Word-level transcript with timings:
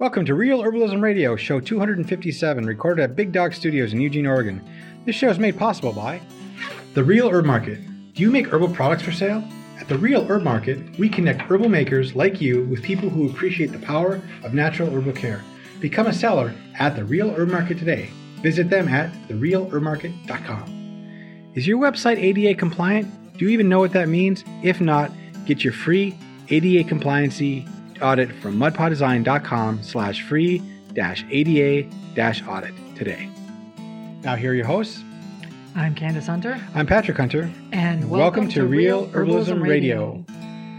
Welcome 0.00 0.24
to 0.26 0.34
Real 0.36 0.62
Herbalism 0.62 1.02
Radio, 1.02 1.34
show 1.34 1.58
257, 1.58 2.64
recorded 2.64 3.02
at 3.02 3.16
Big 3.16 3.32
Dog 3.32 3.52
Studios 3.52 3.92
in 3.92 4.00
Eugene, 4.00 4.28
Oregon. 4.28 4.64
This 5.04 5.16
show 5.16 5.28
is 5.28 5.40
made 5.40 5.58
possible 5.58 5.92
by 5.92 6.20
The 6.94 7.02
Real 7.02 7.28
Herb 7.28 7.44
Market. 7.44 7.80
Do 8.14 8.22
you 8.22 8.30
make 8.30 8.46
herbal 8.46 8.68
products 8.68 9.02
for 9.02 9.10
sale? 9.10 9.42
At 9.80 9.88
The 9.88 9.98
Real 9.98 10.24
Herb 10.24 10.44
Market, 10.44 10.96
we 11.00 11.08
connect 11.08 11.42
herbal 11.42 11.68
makers 11.68 12.14
like 12.14 12.40
you 12.40 12.64
with 12.66 12.80
people 12.80 13.10
who 13.10 13.28
appreciate 13.28 13.72
the 13.72 13.80
power 13.80 14.22
of 14.44 14.54
natural 14.54 14.88
herbal 14.88 15.14
care. 15.14 15.42
Become 15.80 16.06
a 16.06 16.12
seller 16.12 16.54
at 16.78 16.94
The 16.94 17.04
Real 17.04 17.34
Herb 17.34 17.48
Market 17.48 17.80
today. 17.80 18.08
Visit 18.40 18.70
them 18.70 18.86
at 18.86 19.12
therealherbmarket.com. 19.26 21.50
Is 21.54 21.66
your 21.66 21.78
website 21.78 22.18
ADA 22.18 22.54
compliant? 22.54 23.36
Do 23.36 23.46
you 23.46 23.50
even 23.50 23.68
know 23.68 23.80
what 23.80 23.94
that 23.94 24.08
means? 24.08 24.44
If 24.62 24.80
not, 24.80 25.10
get 25.44 25.64
your 25.64 25.72
free 25.72 26.16
ADA 26.50 26.88
compliancy 26.88 27.68
audit 28.02 28.32
from 28.36 28.56
mudpotdesign.com 28.56 29.82
slash 29.82 30.22
free 30.22 30.62
dash 30.92 31.24
ADA 31.30 31.88
dash 32.14 32.42
audit 32.46 32.74
today. 32.96 33.28
Now 34.22 34.36
here 34.36 34.52
are 34.52 34.54
your 34.54 34.66
hosts. 34.66 35.02
I'm 35.74 35.94
Candace 35.94 36.26
Hunter. 36.26 36.60
I'm 36.74 36.86
Patrick 36.86 37.16
Hunter. 37.16 37.50
And 37.72 38.10
welcome, 38.10 38.18
welcome 38.18 38.48
to, 38.48 38.54
to, 38.60 38.66
Real 38.66 39.06
Herbalism, 39.06 39.60
Herbalism 39.60 39.62
Radio. 39.62 40.24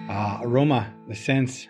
Uh, 0.10 0.40
aroma, 0.42 0.94
the 1.08 1.16
sense. 1.16 1.68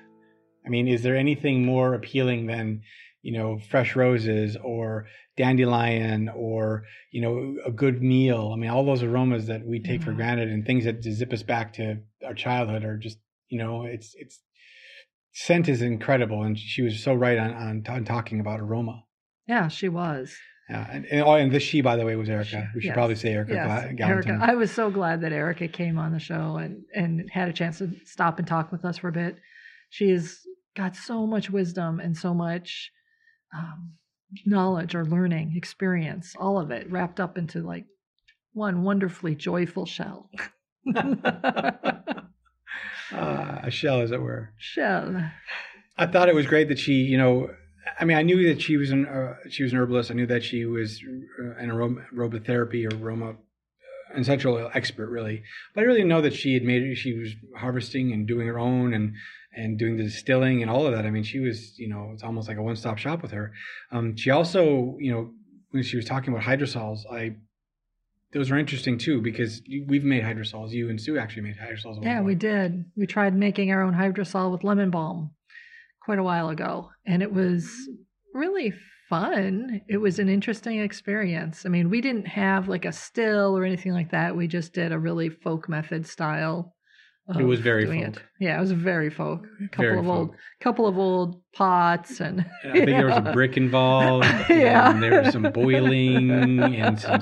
I 0.66 0.70
mean, 0.70 0.88
is 0.88 1.03
there 1.03 1.16
anything 1.16 1.66
more 1.66 1.94
appealing 1.94 2.47
than, 2.47 2.81
you 3.22 3.34
know, 3.34 3.59
fresh 3.70 3.95
roses 3.95 4.58
or 4.63 5.08
dandelion 5.38 6.30
or, 6.30 6.86
you 7.11 7.22
know, 7.22 7.58
a 7.66 7.72
good 7.72 8.02
meal? 8.02 8.52
I 8.52 8.55
mean, 8.55 8.70
all 8.70 8.86
those 8.86 9.03
aromas 9.03 9.47
that 9.47 9.66
we 9.66 9.80
take 9.80 10.02
mm-hmm. 10.02 10.09
for 10.09 10.16
granted 10.16 10.50
and 10.50 10.66
things 10.66 10.86
that 10.86 11.03
zip 11.03 11.31
us 11.31 11.44
back 11.44 11.73
to 11.73 12.00
our 12.25 12.34
childhood 12.34 12.84
are 12.84 12.97
just, 12.97 13.20
you 13.50 13.59
know, 13.59 13.84
it's, 13.84 14.16
it's, 14.17 14.39
scent 15.33 15.67
is 15.69 15.81
incredible, 15.81 16.43
and 16.43 16.57
she 16.57 16.81
was 16.81 17.01
so 17.01 17.13
right 17.13 17.38
on 17.38 17.53
on, 17.53 17.83
on 17.89 18.05
talking 18.05 18.39
about 18.39 18.59
aroma. 18.59 19.03
Yeah, 19.47 19.67
she 19.67 19.89
was. 19.89 20.35
Yeah, 20.69 20.88
and, 20.91 21.05
and, 21.08 21.21
oh, 21.21 21.33
and 21.33 21.52
this 21.52 21.63
she, 21.63 21.81
by 21.81 21.95
the 21.95 22.05
way, 22.05 22.16
was 22.16 22.30
Erica. 22.30 22.69
We 22.75 22.81
should 22.81 22.89
yes. 22.89 22.94
probably 22.94 23.16
say 23.16 23.33
Erica 23.33 23.53
yes. 23.53 23.99
Erica. 23.99 24.38
I 24.39 24.53
was 24.53 24.71
so 24.71 24.91
glad 24.91 25.21
that 25.21 25.33
Erica 25.33 25.67
came 25.67 25.97
on 25.97 26.11
the 26.11 26.19
show 26.19 26.58
and 26.58 26.83
and 26.94 27.27
had 27.31 27.49
a 27.49 27.53
chance 27.53 27.80
to 27.80 27.91
stop 28.05 28.38
and 28.38 28.47
talk 28.47 28.71
with 28.71 28.86
us 28.86 28.97
for 28.99 29.08
a 29.08 29.11
bit. 29.11 29.38
She 29.89 30.09
has 30.11 30.39
got 30.75 30.95
so 30.95 31.25
much 31.25 31.49
wisdom 31.49 31.99
and 31.99 32.16
so 32.16 32.33
much 32.33 32.91
um, 33.55 33.93
knowledge 34.45 34.95
or 34.95 35.05
learning 35.05 35.53
experience, 35.55 36.33
all 36.38 36.59
of 36.59 36.71
it 36.71 36.89
wrapped 36.91 37.19
up 37.19 37.38
into 37.38 37.61
like 37.61 37.86
one 38.53 38.83
wonderfully 38.83 39.36
joyful 39.36 39.86
shell. 39.86 40.30
uh, 43.13 43.59
a 43.63 43.71
shell, 43.71 44.02
as 44.02 44.11
it 44.11 44.21
were. 44.21 44.52
Shell. 44.57 45.31
I 45.97 46.05
thought 46.07 46.29
it 46.29 46.35
was 46.35 46.45
great 46.45 46.69
that 46.69 46.79
she, 46.79 46.93
you 46.93 47.17
know, 47.17 47.49
I 47.99 48.05
mean, 48.05 48.17
I 48.17 48.21
knew 48.21 48.47
that 48.47 48.61
she 48.61 48.77
was 48.77 48.91
an 48.91 49.05
uh, 49.05 49.35
she 49.49 49.63
was 49.63 49.73
an 49.73 49.79
herbalist. 49.79 50.11
I 50.11 50.13
knew 50.13 50.27
that 50.27 50.43
she 50.43 50.65
was 50.65 51.02
uh, 51.39 51.55
an 51.57 51.69
aroma, 51.69 52.02
aromatherapy 52.15 52.91
or 52.91 52.95
aroma 52.95 53.35
essential 54.15 54.55
oil 54.55 54.71
expert, 54.73 55.09
really. 55.09 55.43
But 55.73 55.81
I 55.81 55.85
really 55.85 56.03
know 56.03 56.21
that 56.21 56.33
she 56.33 56.53
had 56.53 56.63
made 56.63 56.83
it. 56.83 56.95
She 56.95 57.17
was 57.17 57.33
harvesting 57.57 58.11
and 58.11 58.27
doing 58.27 58.47
her 58.47 58.59
own 58.59 58.93
and 58.93 59.13
and 59.53 59.77
doing 59.77 59.97
the 59.97 60.03
distilling 60.03 60.61
and 60.61 60.69
all 60.69 60.85
of 60.85 60.93
that. 60.93 61.05
I 61.05 61.09
mean, 61.09 61.23
she 61.23 61.39
was, 61.39 61.77
you 61.80 61.89
know, 61.89 62.11
it's 62.13 62.23
almost 62.23 62.47
like 62.47 62.57
a 62.57 62.61
one 62.61 62.75
stop 62.75 62.97
shop 62.97 63.21
with 63.21 63.31
her. 63.31 63.52
Um, 63.91 64.15
she 64.15 64.30
also, 64.30 64.95
you 64.99 65.11
know, 65.11 65.31
when 65.71 65.83
she 65.83 65.95
was 65.95 66.05
talking 66.05 66.33
about 66.33 66.45
hydrosols, 66.45 66.99
I 67.11 67.35
those 68.31 68.52
are 68.52 68.58
interesting 68.58 68.97
too 68.97 69.22
because 69.22 69.61
we've 69.88 70.03
made 70.03 70.23
hydrosols. 70.23 70.72
You 70.72 70.89
and 70.89 71.02
Sue 71.02 71.17
actually 71.17 71.44
made 71.44 71.58
hydrosols. 71.58 72.03
Yeah, 72.03 72.22
we 72.22 72.36
did. 72.36 72.86
We 72.95 73.08
tried 73.08 73.36
making 73.36 73.71
our 73.71 73.81
own 73.81 73.94
hydrosol 73.94 74.52
with 74.52 74.63
lemon 74.63 74.91
balm 74.91 75.31
quite 76.03 76.19
a 76.19 76.23
while 76.23 76.49
ago, 76.49 76.89
and 77.05 77.23
it 77.23 77.33
was 77.33 77.71
really 78.33 78.73
fun. 79.09 79.81
It 79.88 79.97
was 79.97 80.19
an 80.19 80.30
interesting 80.30 80.80
experience. 80.80 81.66
I 81.66 81.69
mean, 81.69 81.89
we 81.89 82.02
didn't 82.02 82.27
have 82.27 82.67
like 82.67 82.86
a 82.86 82.91
still 82.91 83.58
or 83.58 83.66
anything 83.66 83.94
like 83.94 84.11
that. 84.11 84.36
We 84.36 84.47
just 84.47 84.73
did 84.73 84.91
a 84.91 84.99
really 84.99 85.30
folk 85.30 85.67
method 85.67 86.05
style. 86.05 86.75
It 87.37 87.43
was 87.43 87.59
very 87.59 87.86
folk. 87.86 88.17
It. 88.17 88.23
Yeah, 88.39 88.58
it 88.58 88.61
was 88.61 88.71
very 88.71 89.11
folk. 89.11 89.45
A 89.64 89.67
couple 89.67 89.86
very 89.86 89.99
of 89.99 90.05
folk. 90.05 90.17
old, 90.17 90.36
couple 90.61 90.87
of 90.87 90.98
old 90.98 91.42
pots, 91.54 92.21
and 92.21 92.43
I 92.64 92.71
think 92.71 92.86
there 92.87 93.05
was 93.05 93.17
a 93.17 93.31
brick 93.33 93.55
involved. 93.55 94.25
yeah, 94.49 94.89
and 94.89 95.02
there 95.02 95.21
was 95.21 95.33
some 95.33 95.43
boiling 95.54 96.31
and 96.31 96.99
some 96.99 97.21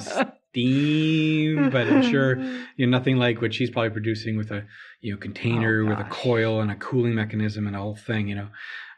steam, 0.58 1.70
but 1.70 1.88
I'm 1.88 2.02
sure 2.02 2.38
you 2.76 2.86
know 2.86 2.98
nothing 2.98 3.18
like 3.18 3.42
what 3.42 3.54
she's 3.54 3.70
probably 3.70 3.92
producing 3.92 4.38
with 4.38 4.52
a 4.52 4.66
you 5.02 5.14
know 5.14 5.20
container 5.20 5.84
oh, 5.84 5.90
with 5.90 6.00
a 6.00 6.10
coil 6.10 6.62
and 6.62 6.72
a 6.72 6.76
cooling 6.76 7.16
mechanism 7.16 7.68
and 7.68 7.76
a 7.76 7.80
whole 7.80 7.96
thing. 7.96 8.28
You 8.28 8.36
know. 8.36 8.48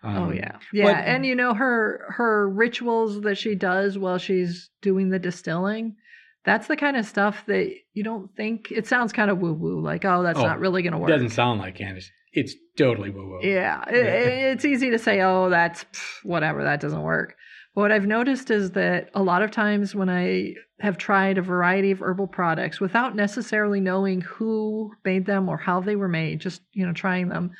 Um, 0.02 0.18
oh 0.18 0.32
yeah, 0.32 0.58
yeah, 0.72 0.86
but, 0.86 0.96
and 0.96 1.26
you 1.26 1.36
know 1.36 1.54
her 1.54 2.06
her 2.16 2.50
rituals 2.50 3.22
that 3.22 3.38
she 3.38 3.56
does 3.56 3.98
while 3.98 4.18
she's 4.18 4.70
doing 4.82 5.10
the 5.10 5.20
distilling. 5.20 5.98
That's 6.46 6.68
the 6.68 6.78
kind 6.78 6.96
of 6.96 7.06
stuff 7.06 7.44
that 7.48 7.74
you 7.94 8.04
don't 8.04 8.34
think. 8.34 8.72
It 8.72 8.88
sounds 8.88 9.12
kind 9.12 9.30
of 9.30 9.40
woo 9.40 9.54
woo, 9.54 9.82
like 9.82 10.06
oh, 10.06 10.24
that's 10.24 10.40
oh, 10.40 10.44
not 10.44 10.60
really 10.60 10.82
going 10.84 10.94
to 10.94 10.98
work. 10.98 11.10
It 11.10 11.14
doesn't 11.14 11.32
sound 11.32 11.60
like 11.60 11.76
Candace. 11.76 12.10
It's 12.32 12.56
totally 12.78 13.10
woo 13.10 13.28
woo. 13.28 13.40
Yeah, 13.44 13.84
it, 13.90 14.06
it's 14.54 14.64
easy 14.64 14.92
to 14.92 15.00
say, 15.00 15.22
oh, 15.22 15.50
that's 15.50 15.84
whatever, 16.24 16.64
that 16.64 16.80
doesn't 16.80 17.02
work. 17.02 17.36
What 17.74 17.92
I've 17.92 18.08
noticed 18.08 18.50
is 18.50 18.72
that 18.72 19.10
a 19.14 19.22
lot 19.22 19.42
of 19.42 19.52
times 19.52 19.94
when 19.94 20.10
I 20.10 20.56
have 20.80 20.98
tried 20.98 21.38
a 21.38 21.42
variety 21.42 21.92
of 21.92 22.02
herbal 22.02 22.28
products 22.28 22.80
without 22.80 23.16
necessarily 23.16 23.80
knowing 23.80 24.22
who 24.22 24.92
made 25.06 25.26
them 25.26 25.48
or 25.48 25.58
how 25.58 25.80
they 25.80 25.96
were 25.96 26.08
made, 26.08 26.40
just 26.40 26.62
you 26.74 26.86
know 26.86 26.94
trying 26.94 27.30
them, 27.30 27.52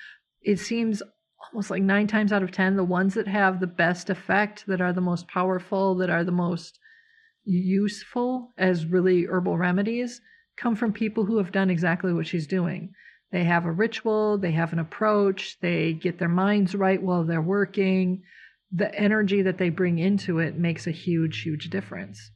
it 0.42 0.60
seems 0.60 1.04
almost 1.52 1.70
like 1.70 1.84
9 1.84 2.08
times 2.08 2.34
out 2.34 2.44
of 2.44 2.52
10 2.52 2.76
the 2.76 2.84
ones 2.84 3.14
that 3.14 3.28
have 3.28 3.60
the 3.60 3.68
best 3.68 4.10
effect, 4.10 4.66
that 4.68 4.82
are 4.82 4.94
the 4.94 5.02
most 5.02 5.28
powerful, 5.28 5.96
that 5.96 6.10
are 6.10 6.24
the 6.24 6.32
most 6.32 6.80
useful 7.44 8.54
as 8.58 8.86
really 8.86 9.26
herbal 9.26 9.58
remedies 9.58 10.22
come 10.58 10.76
from 10.76 10.92
people 10.92 11.26
who 11.26 11.38
have 11.38 11.52
done 11.52 11.70
exactly 11.70 12.14
what 12.14 12.28
she's 12.28 12.48
doing. 12.48 12.92
They 13.32 13.44
have 13.46 13.66
a 13.66 13.72
ritual, 13.72 14.38
they 14.38 14.52
have 14.52 14.74
an 14.74 14.80
approach, 14.80 15.58
they 15.62 15.94
get 15.94 16.20
their 16.20 16.28
minds 16.28 16.76
right 16.76 17.02
while 17.02 17.24
they're 17.24 17.42
working 17.42 18.24
the 18.72 18.94
energy 18.96 19.42
that 19.42 19.58
they 19.58 19.70
bring 19.70 19.98
into 19.98 20.40
it 20.40 20.56
makes 20.56 20.86
a 20.86 20.92
huge, 20.92 21.42
huge 21.42 21.70
difference. 21.70 22.32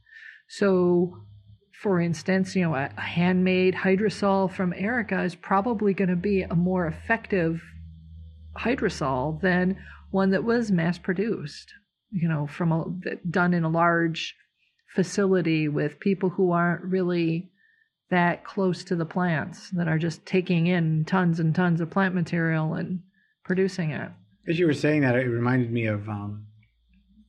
So, 0.48 1.24
for 1.72 2.00
instance, 2.00 2.56
you 2.56 2.62
know, 2.62 2.74
a, 2.74 2.88
handmade 2.96 3.74
hydrosol 3.74 4.52
from 4.52 4.72
Erica 4.76 5.22
is 5.22 5.34
probably 5.34 5.94
going 5.94 6.08
to 6.08 6.16
be 6.16 6.42
a 6.42 6.54
more 6.54 6.86
effective 6.86 7.62
hydrosol 8.56 9.40
than 9.40 9.76
one 10.10 10.30
that 10.30 10.44
was 10.44 10.70
mass 10.70 10.98
produced, 10.98 11.72
you 12.10 12.28
know, 12.28 12.46
from 12.46 12.72
a, 12.72 12.84
done 13.30 13.54
in 13.54 13.64
a 13.64 13.68
large 13.68 14.34
facility 14.94 15.68
with 15.68 16.00
people 16.00 16.30
who 16.30 16.52
aren't 16.52 16.84
really 16.84 17.50
that 18.10 18.44
close 18.44 18.84
to 18.84 18.94
the 18.94 19.04
plants 19.04 19.70
that 19.70 19.88
are 19.88 19.98
just 19.98 20.24
taking 20.24 20.66
in 20.66 21.04
tons 21.04 21.40
and 21.40 21.54
tons 21.54 21.80
of 21.80 21.90
plant 21.90 22.14
material 22.14 22.74
and 22.74 23.00
producing 23.44 23.90
it. 23.90 24.10
As 24.46 24.58
you 24.58 24.66
were 24.66 24.74
saying 24.74 25.02
that, 25.02 25.16
it 25.16 25.26
reminded 25.28 25.72
me 25.72 25.86
of 25.86 26.08
um, 26.08 26.46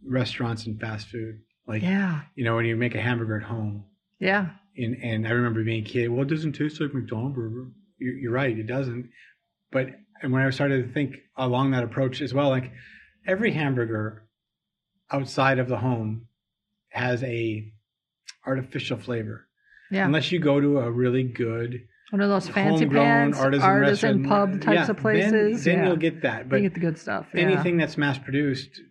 restaurants 0.06 0.66
and 0.66 0.80
fast 0.80 1.08
food. 1.08 1.40
Like, 1.68 1.82
yeah, 1.82 2.22
you 2.36 2.44
know, 2.44 2.56
when 2.56 2.66
you 2.66 2.76
make 2.76 2.96
a 2.96 3.02
hamburger 3.02 3.38
at 3.38 3.44
home. 3.44 3.86
Yeah. 4.20 4.50
And 4.78 4.98
and 5.02 5.28
I 5.28 5.32
remember 5.32 5.64
being 5.64 5.86
a 5.86 5.88
kid. 5.88 6.10
Well, 6.10 6.24
it 6.24 6.30
doesn't 6.30 6.54
taste 6.54 6.80
like 6.80 6.94
McDonald's 6.94 7.36
burger. 7.36 7.68
You're, 7.98 8.14
you're 8.16 8.32
right, 8.32 8.58
it 8.58 8.68
doesn't. 8.68 9.10
But 9.72 9.88
and 10.22 10.32
when 10.32 10.42
I 10.42 10.50
started 10.50 10.88
to 10.88 10.94
think 10.94 11.16
along 11.38 11.72
that 11.72 11.84
approach 11.84 12.22
as 12.22 12.34
well, 12.34 12.50
like 12.50 12.72
every 13.26 13.52
hamburger 13.52 14.28
outside 15.12 15.60
of 15.60 15.68
the 15.68 15.78
home 15.78 16.28
has 16.90 17.24
a 17.24 17.72
artificial 18.46 18.98
flavor. 18.98 19.48
Yeah. 19.92 20.06
Unless 20.06 20.32
you 20.32 20.40
go 20.40 20.60
to 20.60 20.80
a 20.80 20.92
really 20.92 21.24
good 21.24 21.88
one 22.12 22.22
of 22.22 22.30
those 22.30 22.48
fancy 22.48 22.86
pants, 22.86 23.40
artisan, 23.40 23.68
artisan 23.68 24.24
pub 24.24 24.62
types 24.62 24.76
yeah, 24.76 24.90
of 24.90 24.98
places. 24.98 25.64
Then, 25.64 25.76
then 25.76 25.84
yeah. 25.84 25.88
you'll 25.88 25.98
get 25.98 26.22
that. 26.22 26.50
But 26.50 26.58
you 26.58 26.64
get 26.64 26.74
the 26.74 26.80
good 26.80 26.98
stuff. 26.98 27.28
Yeah. 27.34 27.42
Anything 27.42 27.78
that's 27.78 27.98
mass 27.98 28.18
produced, 28.18 28.82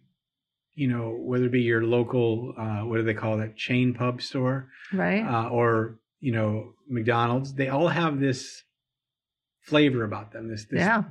you 0.74 0.88
know, 0.88 1.16
whether 1.18 1.44
it 1.44 1.52
be 1.52 1.62
your 1.62 1.84
local, 1.84 2.54
uh, 2.58 2.80
what 2.80 2.96
do 2.96 3.02
they 3.02 3.14
call 3.14 3.38
that, 3.38 3.56
chain 3.56 3.94
pub 3.94 4.20
store, 4.20 4.68
right, 4.92 5.24
uh, 5.24 5.48
or 5.48 5.98
you 6.20 6.32
know, 6.32 6.72
McDonald's, 6.88 7.54
they 7.54 7.68
all 7.68 7.88
have 7.88 8.18
this 8.18 8.62
flavor 9.60 10.04
about 10.04 10.32
them. 10.32 10.48
This, 10.48 10.64
this 10.64 10.80
yeah, 10.80 11.02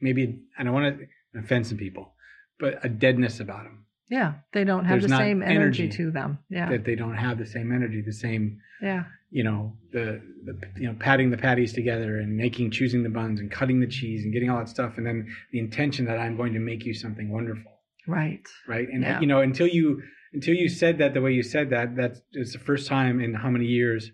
maybe 0.00 0.38
I 0.56 0.62
don't 0.62 0.72
want 0.72 0.98
to 0.98 1.38
offend 1.38 1.66
some 1.66 1.78
people, 1.78 2.14
but 2.58 2.84
a 2.84 2.88
deadness 2.88 3.40
about 3.40 3.64
them. 3.64 3.86
Yeah, 4.12 4.34
they 4.52 4.64
don't 4.64 4.84
have 4.84 5.00
There's 5.00 5.10
the 5.10 5.16
same 5.16 5.42
energy, 5.42 5.84
energy, 5.84 5.88
to 5.96 6.10
them. 6.10 6.38
Yeah, 6.50 6.68
that 6.68 6.84
they 6.84 6.96
don't 6.96 7.16
have 7.16 7.38
the 7.38 7.46
same 7.46 7.72
energy, 7.72 8.02
the 8.02 8.12
same. 8.12 8.60
Yeah. 8.82 9.04
You 9.30 9.42
know 9.42 9.72
the 9.90 10.20
the 10.44 10.60
you 10.76 10.86
know 10.86 10.94
patting 11.00 11.30
the 11.30 11.38
patties 11.38 11.72
together 11.72 12.18
and 12.18 12.36
making 12.36 12.72
choosing 12.72 13.04
the 13.04 13.08
buns 13.08 13.40
and 13.40 13.50
cutting 13.50 13.80
the 13.80 13.86
cheese 13.86 14.24
and 14.24 14.30
getting 14.30 14.50
all 14.50 14.58
that 14.58 14.68
stuff 14.68 14.98
and 14.98 15.06
then 15.06 15.34
the 15.50 15.58
intention 15.58 16.04
that 16.04 16.18
I'm 16.18 16.36
going 16.36 16.52
to 16.52 16.58
make 16.58 16.84
you 16.84 16.92
something 16.92 17.32
wonderful. 17.32 17.72
Right. 18.06 18.46
Right. 18.68 18.86
And 18.86 19.02
yeah. 19.02 19.18
you 19.18 19.26
know 19.26 19.40
until 19.40 19.66
you 19.66 20.02
until 20.34 20.52
you 20.52 20.68
said 20.68 20.98
that 20.98 21.14
the 21.14 21.22
way 21.22 21.32
you 21.32 21.42
said 21.42 21.70
that 21.70 21.96
that's 21.96 22.20
it's 22.32 22.52
the 22.52 22.58
first 22.58 22.86
time 22.86 23.18
in 23.18 23.32
how 23.32 23.48
many 23.48 23.64
years 23.64 24.10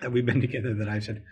that 0.00 0.12
we've 0.12 0.26
been 0.26 0.40
together 0.48 0.74
that 0.74 0.88
I've 0.88 1.02
said 1.02 1.24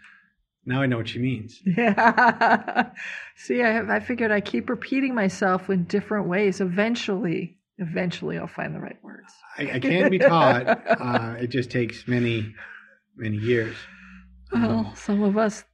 Now 0.64 0.82
I 0.82 0.86
know 0.86 0.96
what 0.96 1.08
she 1.08 1.20
means. 1.20 1.62
Yeah. 1.78 2.90
See, 3.36 3.62
I, 3.62 3.96
I 3.96 4.00
figured 4.00 4.32
I 4.32 4.40
keep 4.40 4.68
repeating 4.68 5.14
myself 5.14 5.70
in 5.70 5.84
different 5.84 6.26
ways. 6.26 6.60
Eventually, 6.60 7.55
eventually, 7.78 8.38
I'll 8.38 8.46
find 8.46 8.74
the 8.74 8.80
right 8.80 8.98
words. 9.02 9.32
I, 9.58 9.72
I 9.74 9.78
can 9.80 10.10
be 10.10 10.18
taught. 10.18 10.66
Uh, 11.00 11.36
it 11.40 11.48
just 11.48 11.70
takes 11.70 12.06
many, 12.08 12.54
many 13.16 13.36
years. 13.36 13.76
Well, 14.52 14.70
Um, 14.86 14.92
some 14.94 15.22
of 15.22 15.36
us 15.36 15.64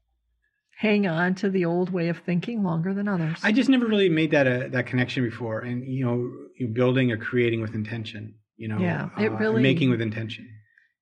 hang 0.78 1.06
on 1.06 1.34
to 1.36 1.48
the 1.50 1.64
old 1.64 1.90
way 1.90 2.08
of 2.08 2.18
thinking 2.18 2.62
longer 2.64 2.92
than 2.94 3.06
others. 3.08 3.38
I 3.42 3.52
just 3.52 3.68
never 3.68 3.86
really 3.86 4.08
made 4.08 4.32
that 4.32 4.46
a, 4.46 4.68
that 4.70 4.86
connection 4.86 5.22
before, 5.24 5.60
and 5.60 5.86
you 5.86 6.04
know, 6.04 6.30
you 6.58 6.68
building 6.68 7.12
or 7.12 7.16
creating 7.16 7.60
with 7.60 7.74
intention. 7.74 8.34
You 8.56 8.68
know, 8.68 8.78
Yeah, 8.78 9.08
it 9.18 9.28
uh, 9.32 9.36
really- 9.36 9.62
making 9.62 9.90
with 9.90 10.00
intention. 10.00 10.48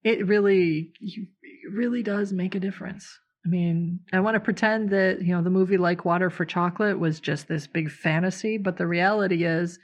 it 0.05 0.26
really 0.26 0.93
it 1.00 1.29
really 1.73 2.02
does 2.02 2.32
make 2.32 2.55
a 2.55 2.61
difference. 2.61 3.19
I 3.44 3.49
mean, 3.49 4.00
I 4.12 4.20
want 4.20 4.35
to 4.35 4.41
pretend 4.41 4.91
that, 4.91 5.23
you 5.23 5.35
know, 5.35 5.43
the 5.43 5.49
movie 5.49 5.79
Like 5.79 6.05
Water 6.05 6.29
for 6.29 6.44
Chocolate 6.44 6.99
was 6.99 7.20
just 7.20 7.49
this 7.49 7.67
big 7.67 7.91
fantasy, 7.91 8.58
but 8.58 8.76
the 8.76 8.87
reality 8.87 9.44
is 9.44 9.79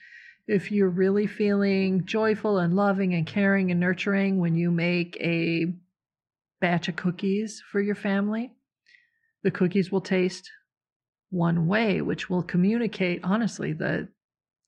if 0.46 0.70
you're 0.70 0.88
really 0.88 1.26
feeling 1.26 2.04
joyful 2.04 2.58
and 2.58 2.74
loving 2.74 3.14
and 3.14 3.26
caring 3.26 3.70
and 3.70 3.80
nurturing 3.80 4.38
when 4.38 4.54
you 4.54 4.70
make 4.70 5.16
a 5.20 5.66
batch 6.60 6.88
of 6.88 6.96
cookies 6.96 7.62
for 7.70 7.80
your 7.80 7.94
family, 7.94 8.52
the 9.42 9.50
cookies 9.50 9.90
will 9.90 10.00
taste 10.00 10.50
one 11.30 11.66
way, 11.66 12.00
which 12.00 12.30
will 12.30 12.42
communicate 12.42 13.20
honestly 13.24 13.72
the 13.72 14.08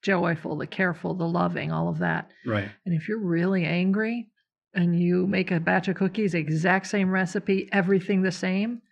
joyful, 0.02 0.56
the 0.56 0.66
careful, 0.66 1.14
the 1.14 1.28
loving, 1.28 1.72
all 1.72 1.88
of 1.88 1.98
that. 1.98 2.30
Right. 2.44 2.68
And 2.84 2.94
if 2.94 3.08
you're 3.08 3.18
really 3.18 3.64
angry 3.64 4.28
and 4.74 5.00
you 5.00 5.26
make 5.26 5.50
a 5.50 5.60
batch 5.60 5.88
of 5.88 5.96
cookies, 5.96 6.34
exact 6.34 6.88
same 6.88 7.10
recipe, 7.10 7.68
everything 7.72 8.22
the 8.22 8.32
same, 8.32 8.82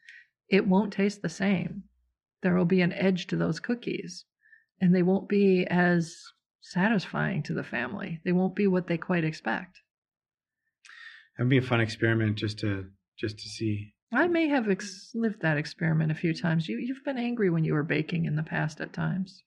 it 0.49 0.67
won't 0.67 0.93
taste 0.93 1.23
the 1.23 1.29
same. 1.29 1.83
There 2.43 2.55
will 2.55 2.65
be 2.65 2.81
an 2.81 2.93
edge 2.93 3.27
to 3.29 3.37
those 3.37 3.59
cookies, 3.61 4.25
and 4.81 4.95
they 4.95 5.03
won't 5.03 5.29
be 5.29 5.67
as 5.67 6.17
satisfying 6.61 7.43
to 7.45 7.55
the 7.55 7.63
family. 7.63 8.21
They 8.25 8.33
won't 8.33 8.55
be 8.57 8.67
what 8.67 8.87
they 8.87 8.99
quite 8.99 9.25
expect. 9.25 9.81
That'd 11.37 11.51
be 11.51 11.59
a 11.59 11.63
fun 11.63 11.81
experiment 11.81 12.37
just 12.37 12.59
to 12.61 12.87
just 13.19 13.39
to 13.39 13.49
see. 13.49 13.95
I 14.13 14.29
may 14.29 14.49
have 14.49 14.69
ex- 14.69 15.11
lived 15.15 15.43
that 15.43 15.59
experiment 15.59 16.13
a 16.13 16.15
few 16.15 16.33
times. 16.33 16.69
You, 16.69 16.79
you've 16.79 17.05
been 17.05 17.19
angry 17.19 17.51
when 17.51 17.65
you 17.65 17.75
were 17.75 17.83
baking 17.83 18.25
in 18.25 18.37
the 18.37 18.43
past 18.43 18.81
at 18.81 18.93
times. 18.93 19.43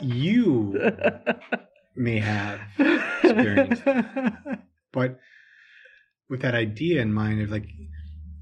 You 0.00 0.78
may 1.96 2.18
have 2.20 2.60
experienced 2.78 3.82
but 4.92 5.18
with 6.28 6.42
that 6.42 6.54
idea 6.54 7.02
in 7.02 7.12
mind 7.12 7.42
of 7.42 7.50
like 7.50 7.66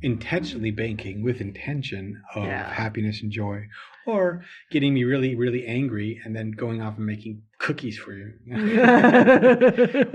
intentionally 0.02 0.70
banking 0.70 1.22
with 1.22 1.40
intention 1.40 2.22
of 2.34 2.44
Yeah. 2.44 2.72
happiness 2.72 3.22
and 3.22 3.30
joy 3.32 3.66
or 4.06 4.44
getting 4.70 4.94
me 4.94 5.04
really 5.04 5.34
really 5.34 5.66
angry 5.66 6.20
and 6.24 6.34
then 6.36 6.52
going 6.52 6.80
off 6.80 6.96
and 6.96 7.06
making 7.06 7.42
cookies 7.58 7.98
for 7.98 8.12
you 8.12 8.32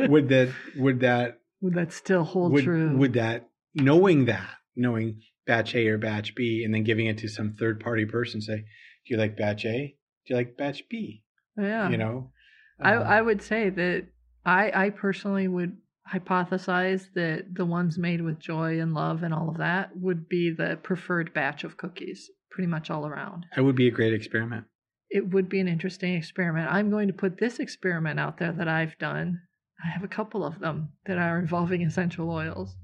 would 0.09 0.30
that 0.30 0.53
would 0.77 1.00
that 1.01 1.39
Would 1.62 1.74
that 1.75 1.91
still 1.94 2.24
hold 2.24 2.51
would, 2.53 2.63
true? 2.63 2.97
would 2.97 3.13
that 3.13 3.50
knowing 3.75 4.25
that 4.25 4.50
knowing 4.75 5.21
batch 5.45 5.75
a 5.75 5.88
or 5.88 5.97
batch 5.97 6.36
b 6.36 6.63
and 6.63 6.74
then 6.74 6.83
giving 6.83 7.06
it 7.07 7.18
to 7.19 7.27
some 7.27 7.51
third 7.53 7.79
party 7.79 8.06
person 8.06 8.41
say 8.41 8.57
do 8.57 9.13
you 9.13 9.18
like 9.18 9.36
batch 9.38 9.65
a 9.65 9.95
do 10.25 10.33
you 10.33 10.36
like 10.36 10.56
batch 10.57 10.88
b 10.89 11.24
yeah. 11.57 11.89
you 11.89 11.97
know 11.97 12.31
I, 12.79 12.95
Uh, 12.95 13.03
I 13.03 13.21
would 13.21 13.41
say 13.41 13.69
that 13.69 14.06
I, 14.45 14.86
I 14.86 14.89
personally 14.89 15.47
would 15.47 15.77
hypothesize 16.11 17.07
that 17.15 17.53
the 17.55 17.65
ones 17.65 17.97
made 17.97 18.21
with 18.21 18.39
joy 18.39 18.79
and 18.79 18.94
love 18.94 19.23
and 19.23 19.33
all 19.33 19.50
of 19.50 19.57
that 19.57 19.95
would 19.97 20.27
be 20.27 20.50
the 20.51 20.77
preferred 20.83 21.33
batch 21.33 21.63
of 21.63 21.77
cookies, 21.77 22.29
pretty 22.51 22.67
much 22.67 22.89
all 22.89 23.05
around. 23.07 23.45
that 23.55 23.63
would 23.63 23.75
be 23.75 23.88
a 23.88 23.91
great 23.91 24.13
experiment 24.13 24.65
It 25.09 25.29
would 25.31 25.47
be 25.50 25.59
an 25.59 25.67
interesting 25.67 26.15
experiment. 26.15 26.71
I'm 26.71 26.89
going 26.89 27.07
to 27.07 27.13
put 27.13 27.38
this 27.38 27.59
experiment 27.59 28.19
out 28.19 28.38
there 28.38 28.51
that 28.51 28.67
I've 28.67 28.97
done. 28.97 29.39
I 29.83 29.89
have 29.89 30.03
a 30.03 30.07
couple 30.07 30.44
of 30.45 30.59
them 30.59 30.89
that 31.05 31.17
are 31.17 31.39
involving 31.39 31.81
essential 31.83 32.29
oils. 32.29 32.75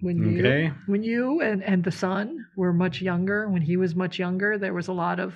When 0.00 0.18
you, 0.18 0.38
Okay. 0.40 0.72
when 0.86 1.02
you 1.02 1.40
and, 1.40 1.62
and 1.62 1.82
the 1.82 1.90
son 1.92 2.44
were 2.56 2.72
much 2.72 3.00
younger, 3.00 3.48
when 3.48 3.62
he 3.62 3.76
was 3.76 3.94
much 3.94 4.18
younger, 4.18 4.58
there 4.58 4.74
was 4.74 4.88
a 4.88 4.92
lot 4.92 5.18
of 5.18 5.34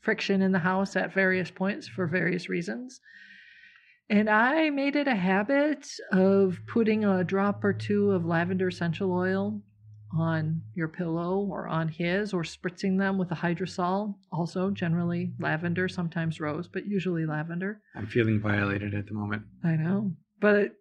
friction 0.00 0.40
in 0.40 0.52
the 0.52 0.60
house 0.60 0.96
at 0.96 1.12
various 1.12 1.50
points 1.50 1.86
for 1.88 2.06
various 2.06 2.48
reasons. 2.48 3.00
And 4.10 4.30
I 4.30 4.70
made 4.70 4.96
it 4.96 5.06
a 5.06 5.14
habit 5.14 5.86
of 6.12 6.58
putting 6.66 7.04
a 7.04 7.24
drop 7.24 7.62
or 7.62 7.74
two 7.74 8.12
of 8.12 8.24
lavender 8.24 8.68
essential 8.68 9.12
oil 9.12 9.60
on 10.16 10.62
your 10.74 10.88
pillow 10.88 11.40
or 11.40 11.68
on 11.68 11.88
his, 11.88 12.32
or 12.32 12.42
spritzing 12.42 12.98
them 12.98 13.18
with 13.18 13.30
a 13.30 13.34
hydrosol. 13.34 14.14
Also, 14.32 14.70
generally 14.70 15.32
lavender, 15.38 15.88
sometimes 15.88 16.40
rose, 16.40 16.66
but 16.66 16.86
usually 16.86 17.26
lavender. 17.26 17.82
i'm 17.94 18.06
feeling 18.06 18.40
violated 18.40 18.94
at 18.94 19.06
the 19.06 19.12
moment 19.12 19.42
I 19.62 19.76
know. 19.76 20.12
But 20.40 20.72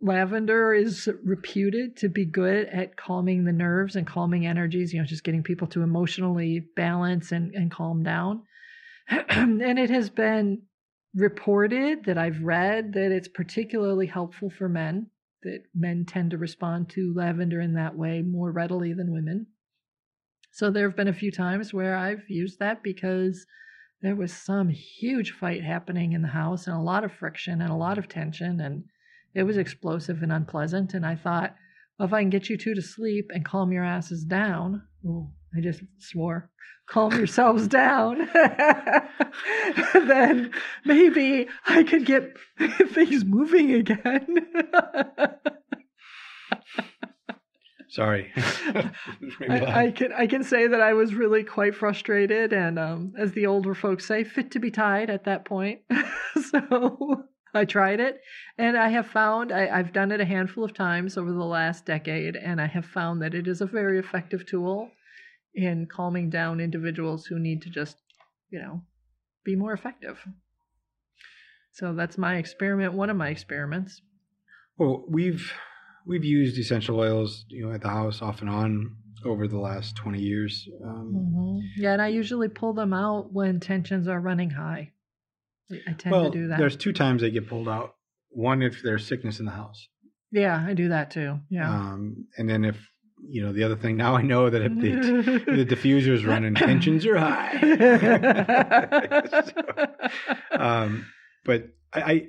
lavender 0.00 0.72
is 0.72 1.08
reputed 1.24 1.96
to 1.98 2.08
be 2.08 2.24
good 2.24 2.68
at 2.68 2.96
calming 2.96 3.44
the 3.44 3.52
nerves 3.52 3.96
and 3.96 4.06
calming 4.06 4.46
energies, 4.46 4.94
you 4.94 5.00
know, 5.00 5.06
just 5.06 5.24
getting 5.24 5.42
people 5.42 5.66
to 5.68 5.82
emotionally 5.82 6.64
balance 6.76 7.32
and, 7.32 7.54
and 7.54 7.70
calm 7.70 8.02
down. 8.02 8.42
and 9.08 9.60
it 9.78 9.90
has 9.90 10.08
been 10.08 10.62
reported 11.14 12.04
that 12.04 12.18
I've 12.18 12.42
read 12.42 12.92
that 12.92 13.12
it's 13.12 13.28
particularly 13.28 14.06
helpful 14.06 14.50
for 14.50 14.68
men, 14.68 15.10
that 15.42 15.62
men 15.74 16.04
tend 16.04 16.30
to 16.32 16.38
respond 16.38 16.88
to 16.90 17.14
lavender 17.14 17.60
in 17.60 17.74
that 17.74 17.96
way 17.96 18.22
more 18.22 18.52
readily 18.52 18.92
than 18.92 19.12
women. 19.12 19.46
So 20.52 20.70
there 20.70 20.88
have 20.88 20.96
been 20.96 21.08
a 21.08 21.12
few 21.12 21.30
times 21.30 21.72
where 21.72 21.96
I've 21.96 22.28
used 22.28 22.58
that 22.58 22.82
because 22.82 23.46
there 24.00 24.16
was 24.16 24.32
some 24.32 24.68
huge 24.68 25.32
fight 25.32 25.62
happening 25.64 26.12
in 26.12 26.22
the 26.22 26.28
house 26.28 26.66
and 26.66 26.76
a 26.76 26.80
lot 26.80 27.04
of 27.04 27.12
friction 27.12 27.60
and 27.60 27.70
a 27.70 27.76
lot 27.76 27.98
of 27.98 28.08
tension 28.08 28.60
and 28.60 28.84
it 29.34 29.42
was 29.42 29.56
explosive 29.56 30.22
and 30.22 30.32
unpleasant 30.32 30.94
and 30.94 31.04
i 31.04 31.14
thought 31.14 31.54
well, 31.98 32.06
if 32.06 32.12
i 32.12 32.20
can 32.20 32.30
get 32.30 32.48
you 32.48 32.56
two 32.56 32.74
to 32.74 32.82
sleep 32.82 33.30
and 33.34 33.44
calm 33.44 33.72
your 33.72 33.84
asses 33.84 34.24
down 34.24 34.82
oh 35.06 35.30
i 35.56 35.60
just 35.60 35.82
swore 35.98 36.50
calm 36.88 37.12
yourselves 37.12 37.68
down 37.68 38.28
then 39.94 40.50
maybe 40.84 41.46
i 41.66 41.82
could 41.82 42.06
get 42.06 42.36
things 42.92 43.24
moving 43.24 43.72
again 43.72 44.26
Sorry. 47.90 48.30
I. 49.48 49.86
I 49.86 49.90
can 49.90 50.12
I 50.12 50.26
can 50.26 50.44
say 50.44 50.66
that 50.66 50.80
I 50.80 50.92
was 50.92 51.14
really 51.14 51.42
quite 51.42 51.74
frustrated 51.74 52.52
and 52.52 52.78
um, 52.78 53.14
as 53.16 53.32
the 53.32 53.46
older 53.46 53.74
folks 53.74 54.04
say, 54.04 54.24
fit 54.24 54.50
to 54.52 54.58
be 54.58 54.70
tied 54.70 55.08
at 55.08 55.24
that 55.24 55.46
point. 55.46 55.80
so 56.50 57.24
I 57.54 57.64
tried 57.64 58.00
it 58.00 58.20
and 58.58 58.76
I 58.76 58.88
have 58.88 59.06
found 59.06 59.52
I, 59.52 59.68
I've 59.78 59.92
done 59.92 60.12
it 60.12 60.20
a 60.20 60.24
handful 60.24 60.64
of 60.64 60.74
times 60.74 61.16
over 61.16 61.32
the 61.32 61.44
last 61.44 61.86
decade 61.86 62.36
and 62.36 62.60
I 62.60 62.66
have 62.66 62.84
found 62.86 63.22
that 63.22 63.34
it 63.34 63.48
is 63.48 63.60
a 63.60 63.66
very 63.66 63.98
effective 63.98 64.46
tool 64.46 64.90
in 65.54 65.86
calming 65.86 66.30
down 66.30 66.60
individuals 66.60 67.26
who 67.26 67.38
need 67.38 67.62
to 67.62 67.70
just, 67.70 67.96
you 68.50 68.60
know, 68.60 68.82
be 69.44 69.56
more 69.56 69.72
effective. 69.72 70.18
So 71.72 71.94
that's 71.94 72.18
my 72.18 72.36
experiment, 72.36 72.92
one 72.94 73.10
of 73.10 73.16
my 73.16 73.28
experiments. 73.28 74.02
well, 74.76 75.04
we've 75.08 75.52
we've 76.06 76.24
used 76.24 76.58
essential 76.58 76.98
oils, 77.00 77.44
you 77.48 77.66
know, 77.66 77.72
at 77.74 77.82
the 77.82 77.88
house 77.88 78.22
off 78.22 78.40
and 78.40 78.50
on 78.50 78.96
over 79.24 79.46
the 79.48 79.58
last 79.58 79.96
twenty 79.96 80.20
years. 80.20 80.68
Um, 80.84 81.12
Mhm. 81.14 81.60
Yeah, 81.76 81.92
and 81.92 82.02
I 82.02 82.08
usually 82.08 82.48
pull 82.48 82.72
them 82.72 82.92
out 82.92 83.32
when 83.32 83.60
tensions 83.60 84.06
are 84.08 84.20
running 84.20 84.50
high. 84.50 84.92
I- 85.70 85.92
tend 85.92 86.12
well, 86.12 86.30
to 86.30 86.38
do 86.38 86.48
that. 86.48 86.58
there's 86.58 86.76
two 86.76 86.92
times 86.92 87.22
they 87.22 87.30
get 87.30 87.48
pulled 87.48 87.68
out. 87.68 87.94
One 88.30 88.62
if 88.62 88.82
there's 88.82 89.06
sickness 89.06 89.38
in 89.40 89.46
the 89.46 89.52
house, 89.52 89.88
Yeah, 90.30 90.62
I 90.66 90.74
do 90.74 90.88
that 90.90 91.10
too. 91.10 91.38
Yeah. 91.50 91.70
um, 91.70 92.26
and 92.36 92.48
then 92.48 92.64
if 92.64 92.76
you 93.28 93.42
know 93.42 93.52
the 93.52 93.64
other 93.64 93.74
thing. 93.76 93.96
Now 93.96 94.14
I 94.14 94.22
know 94.22 94.48
that 94.48 94.62
if 94.62 94.72
the 94.74 95.52
the 95.56 95.64
diffuser's 95.64 96.24
running, 96.24 96.54
tensions 96.54 97.04
are 97.04 97.18
high. 97.18 97.58
So, 99.28 99.42
um, 100.58 101.06
but 101.44 101.68
I, 101.92 102.00
I, 102.00 102.26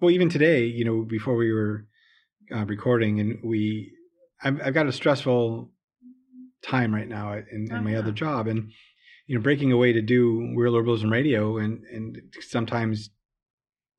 well, 0.00 0.10
even 0.10 0.28
today, 0.28 0.66
you 0.66 0.84
know, 0.84 1.02
before 1.02 1.34
we 1.36 1.52
were 1.52 1.86
uh, 2.54 2.64
recording, 2.66 3.18
and 3.20 3.38
we, 3.42 3.90
I've, 4.42 4.60
I've 4.62 4.74
got 4.74 4.86
a 4.86 4.92
stressful 4.92 5.70
time 6.62 6.94
right 6.94 7.08
now 7.08 7.32
in, 7.32 7.46
in 7.50 7.68
Oh, 7.72 7.80
my 7.80 7.92
yeah. 7.92 7.98
other 7.98 8.12
job, 8.12 8.46
and 8.46 8.70
you 9.26 9.34
know, 9.36 9.42
breaking 9.42 9.72
away 9.72 9.92
to 9.92 10.02
do 10.02 10.52
real 10.56 10.72
herbalism 10.74 11.10
radio, 11.10 11.58
and 11.58 11.82
and 11.92 12.20
sometimes 12.40 13.10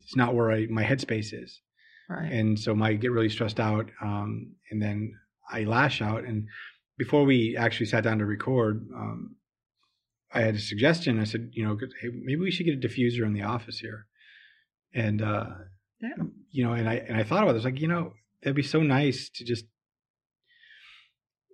it's 0.02 0.16
not 0.16 0.36
where 0.36 0.52
I, 0.52 0.68
my 0.68 0.84
headspace 0.84 1.34
is, 1.34 1.62
right. 2.10 2.32
and 2.32 2.60
so 2.60 2.80
I 2.82 2.94
get 2.94 3.12
really 3.12 3.30
stressed 3.30 3.60
out, 3.60 3.90
um, 4.02 4.54
and 4.70 4.82
then 4.82 5.14
I 5.52 5.64
lash 5.64 6.02
out. 6.02 6.24
And 6.26 6.48
before 6.98 7.24
we 7.24 7.58
actually 7.58 7.88
sat 7.88 8.04
down 8.04 8.20
to 8.20 8.26
record, 8.26 8.88
um, 8.96 9.36
I 10.34 10.42
had 10.42 10.56
a 10.56 10.60
suggestion. 10.60 11.20
I 11.20 11.24
said, 11.24 11.50
you 11.54 11.66
know, 11.66 11.78
hey, 12.02 12.10
maybe 12.14 12.42
we 12.42 12.52
should 12.52 12.66
get 12.66 12.84
a 12.84 12.88
diffuser 12.88 13.26
in 13.26 13.34
the 13.34 13.44
office 13.44 13.80
here, 13.80 14.06
and 14.94 15.22
uh, 15.22 15.48
Yeah. 16.02 16.10
you 16.52 16.64
know, 16.64 16.74
and 16.74 16.88
I 16.88 16.96
and 16.96 17.18
I 17.18 17.24
thought 17.24 17.44
about 17.44 17.54
this, 17.54 17.64
like, 17.64 17.80
you 17.82 17.88
know, 17.88 18.14
that'd 18.44 18.56
be 18.56 18.64
so 18.64 18.82
nice 18.82 19.30
to 19.36 19.44
just 19.44 19.66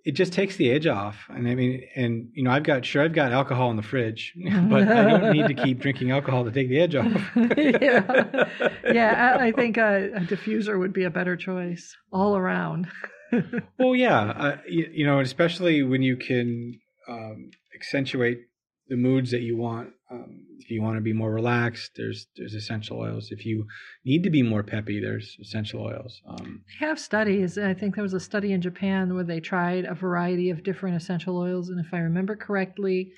it 0.04 0.12
just 0.12 0.32
takes 0.32 0.56
the 0.56 0.70
edge 0.70 0.86
off. 0.86 1.26
And 1.28 1.46
I 1.46 1.54
mean, 1.54 1.82
and 1.94 2.28
you 2.34 2.42
know, 2.42 2.50
I've 2.50 2.64
got 2.64 2.84
sure 2.84 3.04
I've 3.04 3.12
got 3.12 3.32
alcohol 3.32 3.70
in 3.70 3.76
the 3.76 3.82
fridge, 3.82 4.34
but 4.68 4.88
I 4.88 5.04
don't 5.04 5.32
need 5.32 5.48
to 5.48 5.54
keep 5.54 5.78
drinking 5.80 6.10
alcohol 6.10 6.44
to 6.44 6.50
take 6.50 6.68
the 6.68 6.80
edge 6.80 6.94
off. 6.94 7.06
yeah, 7.56 8.48
yeah. 8.92 9.36
I, 9.38 9.46
I 9.46 9.52
think 9.52 9.76
a, 9.76 10.10
a 10.14 10.20
diffuser 10.20 10.78
would 10.78 10.92
be 10.92 11.04
a 11.04 11.10
better 11.10 11.36
choice 11.36 11.96
all 12.12 12.36
around. 12.36 12.88
well, 13.78 13.94
yeah, 13.94 14.20
uh, 14.20 14.56
you, 14.68 14.90
you, 14.92 15.06
know, 15.06 15.20
especially 15.20 15.82
when 15.82 16.02
you 16.02 16.16
can 16.16 16.78
um, 17.08 17.50
accentuate 17.74 18.40
the 18.88 18.96
moods 18.96 19.30
that 19.30 19.42
you 19.42 19.56
want. 19.56 19.90
Um, 20.10 20.46
if 20.58 20.70
you 20.70 20.82
want 20.82 20.96
to 20.96 21.00
be 21.00 21.12
more 21.12 21.32
relaxed, 21.32 21.92
there's 21.96 22.26
there's 22.36 22.54
essential 22.54 22.98
oils. 22.98 23.28
If 23.30 23.44
you 23.44 23.66
need 24.04 24.22
to 24.24 24.30
be 24.30 24.42
more 24.42 24.62
peppy, 24.62 25.00
there's 25.00 25.36
essential 25.40 25.82
oils. 25.82 26.20
Um, 26.28 26.62
they 26.68 26.86
have 26.86 26.98
studies. 26.98 27.58
I 27.58 27.74
think 27.74 27.94
there 27.94 28.02
was 28.02 28.14
a 28.14 28.20
study 28.20 28.52
in 28.52 28.60
Japan 28.60 29.14
where 29.14 29.24
they 29.24 29.40
tried 29.40 29.84
a 29.84 29.94
variety 29.94 30.50
of 30.50 30.62
different 30.62 30.96
essential 30.96 31.36
oils, 31.38 31.68
and 31.68 31.84
if 31.84 31.92
I 31.92 31.98
remember 31.98 32.36
correctly, 32.36 33.12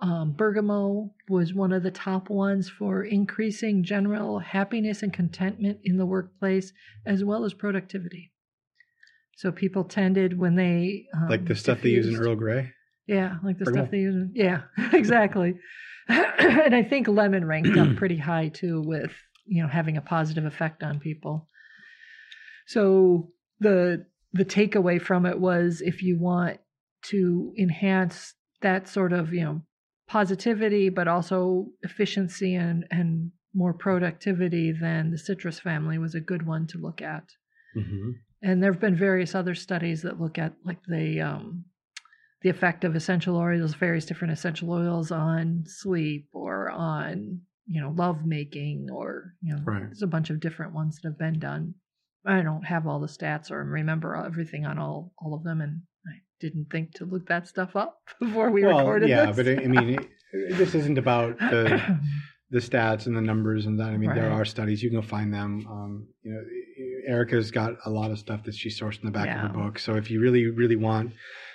um, 0.00 0.32
bergamot 0.32 1.10
was 1.28 1.54
one 1.54 1.72
of 1.72 1.82
the 1.82 1.90
top 1.90 2.30
ones 2.30 2.68
for 2.68 3.02
increasing 3.02 3.82
general 3.82 4.38
happiness 4.38 5.02
and 5.02 5.12
contentment 5.12 5.78
in 5.84 5.96
the 5.96 6.06
workplace, 6.06 6.72
as 7.04 7.24
well 7.24 7.44
as 7.44 7.54
productivity. 7.54 8.32
So 9.36 9.52
people 9.52 9.84
tended 9.84 10.38
when 10.38 10.54
they 10.54 11.06
um, 11.14 11.28
like 11.28 11.46
the 11.46 11.54
stuff 11.54 11.78
diffused, 11.78 12.08
they 12.08 12.10
use 12.10 12.18
in 12.18 12.26
Earl 12.26 12.36
Grey. 12.36 12.72
Yeah, 13.06 13.36
like 13.44 13.58
the 13.58 13.66
stuff 13.66 13.90
they 13.90 13.98
use. 13.98 14.28
Yeah, 14.34 14.62
exactly. 14.92 15.54
and 16.08 16.74
I 16.74 16.82
think 16.82 17.08
lemon 17.08 17.44
ranked 17.44 17.76
up 17.76 17.96
pretty 17.96 18.16
high 18.16 18.48
too, 18.48 18.82
with 18.82 19.12
you 19.44 19.62
know 19.62 19.68
having 19.68 19.96
a 19.96 20.02
positive 20.02 20.44
effect 20.44 20.82
on 20.82 21.00
people. 21.00 21.48
So 22.66 23.30
the 23.60 24.06
the 24.32 24.44
takeaway 24.44 25.00
from 25.00 25.26
it 25.26 25.38
was 25.38 25.80
if 25.80 26.02
you 26.02 26.18
want 26.18 26.58
to 27.06 27.52
enhance 27.58 28.34
that 28.62 28.88
sort 28.88 29.12
of 29.12 29.32
you 29.32 29.44
know 29.44 29.62
positivity, 30.08 30.88
but 30.88 31.08
also 31.08 31.66
efficiency 31.82 32.54
and 32.54 32.86
and 32.90 33.30
more 33.54 33.72
productivity, 33.72 34.72
then 34.72 35.10
the 35.10 35.18
citrus 35.18 35.58
family 35.58 35.96
was 35.96 36.14
a 36.14 36.20
good 36.20 36.46
one 36.46 36.66
to 36.66 36.78
look 36.78 37.00
at. 37.00 37.24
Mm-hmm 37.76 38.10
and 38.42 38.62
there 38.62 38.72
have 38.72 38.80
been 38.80 38.96
various 38.96 39.34
other 39.34 39.54
studies 39.54 40.02
that 40.02 40.20
look 40.20 40.38
at 40.38 40.52
like 40.64 40.78
the 40.86 41.20
um, 41.20 41.64
the 42.46 42.50
effect 42.50 42.84
of 42.84 42.94
essential 42.94 43.36
oils, 43.36 43.74
various 43.74 44.04
different 44.04 44.32
essential 44.32 44.70
oils 44.70 45.10
on 45.10 45.64
sleep 45.66 46.28
or 46.32 46.70
on 46.70 47.40
you 47.66 47.80
know 47.80 47.92
love 47.96 48.24
making 48.24 48.86
or 48.92 49.34
you 49.42 49.52
know 49.52 49.60
right. 49.64 49.82
there's 49.82 50.02
a 50.02 50.06
bunch 50.06 50.30
of 50.30 50.38
different 50.38 50.72
ones 50.72 50.94
that 50.94 51.08
have 51.08 51.18
been 51.18 51.40
done. 51.40 51.74
I 52.24 52.42
don't 52.42 52.62
have 52.62 52.86
all 52.86 53.00
the 53.00 53.08
stats 53.08 53.50
or 53.50 53.64
remember 53.64 54.14
everything 54.14 54.64
on 54.64 54.78
all 54.78 55.12
all 55.18 55.34
of 55.34 55.42
them, 55.42 55.60
and 55.60 55.82
I 56.06 56.20
didn't 56.38 56.66
think 56.70 56.94
to 56.94 57.04
look 57.04 57.26
that 57.26 57.48
stuff 57.48 57.74
up 57.74 57.98
before 58.20 58.52
we 58.52 58.62
recorded. 58.62 58.76
well, 58.76 58.84
recorded. 58.84 59.08
Yeah, 59.08 59.26
this. 59.26 59.36
but 59.36 59.48
I 59.48 59.66
mean, 59.66 59.98
it, 59.98 60.56
this 60.56 60.76
isn't 60.76 60.98
about 60.98 61.36
the 61.40 61.98
the 62.50 62.60
stats 62.60 63.06
and 63.06 63.16
the 63.16 63.22
numbers 63.22 63.66
and 63.66 63.80
that. 63.80 63.88
I 63.88 63.96
mean, 63.96 64.10
right. 64.10 64.20
there 64.20 64.30
are 64.30 64.44
studies 64.44 64.84
you 64.84 64.90
can 64.90 65.00
go 65.00 65.04
find 65.04 65.34
them. 65.34 65.66
Um, 65.68 66.06
you 66.22 66.32
know, 66.32 67.12
Erica's 67.12 67.50
got 67.50 67.72
a 67.84 67.90
lot 67.90 68.12
of 68.12 68.20
stuff 68.20 68.44
that 68.44 68.54
she 68.54 68.68
sourced 68.68 69.00
in 69.00 69.06
the 69.06 69.10
back 69.10 69.26
yeah. 69.26 69.46
of 69.46 69.50
her 69.50 69.58
book. 69.64 69.80
So 69.80 69.96
if 69.96 70.12
you 70.12 70.20
really, 70.20 70.46
really 70.46 70.76
want, 70.76 71.10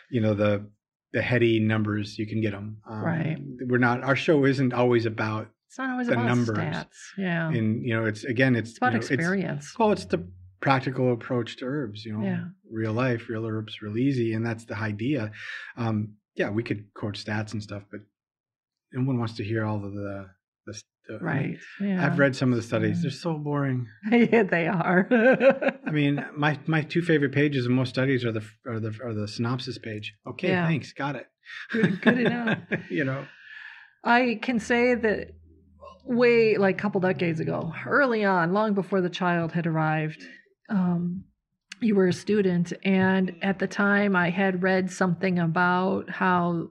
you 0.10 0.20
know, 0.20 0.34
the 0.34 0.70
the 1.14 1.22
heady 1.22 1.60
numbers, 1.60 2.18
you 2.18 2.26
can 2.26 2.42
get 2.42 2.52
them. 2.52 2.78
Um, 2.90 3.04
right. 3.04 3.38
We're 3.68 3.78
not. 3.78 4.04
Our 4.04 4.16
show 4.16 4.46
isn't 4.46 4.74
always 4.74 5.06
about. 5.06 5.48
It's 5.68 5.78
not 5.78 5.92
always 5.92 6.08
the 6.08 6.14
about 6.14 6.26
numbers. 6.26 6.58
stats. 6.58 6.86
Yeah. 7.18 7.50
And 7.50 7.86
you 7.86 7.96
know, 7.96 8.06
it's 8.06 8.24
again, 8.24 8.56
it's, 8.56 8.72
it's 8.72 8.78
about 8.78 8.94
know, 8.94 8.98
experience. 8.98 9.66
It's, 9.66 9.80
well, 9.80 9.92
it's 9.92 10.06
the 10.06 10.28
practical 10.62 11.14
approach 11.14 11.58
to 11.58 11.66
herbs. 11.66 12.06
You 12.06 12.18
know, 12.18 12.24
yeah. 12.24 12.44
real 12.70 12.94
life, 12.94 13.30
real 13.30 13.46
herbs, 13.46 13.82
real 13.82 13.98
easy, 13.98 14.34
and 14.34 14.46
that's 14.46 14.66
the 14.66 14.78
idea. 14.78 15.32
Um, 15.78 16.14
yeah, 16.36 16.50
we 16.50 16.64
could 16.64 16.94
quote 16.94 17.16
stats 17.16 17.54
and 17.54 17.62
stuff, 17.62 17.84
but 17.92 18.02
no 18.94 19.06
one 19.06 19.20
wants 19.20 19.36
to 19.36 19.44
hear 19.44 19.66
all 19.66 19.86
of 19.86 19.94
the 19.94 20.30
the, 21.08 21.18
the 21.18 21.24
right. 21.24 21.58
Yeah. 21.80 22.06
I've 22.06 22.20
read 22.20 22.36
some 22.36 22.52
of 22.52 22.58
the 22.58 22.62
studies. 22.64 23.02
They're 23.02 23.12
so 23.12 23.34
boring. 23.34 23.88
yeah, 24.12 24.44
they 24.44 24.68
are. 24.68 25.08
I 25.86 25.92
mean, 25.92 26.26
my 26.36 26.60
my 26.68 26.82
two 26.82 27.02
favorite 27.02 27.32
pages 27.32 27.66
of 27.66 27.72
most 27.72 27.90
studies 27.90 28.24
are 28.26 28.32
the 28.32 28.44
are 28.66 28.80
the 28.80 28.98
are 29.04 29.14
the 29.14 29.28
synopsis 29.28 29.78
page. 29.78 30.14
Okay, 30.28 30.50
yeah. 30.50 30.68
thanks, 30.68 30.94
got 30.94 31.16
it. 31.16 31.28
Good, 31.72 32.02
good 32.02 32.20
enough. 32.20 32.60
you 32.90 33.04
know, 33.04 33.26
I 34.04 34.40
can 34.42 34.60
say 34.60 34.96
that 34.96 35.32
way 36.06 36.58
like 36.58 36.78
a 36.78 36.82
couple 36.82 37.02
decades 37.02 37.40
ago, 37.40 37.74
early 37.86 38.24
on, 38.24 38.54
long 38.54 38.74
before 38.74 39.02
the 39.02 39.10
child 39.10 39.52
had 39.52 39.68
arrived. 39.68 40.24
Um, 40.70 41.26
you 41.82 41.96
were 41.96 42.08
a 42.08 42.14
student, 42.14 42.74
and 42.84 43.36
at 43.42 43.60
the 43.60 43.68
time, 43.68 44.16
I 44.16 44.30
had 44.30 44.62
read 44.62 44.92
something 44.92 45.40
about 45.40 46.10
how 46.10 46.70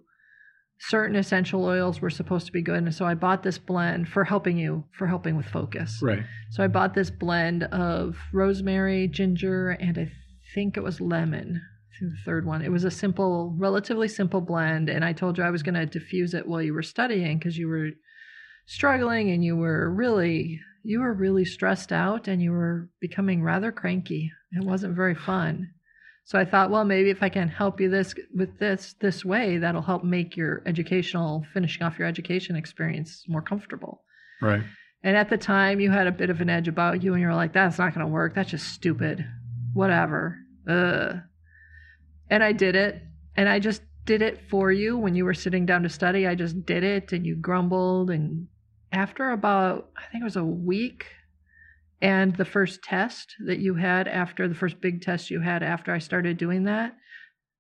certain 0.80 1.14
essential 1.14 1.64
oils 1.64 2.00
were 2.00 2.10
supposed 2.10 2.46
to 2.46 2.52
be 2.52 2.62
good. 2.62 2.82
And 2.82 2.94
so 2.94 3.04
i 3.04 3.14
bought 3.14 3.42
this 3.42 3.58
blend 3.58 4.08
for 4.08 4.25
helping 4.25 4.56
you 4.56 4.84
for 4.92 5.06
helping 5.06 5.37
with 5.37 5.46
focus. 5.46 6.00
Right. 6.02 6.22
So 6.50 6.64
i 6.64 6.68
bought 6.68 6.94
this 6.94 7.10
blend 7.10 7.64
of 7.64 8.16
rosemary 8.32 9.06
ginger 9.08 9.70
and 9.70 9.99
i 9.99 10.10
think 10.54 10.76
it 10.76 10.82
was 10.82 11.00
lemon. 11.00 11.60
The 12.00 12.16
third 12.25 12.46
one. 12.46 12.62
It 12.62 12.72
was 12.72 12.84
a 12.84 12.90
simple 12.90 13.54
relatively 13.58 14.08
simple 14.08 14.40
blend. 14.40 14.88
And 14.88 15.04
i 15.04 15.12
told 15.12 15.37
you 15.37 15.44
i 15.44 15.50
was 15.50 15.62
going 15.62 15.75
to 15.75 15.87
diffuse 15.87 16.32
it 16.34 16.49
while 16.49 16.62
you 16.62 16.72
were 16.72 16.82
studying 16.82 17.38
because 17.38 17.58
you 17.58 17.68
were 17.68 17.90
struggling 18.66 19.30
and 19.30 19.44
you 19.44 19.56
were 19.56 19.92
really 19.92 20.60
you 20.82 21.00
were 21.00 21.12
really 21.12 21.44
stressed 21.44 21.92
out 21.92 22.26
and 22.26 22.40
you 22.40 22.52
were 22.52 22.88
becoming 23.00 23.42
rather 23.42 23.70
cranky. 23.70 24.32
It 24.52 24.64
wasn't 24.64 24.96
very 24.96 25.14
fun 25.14 25.68
so 26.24 26.38
I 26.38 26.44
thought, 26.44 26.70
well, 26.70 26.84
maybe 26.84 27.10
if 27.10 27.22
I 27.22 27.28
can 27.28 27.48
help 27.48 27.80
you 27.80 27.90
this 27.90 28.14
with 28.34 28.58
this 28.58 28.94
this 29.00 29.24
way, 29.24 29.58
that'll 29.58 29.82
help 29.82 30.04
make 30.04 30.36
your 30.36 30.62
educational 30.66 31.44
finishing 31.52 31.82
off 31.82 31.98
your 31.98 32.06
education 32.06 32.56
experience 32.56 33.24
more 33.28 33.42
comfortable. 33.42 34.02
Right. 34.40 34.62
And 35.02 35.16
at 35.16 35.30
the 35.30 35.38
time, 35.38 35.80
you 35.80 35.90
had 35.90 36.06
a 36.06 36.12
bit 36.12 36.30
of 36.30 36.40
an 36.40 36.50
edge 36.50 36.68
about 36.68 37.02
you, 37.02 37.14
and 37.14 37.22
you 37.22 37.26
were 37.26 37.34
like, 37.34 37.52
"That's 37.52 37.78
not 37.78 37.94
going 37.94 38.06
to 38.06 38.12
work. 38.12 38.34
That's 38.34 38.50
just 38.50 38.68
stupid. 38.68 39.24
Whatever." 39.72 40.38
Ugh. 40.68 41.20
And 42.28 42.44
I 42.44 42.52
did 42.52 42.76
it, 42.76 43.02
and 43.36 43.48
I 43.48 43.58
just 43.58 43.82
did 44.04 44.22
it 44.22 44.40
for 44.50 44.70
you 44.70 44.96
when 44.96 45.14
you 45.14 45.24
were 45.24 45.34
sitting 45.34 45.66
down 45.66 45.82
to 45.82 45.88
study. 45.88 46.26
I 46.26 46.34
just 46.34 46.64
did 46.64 46.84
it, 46.84 47.12
and 47.12 47.26
you 47.26 47.34
grumbled. 47.34 48.10
And 48.10 48.46
after 48.92 49.30
about, 49.30 49.90
I 49.96 50.02
think 50.10 50.22
it 50.22 50.24
was 50.24 50.36
a 50.36 50.44
week, 50.44 51.06
and 52.00 52.35
the 52.37 52.45
first 52.45 52.83
test 52.83 53.35
that 53.47 53.59
you 53.59 53.75
had 53.75 54.09
after 54.09 54.49
the 54.49 54.54
first 54.54 54.80
big 54.80 55.02
test 55.02 55.30
you 55.30 55.40
had 55.40 55.62
after 55.62 55.92
I 55.92 55.99
started 55.99 56.38
doing 56.38 56.64
that, 56.64 56.97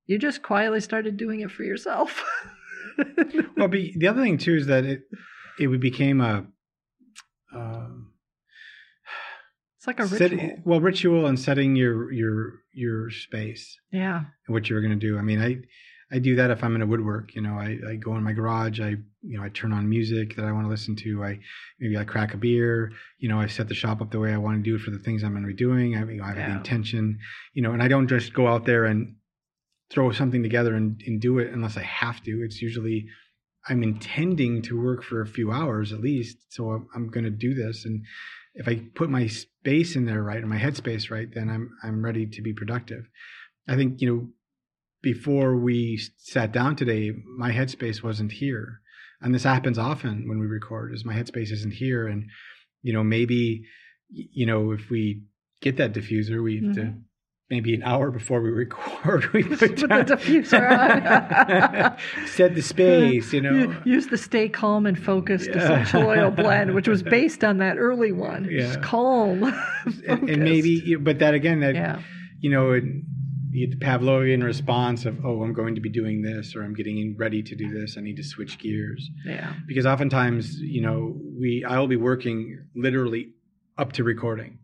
you 0.06 0.18
just 0.18 0.42
quietly 0.42 0.80
started 0.80 1.16
doing 1.16 1.40
it 1.40 1.50
for 1.50 1.62
yourself. 1.62 2.24
well, 3.56 3.68
be, 3.68 3.94
the 3.98 4.08
other 4.08 4.22
thing 4.22 4.38
too 4.38 4.56
is 4.56 4.66
that 4.66 4.84
it 4.84 5.02
it 5.58 5.80
became 5.80 6.20
a. 6.20 6.46
Um, 7.54 8.12
it's 9.78 9.86
like 9.86 10.00
a 10.00 10.06
ritual. 10.06 10.38
Set, 10.38 10.66
well, 10.66 10.80
ritual 10.80 11.26
and 11.26 11.38
setting 11.38 11.76
your 11.76 12.12
your 12.12 12.52
your 12.72 13.10
space. 13.10 13.78
Yeah. 13.92 14.22
What 14.46 14.68
you 14.68 14.74
were 14.76 14.82
going 14.82 14.98
to 14.98 15.06
do. 15.06 15.18
I 15.18 15.22
mean, 15.22 15.40
I 15.40 15.56
I 16.12 16.18
do 16.18 16.36
that 16.36 16.50
if 16.50 16.64
I'm 16.64 16.74
in 16.74 16.82
a 16.82 16.86
woodwork. 16.86 17.34
You 17.34 17.42
know, 17.42 17.54
I, 17.54 17.78
I 17.88 17.94
go 17.96 18.16
in 18.16 18.24
my 18.24 18.32
garage. 18.32 18.80
I 18.80 18.96
you 19.22 19.38
know 19.38 19.42
I 19.42 19.48
turn 19.48 19.72
on 19.72 19.88
music 19.88 20.36
that 20.36 20.44
I 20.44 20.52
want 20.52 20.66
to 20.66 20.70
listen 20.70 20.96
to. 20.96 21.24
I 21.24 21.38
maybe 21.78 21.96
I 21.96 22.04
crack 22.04 22.34
a 22.34 22.36
beer. 22.36 22.92
You 23.18 23.28
know, 23.28 23.40
I 23.40 23.46
set 23.46 23.68
the 23.68 23.74
shop 23.74 24.00
up 24.00 24.10
the 24.10 24.18
way 24.18 24.32
I 24.32 24.38
want 24.38 24.62
to 24.62 24.68
do 24.68 24.76
it 24.76 24.82
for 24.82 24.90
the 24.90 24.98
things 24.98 25.22
I'm 25.22 25.32
going 25.32 25.42
to 25.42 25.48
be 25.48 25.54
doing. 25.54 25.96
I, 25.96 26.00
you 26.00 26.16
know, 26.16 26.24
I 26.24 26.28
have 26.28 26.36
yeah. 26.36 26.48
the 26.48 26.56
intention. 26.56 27.18
You 27.54 27.62
know, 27.62 27.72
and 27.72 27.82
I 27.82 27.88
don't 27.88 28.08
just 28.08 28.34
go 28.34 28.48
out 28.48 28.66
there 28.66 28.84
and 28.84 29.16
throw 29.90 30.12
something 30.12 30.42
together 30.42 30.74
and, 30.74 31.02
and 31.06 31.20
do 31.20 31.38
it 31.38 31.52
unless 31.52 31.76
I 31.76 31.82
have 31.82 32.22
to. 32.22 32.42
It's 32.44 32.62
usually 32.62 33.08
I'm 33.68 33.82
intending 33.82 34.62
to 34.62 34.80
work 34.80 35.02
for 35.02 35.20
a 35.20 35.26
few 35.26 35.52
hours 35.52 35.92
at 35.92 36.00
least, 36.00 36.38
so 36.48 36.70
I'm, 36.70 36.88
I'm 36.94 37.10
going 37.10 37.24
to 37.24 37.30
do 37.30 37.54
this. 37.54 37.84
And 37.84 38.04
if 38.54 38.66
I 38.66 38.82
put 38.94 39.10
my 39.10 39.26
space 39.26 39.96
in 39.96 40.06
there 40.06 40.22
right 40.22 40.38
and 40.38 40.48
my 40.48 40.58
headspace 40.58 41.10
right, 41.10 41.28
then 41.32 41.48
I'm 41.48 41.70
I'm 41.82 42.04
ready 42.04 42.26
to 42.26 42.42
be 42.42 42.52
productive. 42.52 43.08
I 43.68 43.76
think 43.76 44.00
you 44.00 44.12
know 44.12 44.28
before 45.02 45.56
we 45.56 46.00
sat 46.18 46.52
down 46.52 46.76
today, 46.76 47.12
my 47.36 47.52
headspace 47.52 48.02
wasn't 48.02 48.32
here. 48.32 48.80
And 49.20 49.34
this 49.34 49.44
happens 49.44 49.78
often 49.78 50.28
when 50.28 50.38
we 50.38 50.46
record 50.46 50.94
is 50.94 51.04
my 51.04 51.14
headspace 51.14 51.50
isn't 51.52 51.74
here. 51.74 52.06
And, 52.06 52.30
you 52.82 52.92
know, 52.92 53.04
maybe, 53.04 53.64
you 54.08 54.46
know, 54.46 54.72
if 54.72 54.90
we 54.90 55.22
get 55.60 55.76
that 55.76 55.92
diffuser, 55.92 56.42
we 56.42 56.56
have 56.56 56.64
mm-hmm. 56.64 56.80
to 56.80 56.94
maybe 57.50 57.74
an 57.74 57.82
hour 57.82 58.10
before 58.10 58.40
we 58.40 58.50
record, 58.50 59.30
we 59.32 59.42
put, 59.42 59.58
put 59.58 59.76
the 59.76 59.86
diffuser 59.86 60.70
on. 60.70 61.96
set 62.26 62.54
the 62.54 62.62
space, 62.62 63.32
you 63.34 63.40
know. 63.40 63.74
Use 63.84 64.06
the 64.06 64.16
stay 64.18 64.48
calm 64.48 64.86
and 64.86 64.98
focused 65.02 65.48
yeah. 65.48 65.58
essential 65.58 66.06
oil 66.06 66.30
blend, 66.30 66.74
which 66.74 66.88
was 66.88 67.02
based 67.02 67.44
on 67.44 67.58
that 67.58 67.76
early 67.76 68.12
one. 68.12 68.48
Yeah. 68.50 68.60
Just 68.60 68.82
calm. 68.82 69.44
and, 70.06 70.30
and, 70.30 70.42
maybe, 70.44 70.96
but 70.96 71.18
that 71.18 71.34
again, 71.34 71.60
that, 71.60 71.74
yeah. 71.74 72.00
you 72.38 72.50
know, 72.50 72.80
the 73.50 73.66
Pavlovian 73.76 74.42
response 74.44 75.04
of, 75.06 75.24
oh, 75.24 75.42
I'm 75.42 75.52
going 75.52 75.74
to 75.74 75.80
be 75.80 75.88
doing 75.90 76.22
this, 76.22 76.54
or 76.54 76.62
I'm 76.62 76.74
getting 76.74 77.16
ready 77.18 77.42
to 77.42 77.56
do 77.56 77.70
this. 77.70 77.96
I 77.96 78.00
need 78.00 78.16
to 78.16 78.22
switch 78.22 78.58
gears. 78.58 79.10
Yeah. 79.24 79.52
Because 79.66 79.86
oftentimes, 79.86 80.60
you 80.60 80.80
know, 80.80 81.16
we 81.38 81.64
I 81.64 81.78
will 81.78 81.88
be 81.88 81.96
working 81.96 82.64
literally 82.74 83.32
up 83.76 83.92
to 83.94 84.04
recording. 84.04 84.58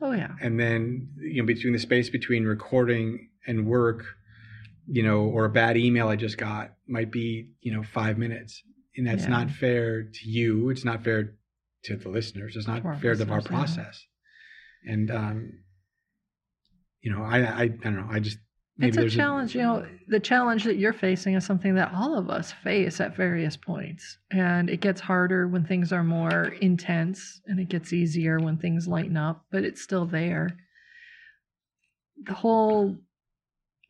Oh 0.00 0.12
yeah. 0.12 0.32
And 0.40 0.58
then 0.58 1.08
you 1.18 1.42
know, 1.42 1.46
between 1.46 1.72
the 1.72 1.78
space 1.78 2.10
between 2.10 2.44
recording 2.44 3.28
and 3.46 3.66
work, 3.66 4.04
you 4.86 5.02
know, 5.02 5.20
or 5.20 5.44
a 5.44 5.50
bad 5.50 5.76
email 5.76 6.08
I 6.08 6.16
just 6.16 6.36
got 6.38 6.72
might 6.88 7.10
be, 7.12 7.50
you 7.60 7.72
know, 7.72 7.82
five 7.82 8.18
minutes. 8.18 8.62
And 8.96 9.06
that's 9.06 9.24
Yeah. 9.24 9.30
not 9.30 9.50
fair 9.50 10.02
to 10.02 10.28
you. 10.28 10.70
It's 10.70 10.84
not 10.84 11.02
fair 11.04 11.34
to 11.84 11.96
the 11.96 12.08
listeners. 12.08 12.56
It's 12.56 12.66
not 12.66 12.82
fair 13.00 13.14
to 13.14 13.22
our 13.30 13.38
listeners, 13.40 13.44
yeah. 13.44 13.48
process. 13.48 14.06
And, 14.86 15.10
um, 15.10 15.52
you 17.04 17.12
know, 17.12 17.22
I, 17.22 17.38
I, 17.40 17.62
I 17.62 17.66
don't 17.68 17.96
know. 17.96 18.08
I 18.10 18.18
just, 18.18 18.38
maybe 18.78 18.98
it's 18.98 19.14
a 19.14 19.16
challenge 19.16 19.54
you 19.54 19.62
know 19.62 19.86
the 20.08 20.18
challenge 20.18 20.64
that 20.64 20.78
you're 20.78 20.92
facing 20.92 21.34
is 21.34 21.46
something 21.46 21.76
that 21.76 21.92
all 21.94 22.18
of 22.18 22.28
us 22.28 22.50
face 22.50 23.00
at 23.00 23.16
various 23.16 23.56
points 23.56 24.18
and 24.32 24.68
it 24.68 24.80
gets 24.80 25.00
harder 25.00 25.46
when 25.46 25.64
things 25.64 25.92
are 25.92 26.02
more 26.02 26.46
intense 26.60 27.40
and 27.46 27.60
it 27.60 27.68
gets 27.68 27.92
easier 27.92 28.40
when 28.40 28.56
things 28.56 28.88
lighten 28.88 29.16
up 29.16 29.44
but 29.52 29.62
it's 29.62 29.80
still 29.80 30.06
there 30.06 30.48
the 32.24 32.34
whole 32.34 32.96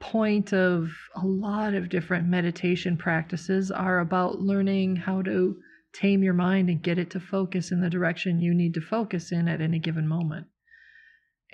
point 0.01 0.53
of 0.53 0.91
a 1.17 1.25
lot 1.25 1.73
of 1.73 1.89
different 1.89 2.29
meditation 2.29 2.95
practices 2.95 3.71
are 3.71 4.01
about 4.01 4.41
learning 4.41 4.97
how 4.97 5.23
to 5.23 5.57
tame 5.95 6.23
your 6.23 6.35
mind 6.35 6.69
and 6.69 6.83
get 6.83 6.99
it 6.99 7.09
to 7.09 7.21
focus 7.21 7.73
in 7.73 7.81
the 7.81 7.89
direction 7.89 8.39
you 8.39 8.53
need 8.53 8.75
to 8.75 8.83
focus 8.83 9.33
in 9.33 9.49
at 9.49 9.63
any 9.63 9.79
given 9.79 10.07
moment 10.07 10.47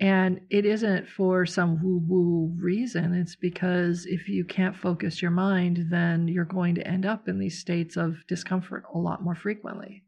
and 0.01 0.41
it 0.49 0.65
isn't 0.65 1.09
for 1.09 1.45
some 1.45 1.83
woo 1.83 2.03
woo 2.09 2.57
reason. 2.57 3.15
It's 3.15 3.37
because 3.37 4.07
if 4.07 4.31
you 4.31 4.47
can't 4.47 4.75
focus 4.75 5.21
your 5.21 5.31
mind, 5.31 5.89
then 5.91 6.27
you're 6.27 6.47
going 6.47 6.75
to 6.77 6.89
end 6.89 7.05
up 7.05 7.29
in 7.29 7.39
these 7.39 7.61
states 7.61 7.99
of 7.99 8.17
discomfort 8.27 8.85
a 8.95 8.99
lot 8.99 9.23
more 9.23 9.35
frequently. 9.35 10.03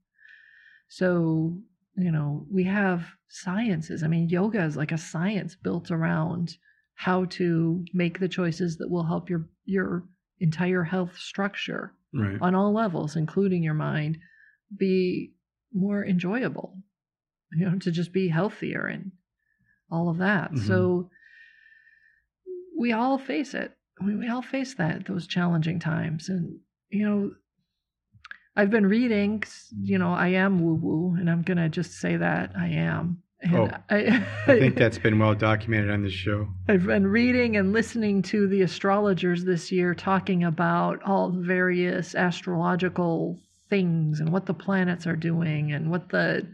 So, 0.88 1.58
you 1.94 2.10
know, 2.10 2.46
we 2.50 2.64
have 2.64 3.04
sciences. 3.28 4.02
I 4.02 4.08
mean, 4.08 4.30
yoga 4.30 4.64
is 4.64 4.78
like 4.78 4.92
a 4.92 4.98
science 4.98 5.54
built 5.54 5.90
around 5.90 6.56
how 6.94 7.26
to 7.26 7.84
make 7.92 8.18
the 8.18 8.28
choices 8.28 8.78
that 8.78 8.90
will 8.90 9.04
help 9.04 9.28
your 9.28 9.46
your 9.66 10.04
entire 10.40 10.84
health 10.84 11.18
structure 11.18 11.92
right. 12.14 12.38
on 12.40 12.54
all 12.54 12.72
levels, 12.72 13.14
including 13.16 13.62
your 13.62 13.74
mind, 13.74 14.16
be 14.74 15.34
more 15.74 16.02
enjoyable. 16.02 16.78
You 17.54 17.68
know, 17.68 17.78
to 17.80 17.90
just 17.90 18.14
be 18.14 18.28
healthier 18.28 18.86
and 18.86 19.12
all 19.92 20.08
of 20.08 20.18
that. 20.18 20.52
Mhm. 20.52 20.66
So 20.66 21.10
we 22.76 22.92
all 22.92 23.18
face 23.18 23.54
it. 23.54 23.72
We, 24.04 24.16
we 24.16 24.28
all 24.28 24.42
face 24.42 24.74
that 24.74 25.06
those 25.06 25.26
challenging 25.26 25.78
times, 25.78 26.28
and 26.28 26.58
you 26.90 27.04
know, 27.08 27.30
I've 28.56 28.70
been 28.70 28.86
reading. 28.86 29.44
You 29.80 29.98
know, 29.98 30.12
I 30.12 30.28
am 30.28 30.60
woo 30.60 30.74
woo, 30.74 31.14
and 31.18 31.30
I'm 31.30 31.42
gonna 31.42 31.68
just 31.68 31.92
say 32.00 32.16
that 32.16 32.52
I 32.58 32.68
am. 32.68 33.22
And 33.42 33.54
Oh, 33.56 33.70
I, 33.90 34.24
I 34.46 34.58
think 34.58 34.76
that's 34.76 34.98
been 34.98 35.18
well 35.18 35.34
documented 35.34 35.90
on 35.90 36.02
this 36.02 36.12
show. 36.12 36.48
I've 36.68 36.86
been 36.86 37.06
reading 37.06 37.56
and 37.56 37.72
listening 37.72 38.22
to 38.22 38.46
the 38.48 38.62
astrologers 38.62 39.44
this 39.44 39.70
year 39.72 39.94
talking 39.94 40.44
about 40.44 41.02
all 41.02 41.30
the 41.30 41.42
various 41.42 42.14
astrological 42.14 43.38
things 43.68 44.20
and 44.20 44.30
what 44.32 44.46
the 44.46 44.54
planets 44.54 45.06
are 45.06 45.16
doing 45.16 45.72
and 45.72 45.90
what 45.90 46.08
the 46.10 46.46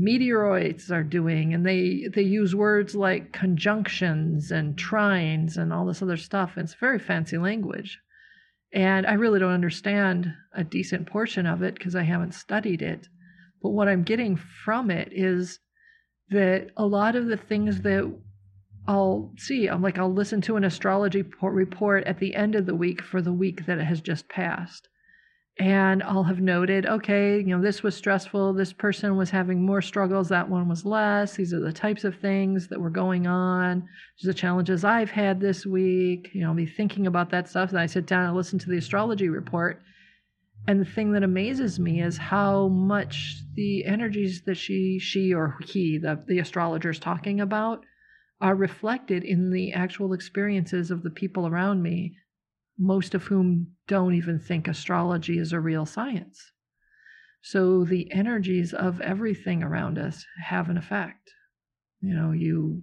meteoroids 0.00 0.90
are 0.90 1.02
doing 1.02 1.54
and 1.54 1.64
they 1.64 2.08
they 2.12 2.22
use 2.22 2.54
words 2.54 2.94
like 2.94 3.32
conjunctions 3.32 4.50
and 4.50 4.76
trines 4.76 5.56
and 5.56 5.72
all 5.72 5.86
this 5.86 6.02
other 6.02 6.18
stuff 6.18 6.58
it's 6.58 6.74
very 6.74 6.98
fancy 6.98 7.38
language 7.38 7.98
and 8.72 9.06
i 9.06 9.14
really 9.14 9.38
don't 9.38 9.52
understand 9.52 10.34
a 10.54 10.62
decent 10.62 11.06
portion 11.06 11.46
of 11.46 11.62
it 11.62 11.74
because 11.74 11.96
i 11.96 12.02
haven't 12.02 12.34
studied 12.34 12.82
it 12.82 13.08
but 13.62 13.70
what 13.70 13.88
i'm 13.88 14.02
getting 14.02 14.36
from 14.36 14.90
it 14.90 15.08
is 15.12 15.60
that 16.28 16.68
a 16.76 16.84
lot 16.84 17.16
of 17.16 17.26
the 17.26 17.36
things 17.36 17.80
that 17.82 18.12
I'll 18.88 19.32
see, 19.36 19.66
I'm 19.66 19.82
like, 19.82 19.98
I'll 19.98 20.12
listen 20.12 20.40
to 20.42 20.56
an 20.56 20.62
astrology 20.62 21.24
report 21.42 22.04
at 22.04 22.20
the 22.20 22.34
end 22.36 22.54
of 22.54 22.66
the 22.66 22.74
week 22.74 23.02
for 23.02 23.20
the 23.20 23.32
week 23.32 23.66
that 23.66 23.80
has 23.80 24.00
just 24.00 24.28
passed. 24.28 24.88
And 25.58 26.02
I'll 26.02 26.24
have 26.24 26.40
noted, 26.40 26.84
okay, 26.84 27.38
you 27.38 27.46
know, 27.46 27.62
this 27.62 27.82
was 27.82 27.96
stressful. 27.96 28.52
This 28.52 28.74
person 28.74 29.16
was 29.16 29.30
having 29.30 29.64
more 29.64 29.80
struggles. 29.80 30.28
That 30.28 30.50
one 30.50 30.68
was 30.68 30.84
less. 30.84 31.36
These 31.36 31.54
are 31.54 31.60
the 31.60 31.72
types 31.72 32.04
of 32.04 32.14
things 32.16 32.68
that 32.68 32.80
were 32.80 32.90
going 32.90 33.26
on. 33.26 33.88
These 34.18 34.28
are 34.28 34.32
the 34.32 34.38
challenges 34.38 34.84
I've 34.84 35.10
had 35.10 35.40
this 35.40 35.64
week. 35.64 36.28
You 36.34 36.42
know, 36.42 36.50
I'll 36.50 36.54
be 36.54 36.66
thinking 36.66 37.06
about 37.06 37.30
that 37.30 37.48
stuff. 37.48 37.70
And 37.70 37.78
I 37.78 37.86
sit 37.86 38.04
down 38.04 38.26
and 38.26 38.36
listen 38.36 38.58
to 38.58 38.68
the 38.68 38.76
astrology 38.76 39.30
report. 39.30 39.80
And 40.68 40.78
the 40.78 40.90
thing 40.90 41.12
that 41.12 41.22
amazes 41.22 41.78
me 41.78 42.02
is 42.02 42.18
how 42.18 42.68
much 42.68 43.36
the 43.54 43.86
energies 43.86 44.42
that 44.44 44.56
she, 44.56 44.98
she 44.98 45.32
or 45.32 45.56
he, 45.64 45.96
the, 45.96 46.22
the 46.26 46.40
astrologer 46.40 46.90
is 46.90 46.98
talking 46.98 47.40
about, 47.40 47.82
are 48.42 48.54
reflected 48.54 49.24
in 49.24 49.50
the 49.50 49.72
actual 49.72 50.12
experiences 50.12 50.90
of 50.90 51.02
the 51.02 51.10
people 51.10 51.46
around 51.46 51.82
me, 51.82 52.16
most 52.78 53.14
of 53.14 53.24
whom 53.24 53.68
don't 53.88 54.14
even 54.14 54.38
think 54.38 54.68
astrology 54.68 55.38
is 55.38 55.52
a 55.52 55.60
real 55.60 55.86
science. 55.86 56.52
So 57.42 57.84
the 57.84 58.10
energies 58.12 58.74
of 58.74 59.00
everything 59.00 59.62
around 59.62 59.98
us 59.98 60.24
have 60.42 60.68
an 60.68 60.76
effect. 60.76 61.30
You 62.00 62.14
know, 62.14 62.32
you 62.32 62.82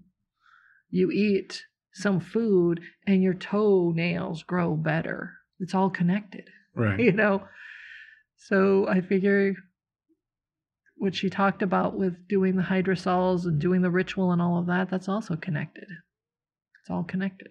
you 0.89 1.11
eat 1.11 1.63
some 1.93 2.19
food 2.19 2.81
and 3.05 3.21
your 3.21 3.33
toenails 3.33 4.43
grow 4.43 4.75
better. 4.75 5.33
It's 5.59 5.75
all 5.75 5.89
connected 5.89 6.49
Right. 6.75 6.99
you 7.05 7.11
know 7.11 7.43
so 8.35 8.87
i 8.87 9.01
figure 9.01 9.53
what 10.95 11.15
she 11.15 11.29
talked 11.29 11.61
about 11.61 11.97
with 11.97 12.27
doing 12.27 12.55
the 12.55 12.63
hydrosols 12.63 13.45
and 13.45 13.59
doing 13.59 13.81
the 13.81 13.91
ritual 13.91 14.31
and 14.31 14.41
all 14.41 14.57
of 14.57 14.67
that 14.67 14.89
that's 14.89 15.09
also 15.09 15.35
connected 15.35 15.87
it's 16.81 16.89
all 16.89 17.03
connected 17.03 17.49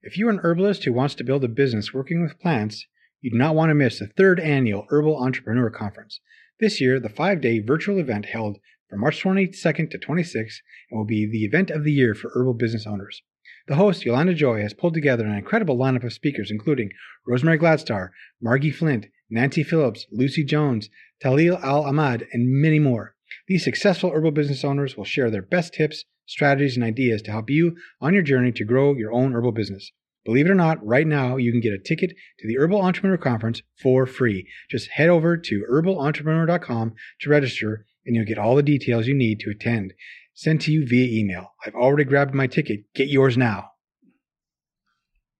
If 0.00 0.16
you're 0.16 0.30
an 0.30 0.38
herbalist 0.44 0.84
who 0.84 0.92
wants 0.92 1.16
to 1.16 1.24
build 1.24 1.42
a 1.42 1.48
business 1.48 1.92
working 1.92 2.22
with 2.22 2.38
plants, 2.38 2.86
you 3.20 3.32
do 3.32 3.36
not 3.36 3.56
want 3.56 3.70
to 3.70 3.74
miss 3.74 3.98
the 3.98 4.06
third 4.06 4.38
annual 4.38 4.86
Herbal 4.90 5.20
Entrepreneur 5.20 5.70
Conference. 5.70 6.20
This 6.60 6.80
year, 6.80 7.00
the 7.00 7.08
five 7.08 7.40
day 7.40 7.58
virtual 7.58 7.98
event 7.98 8.26
held 8.26 8.58
from 8.88 9.00
March 9.00 9.20
22nd 9.20 9.90
to 9.90 9.98
26th 9.98 10.58
and 10.90 10.98
will 10.98 11.04
be 11.04 11.28
the 11.28 11.44
event 11.44 11.70
of 11.70 11.82
the 11.82 11.90
year 11.90 12.14
for 12.14 12.30
herbal 12.32 12.54
business 12.54 12.86
owners. 12.86 13.22
The 13.66 13.74
host, 13.74 14.04
Yolanda 14.04 14.34
Joy, 14.34 14.62
has 14.62 14.72
pulled 14.72 14.94
together 14.94 15.26
an 15.26 15.34
incredible 15.34 15.76
lineup 15.76 16.04
of 16.04 16.12
speakers, 16.12 16.52
including 16.52 16.90
Rosemary 17.26 17.58
Gladstar, 17.58 18.10
Margie 18.40 18.70
Flint, 18.70 19.06
Nancy 19.28 19.64
Phillips, 19.64 20.06
Lucy 20.12 20.44
Jones, 20.44 20.90
Talil 21.20 21.60
Al 21.60 21.82
Ahmad, 21.82 22.24
and 22.32 22.48
many 22.48 22.78
more. 22.78 23.16
These 23.48 23.64
successful 23.64 24.12
herbal 24.12 24.30
business 24.30 24.64
owners 24.64 24.96
will 24.96 25.04
share 25.04 25.28
their 25.28 25.42
best 25.42 25.74
tips, 25.74 26.04
strategies, 26.28 26.76
and 26.76 26.84
ideas 26.84 27.22
to 27.22 27.32
help 27.32 27.50
you 27.50 27.76
on 28.00 28.14
your 28.14 28.22
journey 28.22 28.52
to 28.52 28.64
grow 28.64 28.94
your 28.94 29.12
own 29.12 29.32
herbal 29.34 29.52
business. 29.52 29.90
Believe 30.24 30.46
it 30.46 30.50
or 30.50 30.54
not, 30.54 30.84
right 30.86 31.06
now 31.06 31.36
you 31.36 31.50
can 31.50 31.60
get 31.60 31.72
a 31.72 31.78
ticket 31.78 32.10
to 32.38 32.46
the 32.46 32.58
Herbal 32.58 32.82
Entrepreneur 32.82 33.16
Conference 33.16 33.62
for 33.82 34.04
free. 34.06 34.46
Just 34.70 34.90
head 34.90 35.08
over 35.08 35.36
to 35.38 35.64
herbalentrepreneur.com 35.70 36.94
to 37.20 37.30
register 37.30 37.86
and 38.04 38.14
you'll 38.14 38.26
get 38.26 38.38
all 38.38 38.54
the 38.54 38.62
details 38.62 39.06
you 39.06 39.14
need 39.14 39.40
to 39.40 39.50
attend. 39.50 39.94
Sent 40.34 40.60
to 40.62 40.72
you 40.72 40.86
via 40.86 41.18
email. 41.18 41.52
I've 41.64 41.74
already 41.74 42.04
grabbed 42.04 42.34
my 42.34 42.46
ticket. 42.46 42.80
Get 42.94 43.08
yours 43.08 43.36
now. 43.38 43.70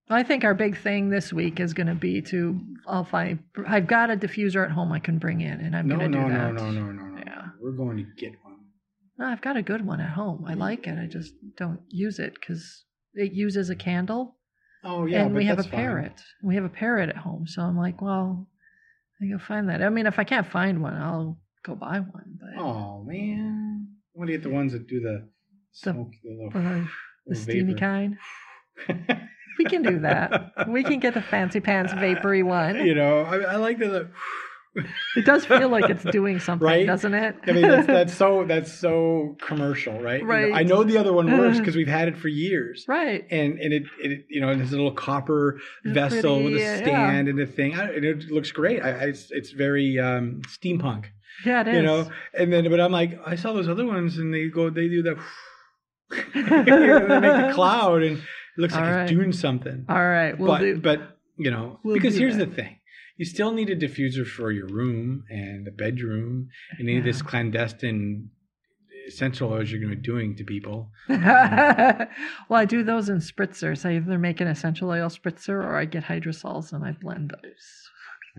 i 0.09 0.23
think 0.23 0.43
our 0.43 0.55
big 0.55 0.75
thing 0.75 1.09
this 1.09 1.31
week 1.31 1.59
is 1.59 1.73
going 1.75 1.85
to 1.87 1.93
be 1.93 2.19
to 2.21 2.59
i'll 2.87 3.03
find 3.05 3.37
i've 3.67 3.85
got 3.85 4.09
a 4.09 4.15
diffuser 4.17 4.65
at 4.65 4.71
home 4.71 4.91
i 4.91 4.97
can 4.99 5.19
bring 5.19 5.41
in 5.41 5.59
and 5.61 5.75
i'm 5.75 5.87
No, 5.87 5.97
going 5.97 6.11
to 6.11 6.17
no, 6.17 6.23
do 6.27 6.33
no, 6.33 6.39
that 6.39 6.53
no, 6.55 6.71
no, 6.71 6.91
no, 6.91 7.03
no. 7.03 7.17
Yeah. 7.25 7.41
We're 7.61 7.71
going 7.73 7.97
to 7.97 8.05
get 8.17 8.31
one. 8.43 8.48
No, 9.19 9.25
i've 9.27 9.41
got 9.41 9.57
a 9.57 9.61
good 9.61 9.85
one 9.85 9.99
at 10.01 10.09
home 10.11 10.45
i 10.47 10.53
like 10.53 10.87
it 10.87 10.97
i 10.97 11.05
just 11.05 11.33
don't 11.57 11.81
use 11.89 12.17
it 12.19 12.33
because 12.33 12.85
it 13.13 13.33
uses 13.33 13.69
a 13.69 13.75
candle 13.75 14.37
Oh 14.81 15.05
yeah, 15.05 15.25
and 15.25 15.35
we 15.35 15.43
have 15.45 15.59
a 15.59 15.63
that's 15.63 15.67
fine. 15.67 15.79
parrot. 15.81 16.21
We 16.41 16.55
have 16.55 16.63
a 16.63 16.69
parrot 16.69 17.09
at 17.09 17.17
home, 17.17 17.45
so 17.47 17.61
I'm 17.61 17.77
like, 17.77 18.01
well, 18.01 18.47
I 19.21 19.25
go 19.25 19.37
find 19.37 19.67
that. 19.67 19.81
I 19.83 19.89
mean, 19.89 20.07
if 20.07 20.17
I 20.19 20.23
can't 20.23 20.47
find 20.47 20.81
one, 20.81 20.93
I'll 20.93 21.37
go 21.65 21.75
buy 21.75 21.99
one. 21.99 22.39
But 22.39 22.61
Oh 22.63 23.03
man, 23.05 23.87
I 24.15 24.17
want 24.17 24.29
to 24.29 24.33
get 24.37 24.43
the 24.43 24.49
ones 24.49 24.71
that 24.71 24.87
do 24.87 25.01
the 25.01 25.27
The- 25.83 25.91
smoke, 25.91 26.13
the 26.23 26.29
little, 26.31 26.51
uh, 26.81 26.85
the 27.27 27.35
steamy 27.35 27.73
kind, 27.73 28.15
we 29.59 29.65
can 29.65 29.81
do 29.83 29.99
that. 29.99 30.53
we 30.69 30.81
can 30.85 31.01
get 31.01 31.13
the 31.13 31.21
fancy 31.21 31.59
pants 31.59 31.91
vapory 31.91 32.41
one. 32.41 32.77
You 32.85 32.95
know, 32.95 33.23
I, 33.23 33.35
I 33.39 33.55
like 33.57 33.79
the. 33.79 34.07
It 35.15 35.25
does 35.25 35.45
feel 35.45 35.69
like 35.69 35.89
it's 35.89 36.03
doing 36.11 36.39
something, 36.39 36.65
Right? 36.65 36.85
doesn't 36.85 37.13
it? 37.13 37.35
I 37.47 37.51
mean, 37.51 37.61
that's, 37.67 37.87
that's 37.87 38.13
so 38.13 38.43
that's 38.47 38.71
so 38.73 39.35
commercial, 39.41 39.99
right? 40.01 40.21
You 40.21 40.25
know, 40.27 40.33
Right. 40.33 40.53
I 40.53 40.63
know 40.63 40.83
the 40.83 40.97
other 40.97 41.13
one 41.13 41.35
works 41.37 41.57
because 41.59 41.75
we've 41.75 41.87
had 41.87 42.07
it 42.07 42.17
for 42.17 42.27
years. 42.27 42.85
right. 42.87 43.25
And 43.31 43.59
and 43.59 43.73
it, 43.73 43.83
it 44.01 44.25
you 44.29 44.41
know 44.41 44.53
this 44.55 44.71
little 44.71 44.91
copper 44.91 45.59
It's 45.83 45.93
vessel 45.93 46.43
with 46.43 46.53
a 46.55 46.77
stand 46.77 47.27
and 47.27 47.39
a 47.39 47.45
thing. 47.47 47.75
I, 47.79 47.83
and 47.93 48.05
it 48.05 48.29
looks 48.31 48.51
great. 48.51 48.81
I, 48.81 48.89
I, 48.89 49.03
it's, 49.05 49.31
it's 49.31 49.51
very 49.51 49.99
um, 49.99 50.41
steampunk, 50.47 51.05
Yeah, 51.45 51.61
it 51.61 51.67
is. 51.69 51.75
you 51.75 51.81
know. 51.81 52.09
And 52.33 52.51
then, 52.51 52.69
but 52.69 52.79
I'm 52.79 52.91
like, 52.91 53.19
I 53.25 53.35
saw 53.35 53.53
those 53.53 53.69
other 53.69 53.85
ones, 53.85 54.17
and 54.17 54.33
they 54.33 54.47
go, 54.47 54.69
they 54.69 54.87
do 54.87 55.03
that. 55.03 55.17
they 56.33 56.41
make 56.43 57.47
the 57.47 57.51
cloud, 57.53 58.03
and 58.03 58.17
it 58.17 58.23
looks 58.57 58.73
like 58.73 58.83
All 58.83 58.91
right. 58.91 59.01
it's 59.03 59.11
doing 59.11 59.31
something. 59.31 59.85
All 59.89 59.95
right, 59.95 60.37
we'll 60.37 60.47
but 60.51 60.59
do. 60.59 60.77
but 60.79 61.17
you 61.37 61.51
know, 61.51 61.79
We'll 61.83 61.95
because 61.95 62.15
here's 62.17 62.37
that. 62.37 62.49
the 62.49 62.55
thing. 62.55 62.78
You 63.19 63.25
still 63.25 63.51
need 63.51 63.69
a 63.69 63.75
diffuser 63.75 64.25
for 64.25 64.49
your 64.49 64.67
room 64.67 65.25
and 65.29 65.67
the 65.67 65.71
bedroom. 65.71 66.47
You 66.79 66.99
of 66.99 67.03
this 67.03 67.21
clandestine 67.21 68.29
essential 69.05 69.51
oils 69.51 69.69
you're 69.69 69.81
going 69.81 69.89
to 69.89 69.97
be 69.97 70.01
doing 70.01 70.37
to 70.37 70.45
people. 70.45 70.89
well, 71.09 72.07
I 72.51 72.63
do 72.63 72.81
those 72.81 73.09
in 73.09 73.17
spritzers. 73.17 73.85
I 73.85 73.97
either 73.97 74.17
make 74.17 74.39
an 74.39 74.47
essential 74.47 74.89
oil 74.89 75.09
spritzer 75.09 75.49
or 75.49 75.75
I 75.75 75.83
get 75.83 76.05
hydrosols 76.05 76.71
and 76.71 76.85
I 76.85 76.93
blend 76.93 77.33
those. 77.43 77.89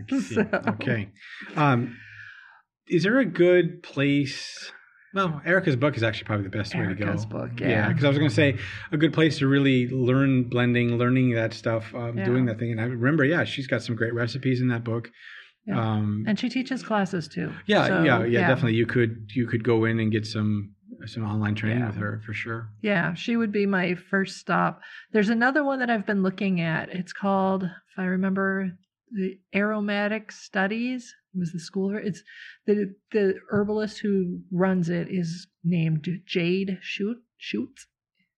So. 0.23 0.49
Okay. 0.67 1.11
Um, 1.57 1.99
is 2.89 3.03
there 3.03 3.19
a 3.19 3.27
good 3.27 3.83
place? 3.83 4.73
Well, 5.13 5.43
Erica's 5.45 5.77
book 5.77 5.97
is 5.97 6.03
actually 6.03 6.25
probably 6.25 6.45
the 6.45 6.57
best 6.57 6.75
Erica's 6.75 7.01
way 7.01 7.07
to 7.07 7.27
go. 7.27 7.39
book, 7.39 7.61
yeah. 7.61 7.89
because 7.89 8.05
I 8.05 8.09
was 8.09 8.19
going 8.19 8.29
to 8.31 8.35
say 8.35 8.57
a 8.93 8.97
good 8.97 9.13
place 9.13 9.39
to 9.39 9.49
really 9.49 9.89
learn 9.89 10.45
blending, 10.49 10.99
learning 10.99 11.35
that 11.35 11.53
stuff, 11.53 11.93
um, 11.95 12.17
Yeah. 12.17 12.25
doing 12.25 12.47
that 12.47 12.59
thing. 12.59 12.71
And 12.73 12.81
I 12.81 12.85
remember, 12.85 13.25
yeah, 13.25 13.45
she's 13.45 13.67
got 13.67 13.83
some 13.83 13.97
great 13.97 14.15
recipes 14.15 14.61
in 14.61 14.69
that 14.69 14.85
book. 14.85 15.11
Yeah. 15.67 15.79
Um, 15.81 16.25
And 16.27 16.39
she 16.39 16.49
teaches 16.49 16.83
classes 16.83 17.29
too. 17.29 17.53
yeah, 17.67 17.87
So, 17.87 18.03
yeah, 18.05 18.25
yeah, 18.25 18.49
definitely. 18.49 18.75
You 18.77 18.87
could 18.87 19.29
you 19.35 19.47
could 19.47 19.63
go 19.65 19.85
in 19.85 19.99
and 20.01 20.11
get 20.13 20.27
some 20.27 20.75
some 21.07 21.25
online 21.25 21.55
training 21.55 21.81
Yeah. 21.81 21.87
with 21.89 21.97
her 21.97 22.21
for 22.27 22.33
sure. 22.33 22.69
Yeah, 22.83 23.15
she 23.15 23.37
would 23.37 23.53
be 23.53 23.67
my 23.67 23.95
first 23.95 24.37
stop. 24.39 24.81
There's 25.13 25.29
another 25.31 25.65
one 25.65 25.79
that 25.81 25.89
I've 25.91 26.07
been 26.07 26.23
looking 26.23 26.61
at. 26.61 26.89
It's 26.91 27.13
called, 27.13 27.65
if 27.65 27.99
I 27.99 28.05
remember, 28.05 28.73
the 29.13 29.39
Aromatic 29.55 30.31
Studies. 30.33 31.15
It 31.35 31.39
was 31.39 31.53
the 31.53 31.61
school. 31.61 31.97
It's 31.97 32.23
the 32.67 32.95
the 33.13 33.35
herbalist 33.51 33.99
who 33.99 34.41
runs 34.51 34.89
it 34.89 35.09
is 35.11 35.47
named 35.63 36.09
Jade 36.27 36.79
Shoot 36.81 37.19
Shutes, 37.37 37.87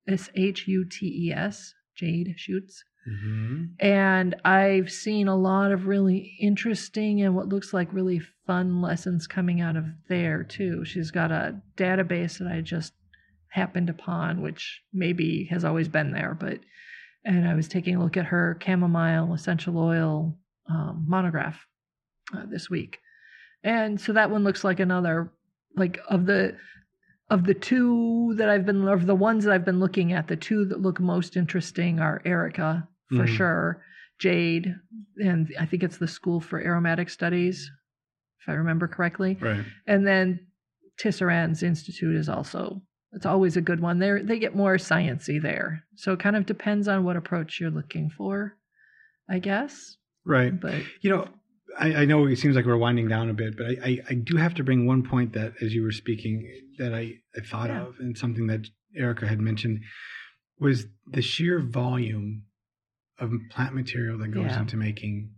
S 0.09 0.31
H 0.35 0.67
U 0.69 0.85
T 0.85 1.29
E 1.29 1.33
S, 1.33 1.75
Jade 1.97 2.35
Shutes. 2.37 2.85
Mm-hmm. 3.09 3.65
And 3.81 4.37
I've 4.45 4.91
seen 4.91 5.27
a 5.27 5.37
lot 5.37 5.73
of 5.73 5.87
really 5.87 6.37
interesting 6.41 7.21
and 7.23 7.35
what 7.35 7.49
looks 7.49 7.73
like 7.73 7.93
really 7.93 8.21
fun 8.47 8.81
lessons 8.81 9.27
coming 9.27 9.61
out 9.61 9.77
of 9.77 9.87
there 10.09 10.45
too. 10.45 10.85
She's 10.85 11.11
got 11.11 11.33
a 11.33 11.61
database 11.77 12.39
that 12.39 12.49
I 12.49 12.61
just 12.61 12.93
happened 13.49 13.91
upon, 13.91 14.41
which 14.41 14.83
maybe 14.93 15.49
has 15.51 15.65
always 15.65 15.89
been 15.89 16.13
there, 16.13 16.37
but 16.39 16.61
and 17.25 17.49
I 17.49 17.55
was 17.55 17.69
taking 17.69 17.97
a 17.97 18.03
look 18.03 18.17
at 18.17 18.27
her 18.27 18.59
chamomile 18.63 19.33
essential 19.35 19.79
oil 19.79 20.37
um, 20.69 21.05
monograph 21.09 21.67
uh, 22.35 22.45
this 22.47 22.69
week, 22.71 22.99
and 23.63 24.01
so 24.01 24.13
that 24.13 24.31
one 24.31 24.45
looks 24.45 24.65
like 24.65 24.81
another 24.81 25.31
like 25.77 25.99
of 26.09 26.27
the 26.27 26.57
of 27.31 27.45
the 27.45 27.55
two 27.55 28.35
that 28.37 28.49
I've 28.51 28.67
been 28.67 28.87
of 28.89 29.07
the 29.07 29.15
ones 29.15 29.45
that 29.45 29.53
I've 29.55 29.65
been 29.65 29.81
looking 29.81 30.13
at, 30.13 30.29
the 30.29 30.37
two 30.37 30.65
that 30.67 30.81
look 30.81 31.01
most 31.01 31.37
interesting 31.37 31.99
are 32.01 32.21
Erica 32.25 32.89
for 33.09 33.25
Mhm. 33.27 33.37
sure, 33.37 33.85
Jade, 34.19 34.75
and 35.19 35.53
I 35.59 35.67
think 35.67 35.83
it's 35.83 35.99
the 35.99 36.09
School 36.09 36.41
for 36.41 36.61
Aromatic 36.61 37.09
Studies, 37.11 37.71
if 38.41 38.49
I 38.49 38.53
remember 38.55 38.87
correctly. 38.89 39.39
Right. 39.41 39.65
And 39.87 40.07
then 40.07 40.41
Tisserand's 40.99 41.63
Institute 41.63 42.17
is 42.17 42.29
also 42.29 42.83
it's 43.15 43.27
always 43.27 43.59
a 43.59 43.61
good 43.63 43.81
one. 43.81 43.99
They 43.99 44.23
they 44.23 44.39
get 44.39 44.57
more 44.57 44.77
sciency 44.77 45.41
there, 45.41 45.85
so 45.97 46.13
it 46.13 46.21
kind 46.21 46.37
of 46.37 46.47
depends 46.47 46.89
on 46.89 47.05
what 47.05 47.17
approach 47.17 47.61
you're 47.61 47.71
looking 47.71 48.09
for, 48.11 48.57
I 49.29 49.39
guess. 49.39 49.97
Right. 50.25 50.59
But 50.59 50.83
You 51.03 51.11
know, 51.11 51.29
I, 51.79 51.95
I 51.95 52.05
know 52.05 52.27
it 52.27 52.37
seems 52.37 52.57
like 52.57 52.67
we're 52.67 52.77
winding 52.77 53.09
down 53.09 53.31
a 53.31 53.35
bit, 53.35 53.57
but 53.57 53.67
I, 53.67 53.77
I, 53.85 53.99
I 54.11 54.15
do 54.15 54.37
have 54.37 54.55
to 54.55 54.65
bring 54.65 54.87
one 54.87 55.03
point 55.03 55.33
that, 55.35 55.55
as 55.63 55.75
you 55.75 55.83
were 55.83 55.93
speaking, 55.93 56.49
that 56.79 56.95
I, 56.95 57.15
I 57.37 57.41
thought 57.45 57.71
Yeah. 57.71 57.83
of, 57.87 57.99
and 57.99 58.17
something 58.17 58.47
that 58.49 58.67
Erica 58.97 59.27
had 59.27 59.41
mentioned 59.41 59.81
was 60.59 60.87
the 61.07 61.23
sheer 61.23 61.61
volume 61.61 62.45
of 63.19 63.33
plant 63.51 63.75
material 63.75 64.19
that 64.19 64.29
goes 64.29 64.51
Yeah. 64.51 64.61
into 64.61 64.77
making 64.77 65.31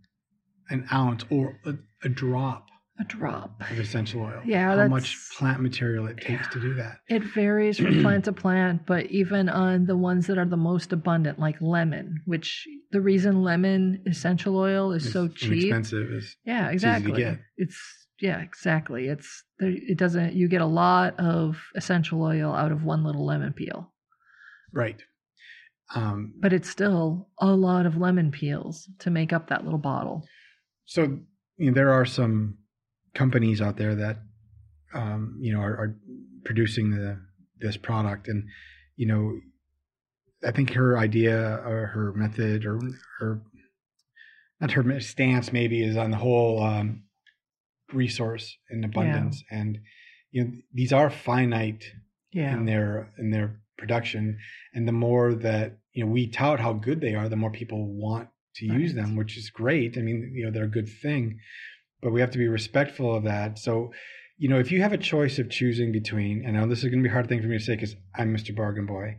an 0.70 0.86
ounce 0.92 1.24
or 1.30 1.60
a, 1.64 1.74
a 2.02 2.08
drop 2.08 2.66
a 3.00 3.04
drop. 3.04 3.60
of 3.70 3.78
essential 3.78 4.22
oil. 4.22 4.40
Yeah, 4.44 4.76
how 4.76 4.88
much 4.88 5.18
plant 5.36 5.60
material 5.60 6.06
it 6.06 6.18
takes 6.18 6.46
to 6.48 6.60
do 6.60 6.74
that. 6.74 6.98
It 7.08 7.22
varies 7.24 7.78
from 7.78 8.00
plant 8.02 8.24
to 8.26 8.32
plant, 8.32 8.86
but 8.86 9.06
even 9.06 9.48
on 9.48 9.86
the 9.86 9.96
ones 9.96 10.26
that 10.28 10.38
are 10.38 10.44
the 10.46 10.56
most 10.56 10.92
abundant, 10.92 11.38
like 11.38 11.56
lemon, 11.60 12.20
which 12.24 12.66
the 12.92 13.00
reason 13.00 13.42
lemon 13.42 14.02
essential 14.06 14.56
oil 14.56 14.92
is 14.92 15.12
so 15.12 15.26
cheap. 15.28 15.52
inexpensive. 15.52 16.12
Is 16.12 16.36
Yeah, 16.44 16.66
It's 16.66 16.74
exactly. 16.74 17.12
get. 17.12 17.38
It's 17.56 17.78
yeah, 18.20 18.40
exactly. 18.40 19.08
It's 19.08 19.42
there, 19.58 19.70
it 19.74 19.98
doesn't. 19.98 20.34
You 20.34 20.48
get 20.48 20.60
a 20.62 20.66
lot 20.66 21.18
of 21.18 21.60
essential 21.74 22.22
oil 22.22 22.54
out 22.54 22.70
of 22.70 22.84
one 22.84 23.02
little 23.02 23.26
lemon 23.26 23.52
peel, 23.52 23.92
right. 24.72 25.02
Um, 25.94 26.32
but 26.40 26.52
it's 26.52 26.70
still 26.70 27.28
a 27.40 27.46
lot 27.54 27.86
of 27.86 27.96
lemon 27.98 28.30
peels 28.30 28.88
to 29.00 29.10
make 29.10 29.32
up 29.32 29.48
that 29.48 29.64
little 29.64 29.78
bottle. 29.78 30.24
So 30.86 31.18
you 31.56 31.66
know, 31.70 31.72
there 31.74 31.92
are 31.92 32.04
some 32.06 32.56
companies 33.14 33.60
out 33.60 33.76
there 33.76 33.94
that 33.94 34.18
um, 34.92 35.38
you 35.40 35.52
know 35.52 35.60
are, 35.60 35.72
are 35.72 35.96
producing 36.44 36.90
the 36.90 37.20
this 37.60 37.76
product, 37.76 38.28
and 38.28 38.44
you 38.96 39.06
know, 39.06 39.38
I 40.46 40.52
think 40.52 40.72
her 40.72 40.98
idea 40.98 41.62
or 41.64 41.86
her 41.86 42.12
method 42.14 42.64
or 42.64 42.80
her 43.18 43.42
not 44.60 44.72
her 44.72 45.00
stance 45.00 45.52
maybe 45.52 45.82
is 45.82 45.96
on 45.96 46.10
the 46.10 46.16
whole 46.16 46.62
um, 46.62 47.04
resource 47.92 48.56
and 48.70 48.84
abundance, 48.84 49.42
and 49.50 49.78
you 50.30 50.44
know 50.44 50.50
these 50.72 50.92
are 50.92 51.10
finite 51.10 51.84
Yeah, 52.32 52.54
in 52.56 52.64
their 52.66 53.12
in 53.18 53.30
their 53.30 53.60
production. 53.78 54.38
And 54.72 54.86
the 54.86 54.92
more 54.92 55.34
that 55.34 55.78
you 55.92 56.04
know 56.04 56.10
we 56.10 56.28
tout 56.28 56.60
how 56.60 56.72
good 56.72 57.00
they 57.00 57.14
are 57.14 57.28
the 57.28 57.36
more 57.36 57.50
people 57.50 57.86
want 57.86 58.28
to 58.56 58.66
use 58.66 58.94
them 58.94 59.16
which 59.16 59.36
is 59.36 59.50
great. 59.50 59.98
I 59.98 60.02
mean 60.02 60.32
you 60.34 60.44
know 60.44 60.50
they're 60.50 60.64
a 60.64 60.68
good 60.68 60.88
thing 60.88 61.40
but 62.04 62.12
we 62.12 62.20
have 62.20 62.30
to 62.30 62.38
be 62.38 62.46
respectful 62.46 63.16
of 63.16 63.24
that. 63.24 63.58
So 63.58 63.90
you 64.36 64.48
know 64.48 64.58
if 64.58 64.70
you 64.70 64.82
have 64.82 64.92
a 64.92 64.98
choice 64.98 65.38
of 65.38 65.50
choosing 65.50 65.92
between 65.92 66.44
and 66.44 66.56
I 66.56 66.60
know 66.60 66.68
this 66.68 66.78
is 66.78 66.84
going 66.84 67.02
to 67.02 67.02
be 67.02 67.08
a 67.08 67.12
hard 67.12 67.28
thing 67.28 67.40
for 67.40 67.48
me 67.48 67.58
to 67.58 67.64
say 67.64 67.76
because 67.76 67.94
i'm 68.16 68.34
mr 68.36 68.54
bargain 68.54 68.86
boy 68.86 69.16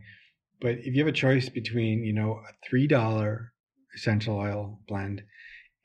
but 0.60 0.72
if 0.72 0.94
you 0.94 0.98
have 0.98 1.08
a 1.08 1.12
choice 1.12 1.48
between 1.48 2.04
you 2.04 2.12
know 2.12 2.40
a 2.46 2.52
three 2.68 2.86
dollar 2.86 3.52
essential 3.94 4.36
oil 4.36 4.80
blend 4.86 5.22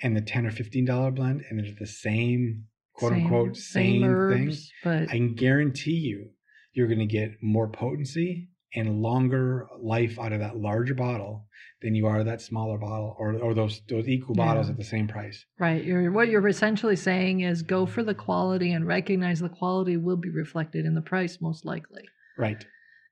and 0.02 0.18
the 0.18 0.22
10 0.22 0.48
or 0.48 0.52
15 0.52 0.86
dollar 0.86 1.12
blend 1.12 1.44
and 1.50 1.60
it's 1.60 1.80
the 1.80 1.88
same 1.88 2.66
quote 2.94 3.14
Same- 3.14 3.24
unquote 3.24 3.58
same, 3.58 4.02
thing 4.02 4.04
herbs, 4.04 4.72
but 4.84 5.04
I 5.04 5.14
can 5.14 5.34
guarantee 5.34 5.92
you, 5.92 6.32
you're 6.74 6.88
going 6.88 7.00
to 7.00 7.06
get 7.06 7.42
more 7.42 7.70
potency 7.70 8.50
and 8.74 9.02
longer 9.02 9.68
life 9.80 10.18
out 10.20 10.32
of 10.34 10.40
that 10.40 10.58
larger 10.58 10.94
bottle 10.96 11.46
than 11.82 11.96
you 11.96 12.06
are 12.08 12.24
that 12.24 12.42
smaller 12.42 12.78
bottle 12.78 13.16
or, 13.20 13.34
or 13.36 13.54
those 13.54 13.82
those 13.90 14.08
equal 14.08 14.36
bottles 14.36 14.68
Yeah. 14.68 14.72
at 14.72 14.78
the 14.78 14.84
same 14.84 15.08
price. 15.08 15.46
right. 15.60 15.84
You're 15.84 16.12
what 16.12 16.30
you're 16.30 16.48
essentially 16.48 16.96
saying 16.96 17.42
is 17.42 17.62
go 17.64 17.86
for 17.86 18.04
the 18.04 18.14
quality 18.16 18.72
and 18.72 18.86
recognize 18.88 19.40
the 19.40 19.50
quality 19.50 19.98
will 19.98 20.18
be 20.18 20.30
reflected 20.30 20.86
in 20.86 20.96
the 20.96 21.02
price 21.02 21.40
most 21.42 21.66
likely. 21.66 22.04
Right. 22.38 22.64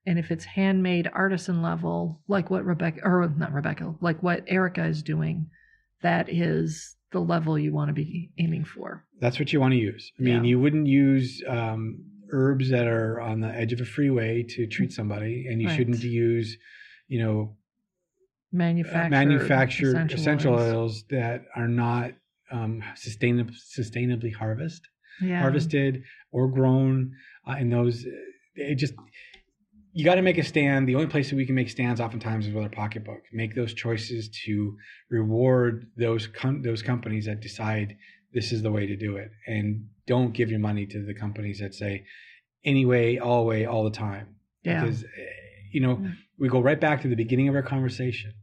And 0.06 0.18
if 0.18 0.32
it's 0.32 0.46
handmade 0.46 1.10
artisan 1.14 1.62
level, 1.62 2.22
like 2.28 2.50
what 2.50 2.64
Rebecca, 2.66 3.02
or 3.04 3.32
not 3.38 3.52
Rebecca, 3.54 3.96
like 4.02 4.24
what 4.24 4.44
Erica 4.48 4.86
is 4.86 5.04
doing, 5.04 5.48
that 6.02 6.30
is 6.30 6.96
the 7.12 7.20
level 7.20 7.60
you 7.60 7.74
want 7.74 7.90
to 7.90 7.94
be 7.94 8.32
aiming 8.38 8.64
for. 8.64 9.04
That's 9.20 9.40
what 9.40 9.52
you 9.52 9.60
want 9.60 9.74
to 9.74 9.78
use. 9.78 10.12
I 10.18 10.24
mean, 10.24 10.44
Yeah. 10.44 10.50
you 10.52 10.60
wouldn't 10.60 10.88
use 10.88 11.44
um, 11.48 12.04
herbs 12.32 12.70
that 12.70 12.88
are 12.88 13.20
on 13.20 13.40
the 13.42 13.48
edge 13.50 13.74
of 13.74 13.82
a 13.82 13.86
freeway 13.86 14.44
to 14.44 14.68
treat 14.68 14.92
somebody, 14.94 15.48
and 15.48 15.62
you 15.62 15.68
Right. 15.68 15.78
shouldn't 15.78 16.04
use, 16.04 16.58
you 17.08 17.20
know, 17.20 17.56
Manufactured, 18.52 19.10
manufactured 19.12 20.12
essential, 20.12 20.56
oils. 20.56 21.04
that 21.12 21.46
are 21.56 21.68
not 21.68 22.14
um, 22.52 22.82
sustainab- 22.96 23.54
sustainably 23.78 24.34
harvest. 24.34 24.88
Yeah. 25.22 25.42
harvested 25.42 26.04
or 26.32 26.48
grown 26.48 27.14
uh, 27.46 27.58
in 27.60 27.70
those 27.70 28.06
it 28.56 28.76
just 28.76 28.94
you 29.92 30.06
got 30.06 30.16
to 30.16 30.22
make 30.22 30.38
a 30.38 30.44
stand 30.46 30.88
the 30.88 30.96
only 30.96 31.08
place 31.08 31.30
that 31.30 31.36
we 31.36 31.46
can 31.46 31.56
make 31.56 31.70
stands 31.70 32.00
oftentimes 32.00 32.48
is 32.48 32.54
with 32.54 32.64
our 32.64 32.70
pocketbook 32.70 33.24
make 33.34 33.54
those 33.54 33.74
choices 33.74 34.30
to 34.46 34.78
reward 35.10 35.88
those 35.98 36.26
com- 36.28 36.62
those 36.62 36.82
companies 36.82 37.26
that 37.26 37.42
decide 37.42 37.98
this 38.34 38.52
is 38.52 38.62
the 38.62 38.72
way 38.72 38.86
to 38.88 38.96
do 38.96 39.16
it 39.18 39.32
and 39.48 39.88
don't 40.08 40.34
give 40.34 40.50
your 40.50 40.60
money 40.60 40.86
to 40.86 41.04
the 41.06 41.14
companies 41.14 41.60
that 41.60 41.74
say 41.74 42.04
anyway 42.64 43.18
all 43.18 43.46
way 43.46 43.66
all 43.66 43.84
the 43.84 43.92
time 44.08 44.36
Yeah. 44.64 44.84
because 44.84 45.04
eh, 45.04 45.08
you 45.72 45.82
know 45.82 46.00
Yeah. 46.02 46.12
we 46.38 46.50
go 46.50 46.62
right 46.62 46.80
back 46.80 47.02
to 47.02 47.08
the 47.08 47.16
beginning 47.16 47.48
of 47.50 47.56
our 47.56 47.64
conversation 47.64 48.34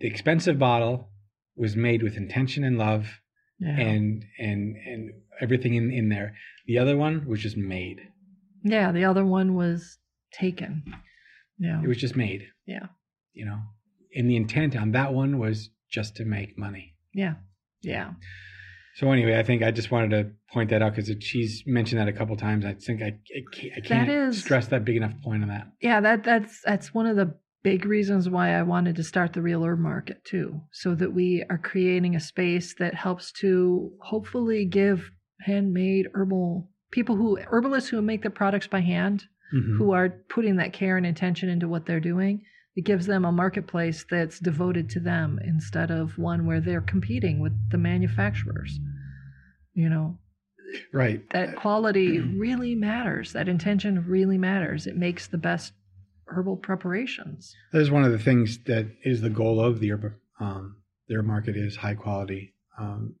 the 0.00 0.06
expensive 0.06 0.58
bottle 0.58 1.10
was 1.56 1.76
made 1.76 2.02
with 2.02 2.16
intention 2.16 2.64
and 2.64 2.78
love 2.78 3.20
yeah. 3.58 3.76
and 3.78 4.24
and 4.38 4.76
and 4.86 5.10
everything 5.40 5.74
in 5.74 5.90
in 5.90 6.08
there. 6.08 6.34
The 6.66 6.78
other 6.78 6.96
one 6.96 7.26
was 7.26 7.40
just 7.40 7.56
made. 7.56 8.00
yeah. 8.64 8.92
The 8.92 9.04
other 9.04 9.24
one 9.26 9.54
was 9.54 9.98
taken. 10.32 10.82
Yeah. 11.58 11.82
It 11.82 11.88
was 11.88 11.98
just 11.98 12.16
made. 12.16 12.46
Yeah. 12.66 12.86
You 13.34 13.44
know, 13.46 13.58
and 14.16 14.28
the 14.30 14.36
intent 14.36 14.74
on 14.76 14.92
that 14.92 15.12
one 15.12 15.38
was 15.38 15.68
just 15.90 16.16
to 16.16 16.24
make 16.24 16.56
money. 16.58 16.94
Yeah. 17.12 17.34
Yeah. 17.82 18.12
So 18.96 19.10
anyway, 19.12 19.38
I 19.38 19.42
think 19.42 19.62
I 19.62 19.70
just 19.70 19.90
wanted 19.90 20.10
to 20.10 20.30
point 20.52 20.70
that 20.70 20.82
out 20.82 20.94
because 20.94 21.10
she's 21.22 21.62
mentioned 21.66 22.00
that 22.00 22.08
a 22.08 22.12
couple 22.12 22.36
times. 22.36 22.64
I 22.64 22.74
think 22.74 23.02
I 23.02 23.06
I 23.06 23.42
can't, 23.52 23.72
I 23.76 23.80
can't 23.80 24.08
is- 24.10 24.40
stress 24.40 24.66
that 24.68 24.84
big 24.84 24.96
enough 24.96 25.12
point 25.22 25.42
on 25.42 25.48
that. 25.48 25.68
Yeah, 25.80 26.00
that 26.00 26.24
that's 26.24 26.60
that's 26.64 26.92
one 26.92 27.06
of 27.06 27.16
the 27.16 27.34
big 27.62 27.84
reasons 27.84 28.28
why 28.28 28.54
I 28.58 28.62
wanted 28.62 28.96
to 28.96 29.04
start 29.04 29.32
the 29.34 29.42
real 29.42 29.62
herb 29.64 29.78
market 29.78 30.24
too, 30.24 30.60
so 30.72 30.94
that 30.94 31.12
we 31.12 31.44
are 31.50 31.58
creating 31.58 32.16
a 32.16 32.20
space 32.20 32.74
that 32.78 32.94
helps 32.94 33.32
to 33.40 33.92
hopefully 34.00 34.64
give 34.64 35.10
handmade 35.42 36.06
herbal 36.14 36.68
people 36.90 37.16
who 37.16 37.38
herbalists 37.46 37.90
who 37.90 38.02
make 38.02 38.22
their 38.22 38.30
products 38.30 38.66
by 38.66 38.80
hand, 38.80 39.24
Mhm. 39.54 39.76
who 39.78 39.92
are 39.92 40.08
putting 40.28 40.56
that 40.56 40.72
care 40.72 40.96
and 40.96 41.06
intention 41.06 41.48
into 41.48 41.68
what 41.68 41.86
they're 41.86 42.00
doing. 42.00 42.42
It 42.76 42.84
gives 42.84 43.06
them 43.06 43.24
a 43.24 43.32
marketplace 43.32 44.04
that's 44.08 44.38
devoted 44.38 44.88
to 44.90 45.00
them 45.00 45.38
instead 45.44 45.90
of 45.90 46.16
one 46.18 46.46
where 46.46 46.60
they're 46.60 46.80
competing 46.80 47.40
with 47.40 47.52
the 47.70 47.78
manufacturers. 47.78 48.78
You 49.74 49.88
know, 49.88 50.18
Right. 50.92 51.28
that 51.30 51.56
quality 51.56 52.20
really 52.20 52.74
matters. 52.76 53.32
That 53.32 53.48
intention 53.48 54.04
really 54.06 54.38
matters. 54.38 54.86
It 54.86 54.96
makes 54.96 55.26
the 55.26 55.38
best 55.38 55.72
herbal 56.26 56.58
preparations. 56.58 57.54
That 57.72 57.80
is 57.80 57.90
one 57.90 58.04
of 58.04 58.12
the 58.12 58.18
things 58.18 58.58
that 58.64 58.86
is 59.04 59.20
the 59.20 59.30
goal 59.30 59.60
of 59.60 59.80
the 59.80 59.92
herb. 59.92 60.12
Um, 60.38 60.76
their 61.08 61.22
market 61.22 61.56
is 61.56 61.76
high 61.76 61.94
quality, 61.96 62.54
um, 62.78 63.16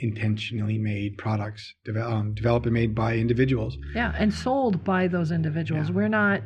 intentionally 0.00 0.78
made 0.78 1.18
products, 1.18 1.74
um, 1.96 2.34
developed 2.34 2.66
and 2.66 2.72
made 2.74 2.94
by 2.94 3.16
individuals. 3.16 3.76
Yeah, 3.94 4.14
and 4.16 4.32
sold 4.32 4.84
by 4.84 5.08
those 5.08 5.32
individuals. 5.32 5.88
Yeah. 5.88 5.94
We're 5.94 6.08
not 6.08 6.42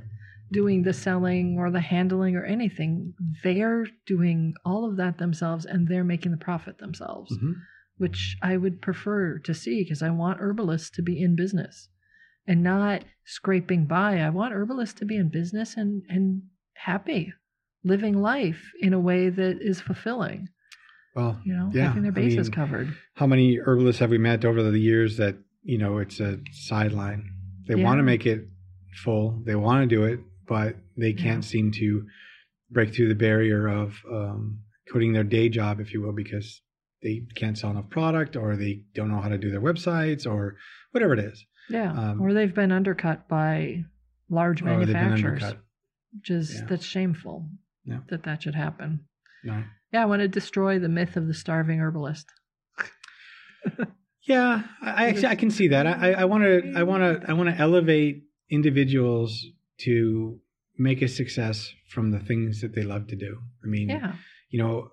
doing 0.53 0.83
the 0.83 0.93
selling 0.93 1.57
or 1.59 1.71
the 1.71 1.81
handling 1.81 2.37
or 2.37 2.45
anything. 2.45 3.15
They're 3.43 3.87
doing 4.07 4.55
all 4.65 4.89
of 4.89 4.97
that 4.97 5.19
themselves 5.19 5.65
and 5.67 5.89
they're 5.89 6.05
making 6.05 6.31
the 6.33 6.39
profit 6.39 6.79
themselves, 6.79 7.37
Mhm. 7.37 7.55
which 7.97 8.37
I 8.43 8.57
would 8.57 8.81
prefer 8.81 9.39
to 9.41 9.55
see 9.55 9.83
because 9.83 10.03
I 10.03 10.11
want 10.11 10.41
herbalists 10.41 10.91
to 10.91 11.03
be 11.03 11.21
in 11.21 11.35
business 11.35 11.89
and 12.47 12.63
not 12.63 13.05
scraping 13.25 13.87
by. 13.87 14.21
I 14.21 14.31
want 14.31 14.55
herbalists 14.55 14.99
to 15.01 15.05
be 15.05 15.17
in 15.17 15.29
business 15.31 15.77
and, 15.77 16.03
and 16.09 16.43
happy, 16.75 17.33
living 17.83 18.17
life 18.21 18.71
in 18.81 18.93
a 18.93 19.01
way 19.01 19.29
that 19.31 19.61
is 19.61 19.81
fulfilling, 19.81 20.49
Well, 21.17 21.41
you 21.47 21.55
know, 21.55 21.71
Yeah, 21.73 21.89
having 21.89 22.03
their 22.03 22.13
I 22.13 22.15
bases 22.15 22.49
mean, 22.49 22.53
covered. 22.53 22.95
how 23.15 23.27
many 23.27 23.59
herbalists 23.59 24.01
have 24.01 24.11
we 24.11 24.19
met 24.19 24.45
over 24.45 24.63
the 24.63 24.79
years 24.79 25.17
that 25.17 25.37
you 25.65 25.79
know 25.79 25.97
it's 25.99 26.21
a 26.21 26.39
sideline? 26.53 27.31
They 27.67 27.75
Yeah. 27.75 27.85
want 27.85 27.99
to 27.99 28.03
make 28.05 28.27
it 28.27 28.47
full. 29.03 29.43
They 29.47 29.57
want 29.57 29.89
to 29.89 29.97
do 29.97 30.05
it, 30.05 30.21
but 30.49 30.77
they 30.97 31.13
can't 31.13 31.45
seem 31.45 31.71
to 31.73 32.07
break 32.71 32.95
through 32.95 33.09
the 33.09 33.15
barrier 33.15 33.67
of 33.69 33.95
um, 34.11 34.61
quitting 34.91 35.13
their 35.13 35.25
day 35.25 35.49
job, 35.49 35.81
if 35.81 35.93
you 35.93 36.03
will, 36.03 36.13
because 36.13 36.61
they 37.03 37.23
can't 37.35 37.57
sell 37.59 37.71
enough 37.71 37.91
product, 37.91 38.37
or 38.37 38.57
they 38.57 38.83
don't 38.95 39.11
know 39.11 39.21
how 39.21 39.29
to 39.29 39.39
do 39.39 39.51
their 39.51 39.61
websites, 39.61 40.27
or 40.27 40.57
whatever 40.93 41.13
it 41.15 41.21
is. 41.21 41.45
Yeah. 41.69 41.91
um, 41.93 42.21
or 42.21 42.33
they've 42.33 42.55
been 42.55 42.73
undercut 42.73 43.29
by 43.29 43.85
large 44.31 44.63
been 44.63 44.79
manufacturers. 44.79 45.43
undercut. 45.43 45.63
which 46.15 46.31
is 46.31 46.55
Yeah. 46.55 46.67
that's 46.69 46.85
shameful 46.85 47.49
Yeah. 47.85 48.01
that 48.09 48.23
that 48.25 48.43
should 48.43 48.55
happen. 48.55 49.01
No. 49.45 49.63
Yeah, 49.93 50.03
I 50.03 50.07
want 50.07 50.23
to 50.23 50.29
destroy 50.29 50.79
the 50.79 50.89
myth 50.89 51.17
of 51.17 51.27
the 51.29 51.35
starving 51.35 51.79
herbalist. 51.81 52.27
Yeah, 54.23 54.63
I, 54.83 55.05
I 55.05 55.09
actually 55.09 55.27
I 55.29 55.35
can 55.37 55.51
see 55.53 55.69
that. 55.69 55.87
I 55.87 56.13
I 56.13 56.25
want 56.25 56.43
to 56.43 56.73
I 56.77 56.83
want 56.83 57.03
to 57.03 57.31
I 57.31 57.33
want 57.35 57.49
to 57.49 57.55
elevate 57.57 58.25
individuals 58.51 59.45
to 59.81 60.41
make 60.79 61.03
a 61.03 61.09
success 61.09 61.73
from 61.89 62.11
the 62.11 62.19
things 62.21 62.61
that 62.61 62.75
they 62.75 62.83
love 62.83 63.07
to 63.09 63.17
do. 63.17 63.39
I 63.65 63.67
mean, 63.67 63.89
Yeah, 63.89 64.13
you 64.51 64.59
know, 64.63 64.91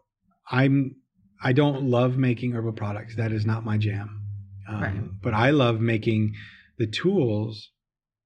I'm 0.50 0.96
I 1.44 1.52
don't 1.54 1.84
love 1.90 2.18
making 2.18 2.54
herbal 2.54 2.74
products. 2.74 3.16
That 3.18 3.32
is 3.34 3.46
not 3.46 3.66
my 3.66 3.78
jam. 3.78 4.22
Um, 4.68 4.82
Right. 4.82 5.22
But 5.22 5.34
I 5.34 5.50
love 5.50 5.82
making 5.82 6.34
the 6.78 6.88
tools 6.88 7.70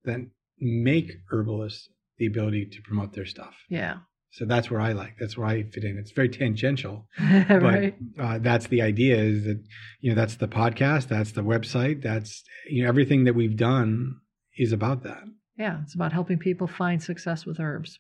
that 0.06 0.20
make 0.60 1.12
herbalists 1.32 1.90
the 2.18 2.28
ability 2.28 2.66
to 2.68 2.82
promote 2.84 3.14
their 3.14 3.26
stuff. 3.26 3.56
yeah, 3.70 3.98
So 4.32 4.46
that's 4.46 4.70
where 4.72 4.80
I 4.82 4.94
like. 4.94 5.16
That's 5.20 5.38
where 5.38 5.48
I 5.48 5.64
fit 5.64 5.84
in. 5.84 5.98
It's 5.98 6.12
very 6.12 6.30
tangential, 6.30 7.08
right. 7.20 7.96
but 8.16 8.24
uh, 8.24 8.38
that's 8.40 8.68
the 8.68 8.82
idea. 8.82 9.18
Is 9.18 9.44
that 9.46 9.64
you 10.02 10.10
know 10.12 10.16
that's 10.16 10.36
the 10.36 10.48
podcast, 10.48 11.08
that's 11.08 11.32
the 11.32 11.44
website, 11.44 12.02
that's 12.04 12.44
you 12.70 12.84
know 12.84 12.90
everything 12.90 13.24
that 13.26 13.36
we've 13.36 13.58
done 13.58 14.18
is 14.58 14.72
about 14.72 15.04
that, 15.04 15.24
Yeah, 15.58 15.80
it's 15.84 15.96
about 15.96 16.14
helping 16.14 16.38
people 16.38 16.68
find 16.68 17.02
success 17.02 17.46
with 17.46 17.60
herbs. 17.60 18.00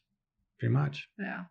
pretty 0.59 0.73
much. 0.73 1.07
Yeah. 1.19 1.45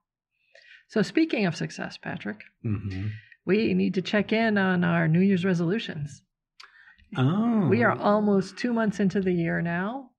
So 0.88 1.02
speaking 1.02 1.46
of 1.46 1.56
success, 1.56 1.96
Patrick, 1.98 2.40
hmm 2.62 3.08
we 3.44 3.74
need 3.74 3.94
to 3.94 4.02
check 4.02 4.32
in 4.32 4.58
on 4.58 4.82
our 4.82 5.06
New 5.06 5.20
Year's 5.20 5.44
resolutions. 5.44 6.20
Oh, 7.16 7.68
We 7.68 7.84
are 7.84 7.96
almost 7.96 8.56
two 8.58 8.72
months 8.72 8.98
into 8.98 9.20
the 9.20 9.32
year 9.32 9.62
now. 9.62 10.10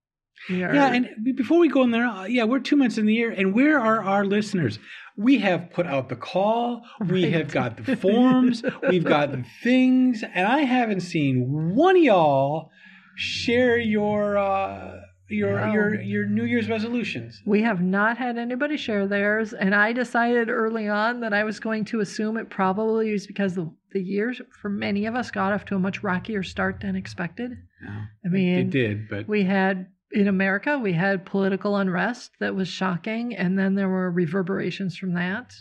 Are, 0.49 0.73
Yeah, 0.73 0.93
and 0.93 1.09
before 1.35 1.59
we 1.59 1.67
go 1.67 1.83
in 1.83 1.91
there, 1.91 2.05
uh, 2.05 2.23
yeah, 2.23 2.45
we're 2.45 2.59
two 2.59 2.77
months 2.77 2.97
in 2.97 3.05
the 3.05 3.13
year, 3.13 3.31
and 3.31 3.53
where 3.53 3.79
are 3.79 4.01
our 4.01 4.23
listeners? 4.23 4.79
We 5.17 5.39
have 5.39 5.71
put 5.71 5.87
out 5.87 6.07
the 6.07 6.15
call, 6.15 6.83
we 7.09 7.29
have 7.31 7.51
got 7.51 7.75
the 7.83 7.97
forms, 7.97 8.63
we've 8.87 9.03
got 9.03 9.31
the 9.33 9.43
things, 9.63 10.23
and 10.23 10.47
I 10.47 10.59
haven't 10.59 11.01
seen 11.01 11.75
one 11.75 11.97
of 11.97 12.03
y'all 12.03 12.71
share 13.17 13.77
your 13.77 14.37
uh, 14.37 15.01
your 15.29 15.59
No. 15.59 15.73
your 15.73 16.01
your 16.01 16.25
New 16.25 16.45
Year's 16.45 16.69
resolutions. 16.69 17.41
We 17.45 17.61
have 17.61 17.81
not 17.81 18.17
had 18.17 18.37
anybody 18.37 18.77
share 18.77 19.07
theirs, 19.07 19.53
and 19.53 19.75
I 19.75 19.93
decided 19.93 20.49
early 20.49 20.87
on 20.87 21.19
that 21.21 21.33
I 21.33 21.43
was 21.43 21.59
going 21.59 21.85
to 21.85 21.99
assume 21.99 22.37
it 22.37 22.49
probably 22.49 23.11
was 23.11 23.27
because 23.27 23.55
the 23.55 23.71
the 23.91 24.01
years 24.01 24.41
for 24.61 24.69
many 24.69 25.05
of 25.05 25.15
us 25.15 25.31
got 25.31 25.53
off 25.53 25.65
to 25.65 25.75
a 25.75 25.79
much 25.79 26.03
rockier 26.03 26.43
start 26.43 26.81
than 26.81 26.95
expected. 26.95 27.57
No, 27.81 27.91
I 28.25 28.27
mean, 28.29 28.57
it 28.59 28.69
did, 28.69 29.09
but 29.09 29.27
we 29.27 29.43
had 29.43 29.87
in 30.11 30.27
America 30.27 30.79
we 30.79 30.93
had 30.93 31.25
political 31.25 31.75
unrest 31.75 32.31
that 32.39 32.55
was 32.55 32.67
shocking, 32.67 33.35
and 33.35 33.57
then 33.57 33.75
there 33.75 33.89
were 33.89 34.11
reverberations 34.11 34.97
from 34.97 35.13
that, 35.13 35.53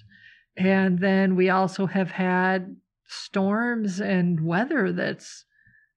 and 0.57 0.99
then 0.99 1.37
we 1.37 1.51
also 1.51 1.87
have 1.87 2.11
had 2.13 2.77
storms 3.09 4.01
and 4.01 4.41
weather 4.41 4.93
that's 4.93 5.45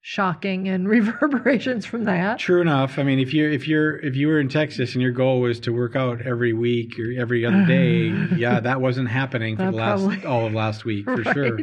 shocking 0.02 0.68
and 0.68 0.88
reverberations 0.88 1.84
from 1.86 2.04
that. 2.04 2.38
True 2.38 2.60
enough. 2.60 2.98
I 2.98 3.02
mean, 3.02 3.18
if 3.18 3.32
you're 3.34 3.50
if 3.50 3.68
you're 3.68 3.98
if 3.98 4.16
you 4.16 4.28
were 4.28 4.40
in 4.40 4.48
Texas 4.48 4.94
and 4.94 5.02
your 5.02 5.12
goal 5.12 5.40
was 5.40 5.60
to 5.60 5.72
work 5.72 5.96
out 5.96 6.22
every 6.22 6.52
week 6.52 6.98
or 6.98 7.20
every 7.20 7.44
other 7.44 7.64
day, 7.66 8.08
yeah, 8.36 8.60
that 8.60 8.80
wasn't 8.80 9.08
happening 9.08 9.56
for 9.56 9.64
That 9.64 9.70
the 9.72 9.76
last 9.76 10.00
probably- 10.04 10.24
all 10.26 10.46
of 10.46 10.54
last 10.54 10.84
week 10.84 11.04
for 11.04 11.22
sure. 11.34 11.58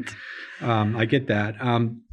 Um, 0.62 0.96
I 0.96 1.06
get 1.06 1.28
that. 1.28 1.56
Um, 1.62 2.04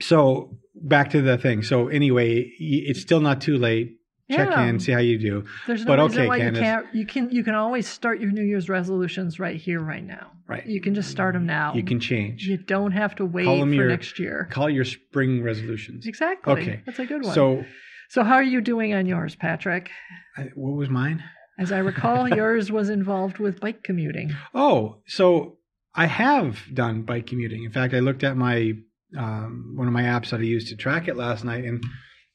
so 0.00 0.56
back 0.74 1.10
to 1.10 1.20
the 1.20 1.36
thing. 1.36 1.62
So 1.62 1.88
anyway, 1.88 2.50
it's 2.58 3.00
still 3.00 3.20
not 3.20 3.40
too 3.40 3.58
late. 3.58 3.96
Check 4.30 4.48
Yeah. 4.50 4.64
in, 4.66 4.78
see 4.80 4.92
how 4.92 4.98
you 5.00 5.18
do. 5.18 5.44
There's 5.66 5.84
no 5.84 5.96
But 5.96 6.02
reason 6.02 6.18
okay, 6.20 6.28
why 6.28 6.38
Candace. 6.38 6.58
you 6.60 6.64
can't. 6.64 6.86
You 6.94 7.06
can. 7.06 7.30
You 7.30 7.44
can 7.44 7.54
always 7.54 7.86
start 7.88 8.20
your 8.20 8.30
New 8.30 8.44
Year's 8.44 8.68
resolutions 8.68 9.38
right 9.40 9.56
here, 9.56 9.80
right 9.80 10.04
now. 10.04 10.32
Right. 10.46 10.66
You 10.66 10.80
can 10.80 10.94
just 10.94 11.10
start 11.10 11.34
them 11.34 11.46
now. 11.46 11.74
You 11.74 11.82
can 11.84 12.00
change. 12.00 12.42
You 12.46 12.56
don't 12.56 12.92
have 12.92 13.14
to 13.16 13.24
wait 13.24 13.44
for 13.46 13.66
your- 13.68 13.88
next 13.88 14.18
year. 14.18 14.48
Call 14.50 14.68
your 14.70 14.84
spring 14.84 15.42
resolutions. 15.42 16.06
Exactly. 16.06 16.52
Okay. 16.52 16.80
That's 16.86 16.98
a 16.98 17.06
good 17.06 17.22
one. 17.24 17.34
So, 17.34 17.64
so 18.08 18.24
how 18.24 18.34
are 18.34 18.42
you 18.42 18.60
doing 18.60 18.92
on 18.94 19.06
yours, 19.06 19.34
Patrick? 19.36 19.90
I- 20.36 20.50
what 20.54 20.76
was 20.76 20.88
mine? 20.88 21.22
As 21.58 21.70
I 21.72 21.78
recall, 21.78 22.28
yours 22.34 22.72
was 22.72 22.88
involved 22.88 23.38
with 23.38 23.60
bike 23.60 23.82
commuting. 23.84 24.34
Oh, 24.54 25.02
so 25.06 25.58
I 25.94 26.06
have 26.06 26.58
done 26.72 27.02
bike 27.02 27.26
commuting. 27.26 27.64
In 27.64 27.70
fact, 27.70 27.94
I 27.94 27.98
looked 28.00 28.24
at 28.24 28.36
my 28.36 28.72
um, 29.18 29.74
one 29.76 29.88
of 29.88 29.92
my 29.92 30.02
apps 30.04 30.30
that 30.30 30.38
I 30.40 30.44
used 30.44 30.68
to 30.68 30.76
track 30.76 31.08
it 31.08 31.16
last 31.16 31.44
night, 31.44 31.64
and 31.64 31.82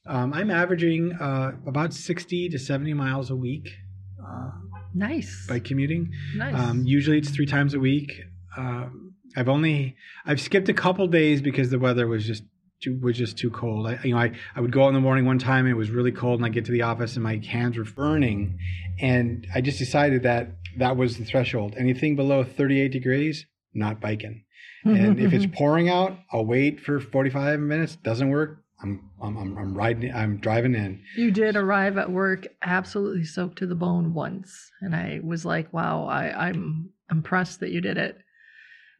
um, 0.06 0.32
I'm 0.32 0.50
averaging 0.50 1.12
uh, 1.12 1.52
about 1.66 1.92
60 1.94 2.48
to 2.50 2.58
70 2.58 2.94
miles 2.94 3.30
a 3.30 3.36
week 3.36 3.68
uh, 4.24 4.50
Nice. 4.94 5.46
By 5.46 5.58
commuting. 5.60 6.10
nice. 6.36 6.54
Um, 6.54 6.84
usually 6.86 7.18
it's 7.18 7.28
three 7.28 7.44
times 7.46 7.74
a 7.74 7.78
week. 7.78 8.10
Um, 8.56 9.12
I've 9.36 9.48
only 9.48 9.94
I've 10.24 10.40
skipped 10.40 10.70
a 10.70 10.72
couple 10.74 11.06
days 11.06 11.42
because 11.42 11.68
the 11.68 11.78
weather 11.78 12.06
was 12.06 12.26
just 12.26 12.44
too, 12.82 12.98
was 13.02 13.16
just 13.16 13.36
too 13.36 13.50
cold. 13.50 13.86
I, 13.86 13.98
you 14.02 14.14
know, 14.14 14.20
I, 14.20 14.32
I 14.54 14.60
would 14.62 14.72
go 14.72 14.84
out 14.84 14.88
in 14.88 14.94
the 14.94 15.00
morning 15.00 15.26
one 15.26 15.38
time 15.38 15.66
and 15.66 15.72
it 15.72 15.76
was 15.76 15.90
really 15.90 16.12
cold, 16.12 16.40
and 16.40 16.46
I 16.46 16.48
get 16.48 16.64
to 16.66 16.72
the 16.72 16.82
office 16.82 17.14
and 17.14 17.22
my 17.22 17.36
hands 17.46 17.76
were 17.76 17.84
burning, 17.84 18.58
and 18.98 19.46
I 19.54 19.60
just 19.60 19.78
decided 19.78 20.22
that 20.22 20.56
that 20.78 20.96
was 20.96 21.18
the 21.18 21.24
threshold. 21.24 21.74
Anything 21.76 22.16
below 22.16 22.42
38 22.42 22.90
degrees, 22.90 23.44
not 23.74 24.00
biking. 24.00 24.44
And 24.84 25.18
if 25.18 25.32
it's 25.32 25.46
pouring 25.58 25.88
out, 25.88 26.16
I'll 26.32 26.46
wait 26.46 26.80
for 26.80 27.00
45 27.00 27.58
minutes. 27.60 27.96
Doesn't 27.96 28.30
work. 28.30 28.62
I'm 28.82 29.10
I'm 29.22 29.36
I'm, 29.36 29.58
I'm 29.58 29.74
riding. 29.74 30.12
I'm 30.14 30.36
driving 30.38 30.74
in. 30.74 31.02
you 31.16 31.30
did 31.30 31.56
arrive 31.56 31.96
at 31.98 32.10
work 32.10 32.46
absolutely 32.62 33.24
soaked 33.24 33.58
to 33.58 33.66
the 33.66 33.74
bone 33.74 34.12
once, 34.14 34.70
and 34.82 34.94
I 34.94 35.20
was 35.24 35.44
like, 35.44 35.72
"Wow, 35.72 36.06
I, 36.06 36.48
I'm 36.48 36.90
impressed 37.10 37.60
that 37.60 37.70
you 37.70 37.80
did 37.80 37.96
it." 37.98 38.18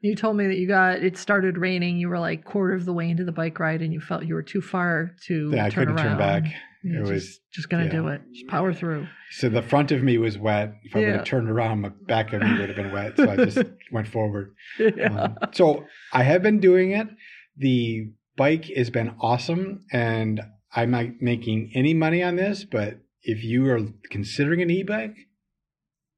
You 0.02 0.14
told 0.14 0.36
me 0.36 0.46
that 0.46 0.56
you 0.58 0.66
got 0.68 1.02
it 1.02 1.16
started 1.18 1.58
raining. 1.58 1.98
You 1.98 2.08
were 2.08 2.18
like 2.18 2.44
quarter 2.44 2.74
of 2.74 2.84
the 2.84 2.92
way 2.92 3.10
into 3.10 3.24
the 3.24 3.32
bike 3.32 3.58
ride, 3.58 3.82
and 3.82 3.92
you 3.92 4.00
felt 4.00 4.24
you 4.24 4.34
were 4.34 4.42
too 4.42 4.60
far 4.62 5.12
to 5.26 5.50
Yeah, 5.54 5.66
I 5.66 5.70
turn 5.70 5.86
couldn't 5.88 6.02
turn 6.02 6.18
back. 6.18 6.44
You're 6.82 7.02
It 7.02 7.06
just, 7.06 7.12
was- 7.12 7.40
just 7.52 7.68
gonna 7.68 7.84
yeah. 7.86 7.90
do 7.90 8.08
it. 8.08 8.20
Just 8.32 8.46
power 8.46 8.72
through. 8.72 9.08
So 9.32 9.48
the 9.48 9.62
front 9.62 9.90
of 9.92 10.02
me 10.02 10.18
was 10.18 10.38
wet. 10.38 10.74
If 10.84 10.94
I 10.94 11.00
would 11.00 11.08
have 11.08 11.24
turned 11.24 11.50
around, 11.50 11.80
my 11.80 11.90
back 12.06 12.32
of 12.32 12.40
me 12.42 12.58
would 12.58 12.68
have 12.68 12.76
been 12.76 12.92
wet. 12.92 13.16
So 13.16 13.28
I 13.28 13.36
just 13.36 13.58
went 13.92 14.06
forward. 14.08 14.54
Yeah. 14.78 15.12
Um, 15.22 15.36
so 15.52 15.84
I 16.12 16.22
have 16.22 16.42
been 16.42 16.60
doing 16.60 16.92
it. 16.92 17.08
The 17.56 18.12
bike 18.36 18.66
has 18.76 18.90
been 18.90 19.14
awesome, 19.20 19.84
and 19.92 20.40
I'm 20.74 20.90
not 20.90 21.06
making 21.20 21.72
any 21.74 21.94
money 21.94 22.22
on 22.22 22.36
this. 22.36 22.64
But 22.64 22.98
if 23.22 23.42
you 23.44 23.68
are 23.70 23.80
considering 24.10 24.62
an 24.62 24.70
e-bike, 24.70 25.16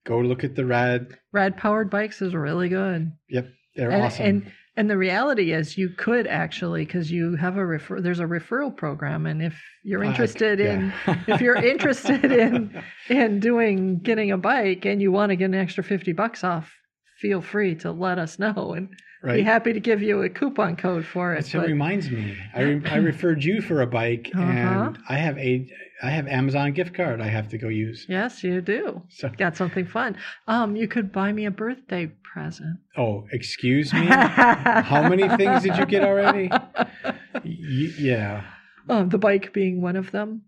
go 0.07 0.19
look 0.19 0.45
at 0.45 0.57
the 0.57 0.65
Rad. 0.67 1.19
Rad 1.33 1.57
powered 1.57 1.91
bikes 1.91 2.21
is 2.23 2.35
really 2.35 2.69
good. 2.69 3.13
Yep, 3.29 3.49
they're 3.77 3.91
and, 3.91 4.03
awesome. 4.03 4.27
and 4.27 4.53
And 4.77 4.89
the 4.91 4.97
reality 4.97 5.53
is, 5.53 5.77
you 5.77 5.89
could 5.91 6.27
actually, 6.27 6.85
because 6.85 7.11
you 7.11 7.35
have 7.37 7.57
a 7.57 7.67
refer, 7.67 8.01
there's 8.01 8.21
a 8.21 8.25
referral 8.27 8.77
program, 8.77 9.27
and 9.27 9.43
if 9.43 9.61
you're 9.85 10.05
Uh, 10.05 10.09
interested 10.11 10.61
in, 10.61 10.93
yeah. 11.07 11.21
if 11.27 11.41
you're 11.41 11.57
interested 11.57 12.31
in, 12.31 12.83
in 13.09 13.41
doing 13.41 13.99
getting 13.99 14.31
a 14.31 14.39
bike, 14.39 14.85
and 14.85 15.03
you 15.03 15.11
want 15.11 15.31
to 15.31 15.37
get 15.37 15.47
an 15.47 15.55
extra 15.55 15.83
fifty 15.83 16.13
bucks 16.13 16.45
off, 16.45 16.73
feel 17.21 17.41
free 17.41 17.75
to 17.77 17.91
let 17.93 18.19
us 18.19 18.39
know, 18.39 18.73
and 18.75 18.89
be 19.25 19.43
happy 19.43 19.73
to 19.73 19.81
give 19.81 20.01
you 20.01 20.23
a 20.23 20.29
coupon 20.29 20.77
code 20.77 21.05
for 21.05 21.33
it. 21.35 21.37
That's 21.43 21.53
what 21.55 21.67
reminds 21.67 22.09
me. 22.11 22.37
I, 22.55 22.61
re- 22.63 22.83
I 22.87 22.97
referred 22.97 23.43
you 23.43 23.61
for 23.61 23.83
a 23.83 23.87
bike, 23.87 24.31
Uh-huh. 24.35 24.43
and 24.43 24.99
I 25.09 25.15
have 25.17 25.37
a 25.39 25.69
I 26.01 26.11
have 26.11 26.29
Amazon 26.29 26.73
gift 26.75 26.95
card 26.95 27.21
I 27.21 27.27
have 27.27 27.49
to 27.49 27.59
go 27.59 27.67
use. 27.67 28.07
yes, 28.09 28.45
you 28.45 28.61
do. 28.61 29.03
So, 29.09 29.29
Got 29.37 29.57
something 29.57 29.85
fun. 29.85 30.17
Um, 30.47 30.77
you 30.77 30.87
could 30.87 31.11
buy 31.11 31.33
me 31.33 31.45
a 31.47 31.51
birthday 31.51 32.07
present. 32.23 32.79
oh, 32.97 33.27
excuse 33.33 33.93
me. 33.93 34.07
How 34.07 35.09
many 35.09 35.29
things 35.37 35.65
did 35.65 35.77
you 35.77 35.87
get 35.87 36.05
already? 36.05 36.51
Y- 37.45 37.93
yeah. 37.99 38.45
Um, 38.89 39.09
the 39.11 39.19
bike 39.19 39.53
being 39.53 39.81
one 39.83 39.97
of 39.97 40.11
them. 40.13 40.43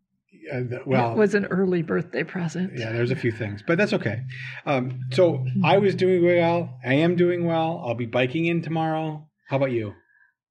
Uh, 0.53 0.79
well, 0.87 1.13
it 1.13 1.19
was 1.19 1.35
an 1.35 1.47
early 1.47 1.83
birthday 1.83 2.25
present. 2.25 2.73
yeah. 2.77 2.93
There's 2.93 3.11
a 3.11 3.17
few 3.17 3.33
things, 3.33 3.63
but 3.67 3.79
that's 3.79 3.93
okay. 3.93 4.23
Um, 4.67 5.01
so 5.13 5.45
I 5.65 5.79
was 5.79 5.95
doing 5.95 6.25
well. 6.25 6.79
I 6.85 6.95
am 6.95 7.17
doing 7.17 7.45
well. 7.45 7.83
I'll 7.85 7.95
be 7.95 8.07
biking 8.07 8.47
in 8.47 8.63
tomorrow. 8.63 9.27
How 9.49 9.57
about 9.57 9.73
you? 9.73 9.95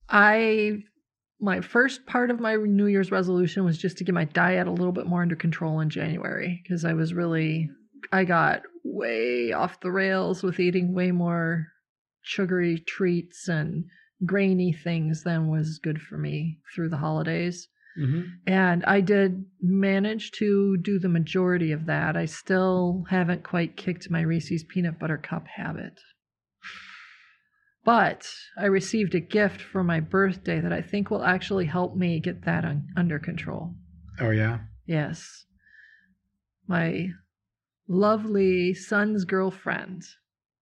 I 0.09 0.79
my 1.39 1.61
first 1.61 2.05
part 2.05 2.31
of 2.31 2.39
my 2.39 2.55
New 2.55 2.87
Year's 2.87 3.11
resolution 3.11 3.63
was 3.63 3.77
just 3.77 3.97
to 3.97 4.03
get 4.03 4.13
my 4.13 4.25
diet 4.25 4.67
a 4.67 4.71
little 4.71 4.91
bit 4.91 5.07
more 5.07 5.21
under 5.21 5.35
control 5.35 5.79
in 5.79 5.89
January 5.89 6.61
because 6.63 6.83
I 6.83 6.93
was 6.93 7.13
really 7.13 7.69
I 8.11 8.25
got 8.25 8.63
way 8.83 9.51
off 9.51 9.79
the 9.81 9.91
rails 9.91 10.43
with 10.43 10.59
eating 10.59 10.93
way 10.93 11.11
more 11.11 11.67
sugary 12.21 12.83
treats 12.85 13.47
and 13.47 13.85
grainy 14.25 14.73
things 14.73 15.23
than 15.23 15.47
was 15.47 15.79
good 15.81 16.01
for 16.01 16.17
me 16.17 16.59
through 16.75 16.89
the 16.89 16.97
holidays. 16.97 17.67
Mm-hmm. 17.99 18.21
And 18.47 18.85
I 18.85 19.01
did 19.01 19.45
manage 19.61 20.31
to 20.33 20.77
do 20.77 20.99
the 20.99 21.09
majority 21.09 21.71
of 21.71 21.85
that. 21.87 22.15
I 22.15 22.25
still 22.25 23.05
haven't 23.09 23.43
quite 23.43 23.75
kicked 23.75 24.09
my 24.09 24.21
Reese's 24.21 24.63
peanut 24.63 24.99
butter 24.99 25.17
cup 25.17 25.47
habit. 25.47 25.99
But 27.83 28.29
I 28.57 28.65
received 28.65 29.15
a 29.15 29.19
gift 29.19 29.61
for 29.61 29.83
my 29.83 29.99
birthday 29.99 30.59
that 30.59 30.73
I 30.73 30.81
think 30.81 31.09
will 31.09 31.23
actually 31.23 31.65
help 31.65 31.95
me 31.95 32.19
get 32.19 32.45
that 32.45 32.65
un- 32.65 32.87
under 32.95 33.19
control. 33.19 33.73
Oh 34.19 34.29
yeah. 34.29 34.59
Yes. 34.85 35.45
My 36.67 37.09
lovely 37.87 38.73
son's 38.73 39.25
girlfriend. 39.25 40.03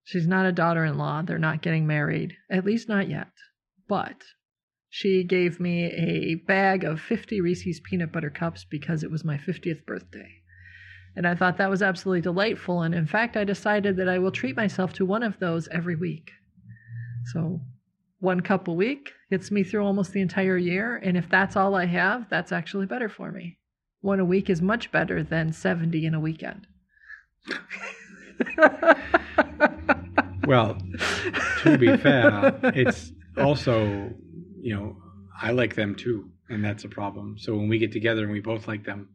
She's 0.04 0.26
not 0.26 0.46
a 0.46 0.52
daughter 0.52 0.84
in 0.84 0.96
law. 0.96 1.22
They're 1.22 1.38
not 1.38 1.60
getting 1.60 1.86
married, 1.86 2.34
at 2.50 2.64
least 2.64 2.88
not 2.88 3.10
yet. 3.10 3.28
But 3.88 4.22
she 4.90 5.22
gave 5.24 5.60
me 5.60 5.84
a 5.84 6.36
bag 6.46 6.84
of 6.84 7.00
50 7.00 7.40
Reese's 7.40 7.80
peanut 7.80 8.12
butter 8.12 8.30
cups 8.30 8.64
because 8.64 9.02
it 9.02 9.10
was 9.10 9.24
my 9.24 9.36
50th 9.36 9.84
birthday. 9.86 10.28
And 11.16 11.26
I 11.26 11.34
thought 11.34 11.58
that 11.58 11.70
was 11.70 11.82
absolutely 11.82 12.20
delightful. 12.20 12.82
And 12.82 12.94
in 12.94 13.06
fact, 13.06 13.36
I 13.36 13.44
decided 13.44 13.96
that 13.96 14.08
I 14.08 14.18
will 14.18 14.30
treat 14.30 14.56
myself 14.56 14.92
to 14.94 15.04
one 15.04 15.22
of 15.22 15.38
those 15.40 15.68
every 15.68 15.96
week. 15.96 16.30
So 17.32 17.60
one 18.20 18.40
cup 18.40 18.68
a 18.68 18.72
week 18.72 19.12
gets 19.30 19.50
me 19.50 19.62
through 19.64 19.84
almost 19.84 20.12
the 20.12 20.20
entire 20.20 20.56
year. 20.56 20.96
And 20.96 21.16
if 21.16 21.28
that's 21.28 21.56
all 21.56 21.74
I 21.74 21.86
have, 21.86 22.28
that's 22.30 22.52
actually 22.52 22.86
better 22.86 23.08
for 23.08 23.30
me. 23.32 23.58
One 24.00 24.20
a 24.20 24.24
week 24.24 24.48
is 24.48 24.62
much 24.62 24.92
better 24.92 25.22
than 25.22 25.52
70 25.52 26.06
in 26.06 26.14
a 26.14 26.20
weekend. 26.20 26.66
Well, 30.46 30.78
to 31.62 31.76
be 31.76 31.96
fair, 31.96 32.58
it's 32.62 33.12
also 33.36 34.14
you 34.60 34.74
know 34.74 34.96
I 35.40 35.52
like 35.52 35.74
them 35.74 35.94
too, 35.94 36.30
and 36.48 36.64
that's 36.64 36.84
a 36.84 36.88
problem. 36.88 37.36
So 37.38 37.56
when 37.56 37.68
we 37.68 37.78
get 37.78 37.92
together 37.92 38.22
and 38.22 38.32
we 38.32 38.40
both 38.40 38.66
like 38.66 38.84
them, 38.84 39.08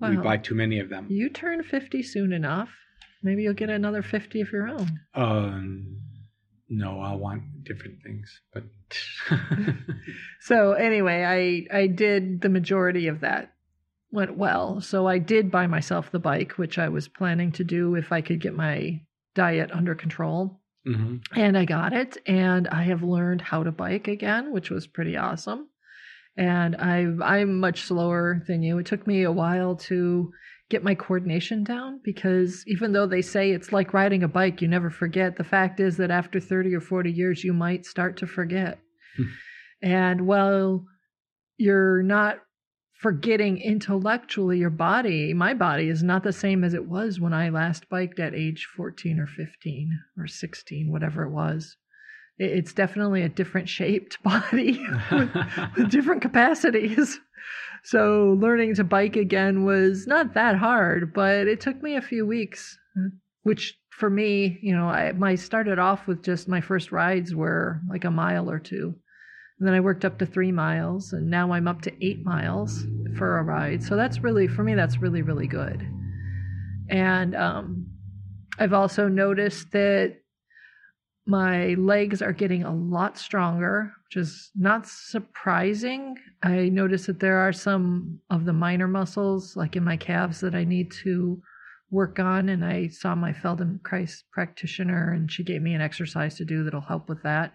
we 0.00 0.16
buy 0.16 0.36
too 0.36 0.54
many 0.54 0.80
of 0.80 0.88
them. 0.88 1.06
You 1.08 1.28
turn 1.28 1.62
50 1.62 2.02
soon 2.02 2.32
enough. 2.32 2.70
Maybe 3.22 3.44
you'll 3.44 3.54
get 3.54 3.70
another 3.70 4.02
50 4.02 4.40
of 4.40 4.50
your 4.50 4.66
own. 4.66 5.00
Um, 5.14 5.98
no, 6.68 7.00
I 7.00 7.14
want 7.14 7.64
different 7.64 8.02
things, 8.02 8.40
but 8.52 8.64
So 10.40 10.72
anyway, 10.72 11.68
I 11.70 11.76
I 11.76 11.86
did 11.86 12.40
the 12.40 12.48
majority 12.48 13.06
of 13.06 13.20
that 13.20 13.52
went 14.10 14.36
well. 14.36 14.80
So 14.80 15.06
I 15.06 15.18
did 15.18 15.50
buy 15.50 15.66
myself 15.66 16.10
the 16.10 16.18
bike, 16.18 16.52
which 16.52 16.78
I 16.78 16.88
was 16.88 17.08
planning 17.08 17.52
to 17.52 17.64
do 17.64 17.94
if 17.94 18.10
I 18.10 18.20
could 18.20 18.40
get 18.40 18.54
my 18.54 19.02
diet 19.34 19.70
under 19.72 19.94
control. 19.94 20.61
Hmm 20.84 21.16
And 21.34 21.56
I 21.56 21.64
got 21.64 21.92
it 21.92 22.18
and 22.26 22.68
I 22.68 22.82
have 22.82 23.02
learned 23.02 23.40
how 23.40 23.62
to 23.62 23.72
bike 23.72 24.08
again, 24.08 24.52
which 24.52 24.70
was 24.70 24.86
pretty 24.86 25.16
awesome. 25.16 25.68
And 26.36 26.76
I 26.76 27.06
I'm 27.22 27.60
much 27.60 27.82
slower 27.82 28.42
than 28.48 28.62
you. 28.62 28.78
It 28.78 28.86
took 28.86 29.06
me 29.06 29.22
a 29.22 29.32
while 29.32 29.76
to 29.76 30.32
get 30.70 30.82
my 30.82 30.94
coordination 30.94 31.62
down 31.64 32.00
because 32.02 32.64
even 32.66 32.92
though 32.92 33.06
they 33.06 33.20
say 33.20 33.50
it's 33.50 33.72
like 33.72 33.92
riding 33.92 34.22
a 34.22 34.28
bike, 34.28 34.62
you 34.62 34.68
never 34.68 34.88
forget. 34.90 35.36
The 35.36 35.44
fact 35.44 35.78
is 35.80 35.98
that 35.98 36.10
after 36.10 36.40
30 36.40 36.74
or 36.74 36.80
40 36.80 37.12
years 37.12 37.44
you 37.44 37.52
might 37.52 37.84
start 37.86 38.16
to 38.18 38.26
forget. 38.26 38.78
Hmm. 39.16 39.24
and 39.82 40.26
while 40.26 40.86
you're 41.58 42.02
not 42.02 42.38
forgetting 43.02 43.60
intellectually 43.60 44.58
your 44.58 44.70
body, 44.70 45.34
my 45.34 45.52
body 45.52 45.88
is 45.88 46.04
not 46.04 46.22
the 46.22 46.32
same 46.32 46.62
as 46.62 46.72
it 46.72 46.86
was 46.86 47.18
when 47.18 47.34
I 47.34 47.48
last 47.48 47.88
biked 47.88 48.20
at 48.20 48.32
age 48.32 48.68
14 48.76 49.18
or 49.18 49.26
15 49.26 49.98
or 50.16 50.28
16, 50.28 50.90
whatever 50.90 51.24
it 51.24 51.30
was. 51.30 51.76
It's 52.38 52.72
definitely 52.72 53.22
a 53.22 53.28
different 53.28 53.68
shaped 53.68 54.22
body 54.22 54.80
with, 55.10 55.30
with 55.76 55.90
different 55.90 56.22
capacities. 56.22 57.18
So 57.82 58.38
learning 58.40 58.76
to 58.76 58.84
bike 58.84 59.16
again 59.16 59.64
was 59.64 60.06
not 60.06 60.34
that 60.34 60.56
hard, 60.56 61.12
but 61.12 61.48
it 61.48 61.60
took 61.60 61.82
me 61.82 61.96
a 61.96 62.00
few 62.00 62.24
weeks, 62.24 62.78
which 63.42 63.76
for 63.90 64.08
me, 64.08 64.60
you 64.62 64.76
know, 64.76 64.88
I, 64.88 65.12
I 65.20 65.34
started 65.34 65.80
off 65.80 66.06
with 66.06 66.22
just 66.22 66.46
my 66.46 66.60
first 66.60 66.92
rides 66.92 67.34
were 67.34 67.80
like 67.90 68.04
a 68.04 68.10
mile 68.12 68.48
or 68.48 68.60
two. 68.60 68.94
And 69.62 69.68
then 69.68 69.76
I 69.76 69.80
worked 69.80 70.04
up 70.04 70.18
to 70.18 70.26
three 70.26 70.50
miles, 70.50 71.12
and 71.12 71.30
now 71.30 71.52
I'm 71.52 71.68
up 71.68 71.82
to 71.82 72.04
eight 72.04 72.24
miles 72.24 72.84
for 73.16 73.38
a 73.38 73.44
ride. 73.44 73.80
So 73.80 73.94
that's 73.94 74.18
really, 74.18 74.48
for 74.48 74.64
me, 74.64 74.74
that's 74.74 74.98
really, 74.98 75.22
really 75.22 75.46
good. 75.46 75.86
And 76.90 77.36
um, 77.36 77.86
I've 78.58 78.72
also 78.72 79.06
noticed 79.06 79.70
that 79.70 80.16
my 81.26 81.74
legs 81.74 82.20
are 82.22 82.32
getting 82.32 82.64
a 82.64 82.74
lot 82.74 83.16
stronger, 83.16 83.92
which 84.06 84.16
is 84.16 84.50
not 84.56 84.88
surprising. 84.88 86.16
I 86.42 86.68
noticed 86.68 87.06
that 87.06 87.20
there 87.20 87.38
are 87.38 87.52
some 87.52 88.18
of 88.30 88.46
the 88.46 88.52
minor 88.52 88.88
muscles, 88.88 89.54
like 89.54 89.76
in 89.76 89.84
my 89.84 89.96
calves, 89.96 90.40
that 90.40 90.56
I 90.56 90.64
need 90.64 90.90
to 91.04 91.40
work 91.88 92.18
on. 92.18 92.48
And 92.48 92.64
I 92.64 92.88
saw 92.88 93.14
my 93.14 93.32
Feldenkrais 93.32 94.24
practitioner, 94.32 95.12
and 95.12 95.30
she 95.30 95.44
gave 95.44 95.62
me 95.62 95.72
an 95.74 95.80
exercise 95.80 96.34
to 96.38 96.44
do 96.44 96.64
that'll 96.64 96.80
help 96.80 97.08
with 97.08 97.22
that. 97.22 97.52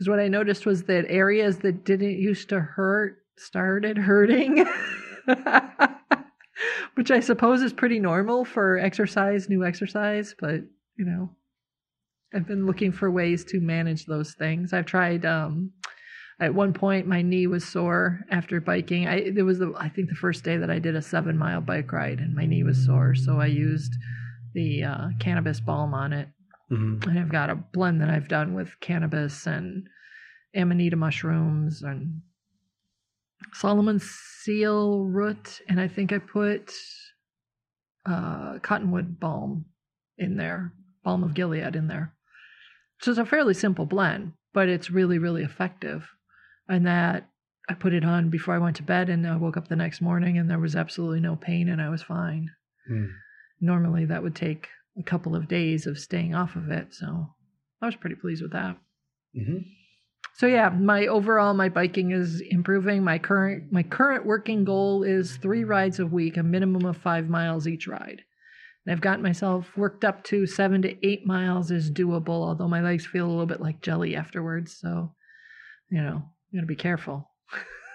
Because 0.00 0.08
what 0.08 0.18
I 0.18 0.28
noticed 0.28 0.64
was 0.64 0.84
that 0.84 1.04
areas 1.10 1.58
that 1.58 1.84
didn't 1.84 2.18
used 2.18 2.48
to 2.48 2.58
hurt 2.58 3.18
started 3.36 3.98
hurting. 3.98 4.66
Which 6.94 7.10
I 7.10 7.20
suppose 7.20 7.60
is 7.60 7.74
pretty 7.74 7.98
normal 7.98 8.46
for 8.46 8.78
exercise, 8.78 9.50
new 9.50 9.62
exercise, 9.62 10.34
but 10.40 10.62
you 10.96 11.04
know, 11.04 11.36
I've 12.34 12.46
been 12.46 12.64
looking 12.64 12.92
for 12.92 13.10
ways 13.10 13.44
to 13.46 13.60
manage 13.60 14.06
those 14.06 14.32
things. 14.32 14.72
I've 14.72 14.86
tried 14.86 15.26
um 15.26 15.70
at 16.40 16.54
one 16.54 16.72
point 16.72 17.06
my 17.06 17.20
knee 17.20 17.46
was 17.46 17.68
sore 17.68 18.20
after 18.30 18.58
biking. 18.58 19.06
I 19.06 19.30
was 19.42 19.58
the 19.58 19.74
I 19.76 19.90
think 19.90 20.08
the 20.08 20.14
first 20.14 20.44
day 20.44 20.56
that 20.56 20.70
I 20.70 20.78
did 20.78 20.96
a 20.96 21.02
7 21.02 21.36
mile 21.36 21.60
bike 21.60 21.92
ride 21.92 22.20
and 22.20 22.34
my 22.34 22.46
knee 22.46 22.62
was 22.62 22.86
sore, 22.86 23.14
so 23.14 23.38
I 23.38 23.46
used 23.46 23.92
the 24.54 24.82
uh, 24.82 25.08
cannabis 25.18 25.60
balm 25.60 25.92
on 25.92 26.14
it. 26.14 26.30
Hmm 26.70 26.98
And 27.02 27.18
I've 27.18 27.28
got 27.28 27.50
a 27.50 27.56
blend 27.56 28.00
that 28.00 28.10
I've 28.10 28.28
done 28.28 28.54
with 28.54 28.80
cannabis 28.80 29.46
and 29.46 29.88
amanita 30.54 30.96
mushrooms 30.96 31.82
and 31.82 32.22
Solomon 33.52 34.00
seal 34.00 35.04
root 35.04 35.60
and 35.68 35.80
I 35.80 35.88
think 35.88 36.12
I 36.12 36.18
put 36.18 36.72
uh, 38.06 38.58
cottonwood 38.60 39.20
balm 39.20 39.66
in 40.18 40.36
there, 40.36 40.72
balm 41.04 41.22
of 41.22 41.34
Gilead 41.34 41.76
in 41.76 41.88
there. 41.88 42.14
So 43.00 43.10
it's 43.10 43.18
a 43.18 43.24
fairly 43.24 43.54
simple 43.54 43.86
blend, 43.86 44.32
but 44.52 44.68
it's 44.68 44.90
really, 44.90 45.18
really 45.18 45.42
effective. 45.42 46.08
And 46.68 46.86
that 46.86 47.28
I 47.68 47.74
put 47.74 47.94
it 47.94 48.04
on 48.04 48.30
before 48.30 48.54
I 48.54 48.58
went 48.58 48.76
to 48.76 48.82
bed, 48.82 49.08
and 49.08 49.26
I 49.26 49.36
woke 49.36 49.56
up 49.56 49.68
the 49.68 49.76
next 49.76 50.00
morning 50.00 50.38
and 50.38 50.50
there 50.50 50.58
was 50.58 50.76
absolutely 50.76 51.20
no 51.20 51.36
pain, 51.36 51.68
and 51.68 51.80
I 51.80 51.88
was 51.88 52.02
fine. 52.02 52.50
Mm. 52.90 53.10
Normally, 53.60 54.04
that 54.06 54.22
would 54.22 54.34
take 54.34 54.68
a 54.98 55.02
couple 55.02 55.34
of 55.36 55.48
days 55.48 55.86
of 55.86 55.98
staying 55.98 56.34
off 56.34 56.56
of 56.56 56.70
it. 56.70 56.94
So 56.94 57.26
I 57.82 57.86
was 57.86 57.96
pretty 57.96 58.16
pleased 58.16 58.42
with 58.42 58.52
that. 58.52 58.76
hmm 59.34 59.58
So 60.36 60.46
yeah, 60.46 60.68
my 60.70 61.06
overall 61.06 61.54
my 61.54 61.68
biking 61.68 62.12
is 62.12 62.40
improving. 62.40 63.04
My 63.04 63.18
current 63.18 63.72
my 63.72 63.82
current 63.82 64.26
working 64.26 64.64
goal 64.64 65.02
is 65.02 65.36
three 65.36 65.64
rides 65.64 65.98
a 65.98 66.06
week, 66.06 66.36
a 66.36 66.42
minimum 66.42 66.84
of 66.84 66.96
five 66.96 67.28
miles 67.28 67.66
each 67.66 67.86
ride. 67.86 68.22
And 68.84 68.92
I've 68.92 69.02
gotten 69.02 69.22
myself 69.22 69.76
worked 69.76 70.04
up 70.04 70.24
to 70.24 70.46
seven 70.46 70.82
to 70.82 71.06
eight 71.06 71.26
miles 71.26 71.70
is 71.70 71.90
doable, 71.90 72.28
although 72.28 72.68
my 72.68 72.80
legs 72.82 73.06
feel 73.06 73.26
a 73.26 73.30
little 73.30 73.46
bit 73.46 73.60
like 73.60 73.82
jelly 73.82 74.16
afterwards. 74.16 74.76
So 74.80 75.14
you 75.90 76.02
know, 76.02 76.22
you 76.50 76.58
got 76.58 76.62
to 76.62 76.66
be 76.66 76.76
careful. 76.76 77.30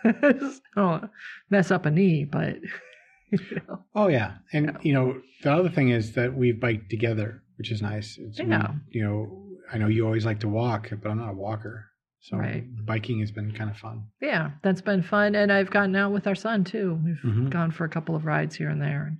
Don't 0.75 1.09
mess 1.49 1.71
up 1.71 1.85
a 1.85 1.91
knee, 1.91 2.25
but 2.25 2.57
you 3.31 3.39
know. 3.67 3.83
Oh 3.95 4.07
yeah, 4.07 4.37
and 4.53 4.65
Yeah. 4.67 4.77
you 4.81 4.93
know 4.93 5.21
the 5.43 5.51
other 5.53 5.69
thing 5.69 5.89
is 5.89 6.13
that 6.13 6.35
we 6.35 6.51
bike 6.51 6.89
together, 6.89 7.43
which 7.57 7.71
is 7.71 7.81
nice. 7.81 8.17
It's, 8.17 8.39
we- 8.39 8.47
Yeah. 8.47 8.73
you 8.89 9.03
know, 9.03 9.41
I 9.71 9.77
know 9.77 9.87
you 9.87 10.05
always 10.05 10.25
like 10.25 10.39
to 10.41 10.49
walk, 10.49 10.89
but 11.01 11.09
I'm 11.09 11.17
not 11.17 11.29
a 11.31 11.33
walker, 11.35 11.87
so 12.19 12.37
Right. 12.37 12.63
biking 12.85 13.19
has 13.19 13.31
been 13.31 13.51
kind 13.51 13.69
of 13.69 13.77
fun. 13.77 14.05
yeah, 14.21 14.51
that's 14.61 14.81
been 14.81 15.01
fun. 15.03 15.35
And 15.35 15.51
I've 15.51 15.69
gotten 15.71 15.95
out 15.95 16.11
with 16.13 16.27
our 16.27 16.35
son 16.35 16.63
too. 16.63 16.99
We've 17.03 17.21
Mhm. 17.23 17.49
gone 17.49 17.71
for 17.71 17.83
a 17.85 17.89
couple 17.89 18.15
of 18.15 18.25
rides 18.25 18.55
here 18.55 18.69
and 18.69 18.81
there. 18.81 19.05
And 19.07 19.17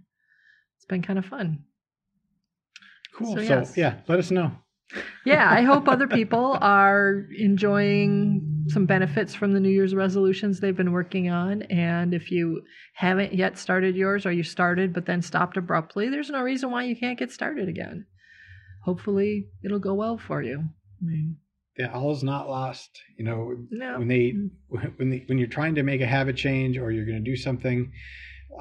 it's 0.77 0.85
been 0.85 1.01
kind 1.01 1.17
of 1.19 1.25
fun. 1.25 1.63
Cool. 3.15 3.35
So, 3.35 3.41
So, 3.43 3.59
yes. 3.59 3.77
yeah, 3.77 3.95
let 4.07 4.19
us 4.19 4.29
know. 4.31 4.51
Yeah, 5.25 5.49
I 5.49 5.61
hope 5.63 5.87
other 5.87 6.07
people 6.07 6.57
are 6.61 7.25
enjoying 7.37 8.54
some 8.67 8.85
benefits 8.85 9.33
from 9.35 9.53
the 9.53 9.59
New 9.59 9.69
Year's 9.69 9.93
resolutions 9.95 10.59
they've 10.59 10.75
been 10.75 10.91
working 10.91 11.29
on. 11.29 11.63
And 11.63 12.13
if 12.13 12.31
you 12.31 12.61
haven't 12.93 13.33
yet 13.33 13.57
started 13.57 13.95
yours 13.95 14.25
or 14.25 14.31
you 14.31 14.43
started 14.43 14.93
but 14.93 15.05
then 15.05 15.21
stopped 15.21 15.57
abruptly, 15.57 16.09
there's 16.09 16.29
no 16.29 16.41
reason 16.41 16.71
why 16.71 16.83
you 16.83 16.95
can't 16.95 17.19
get 17.19 17.31
started 17.31 17.67
again. 17.69 18.05
Hopefully, 18.83 19.47
it'll 19.63 19.79
go 19.79 19.93
well 19.93 20.17
for 20.17 20.41
you. 20.41 20.59
I 20.59 21.05
mean, 21.05 21.37
Yeah, 21.77 21.91
all 21.91 22.11
is 22.11 22.23
not 22.23 22.47
lost. 22.47 22.89
You 23.17 23.25
know, 23.25 23.55
no. 23.71 23.97
when 23.99 24.07
they 24.07 24.33
when 24.69 25.09
they, 25.09 25.23
when 25.27 25.37
you're 25.37 25.47
trying 25.47 25.75
to 25.75 25.83
make 25.83 26.01
a 26.01 26.05
habit 26.07 26.35
change 26.35 26.77
or 26.77 26.91
you're 26.91 27.05
going 27.05 27.23
to 27.23 27.31
do 27.31 27.35
something 27.35 27.91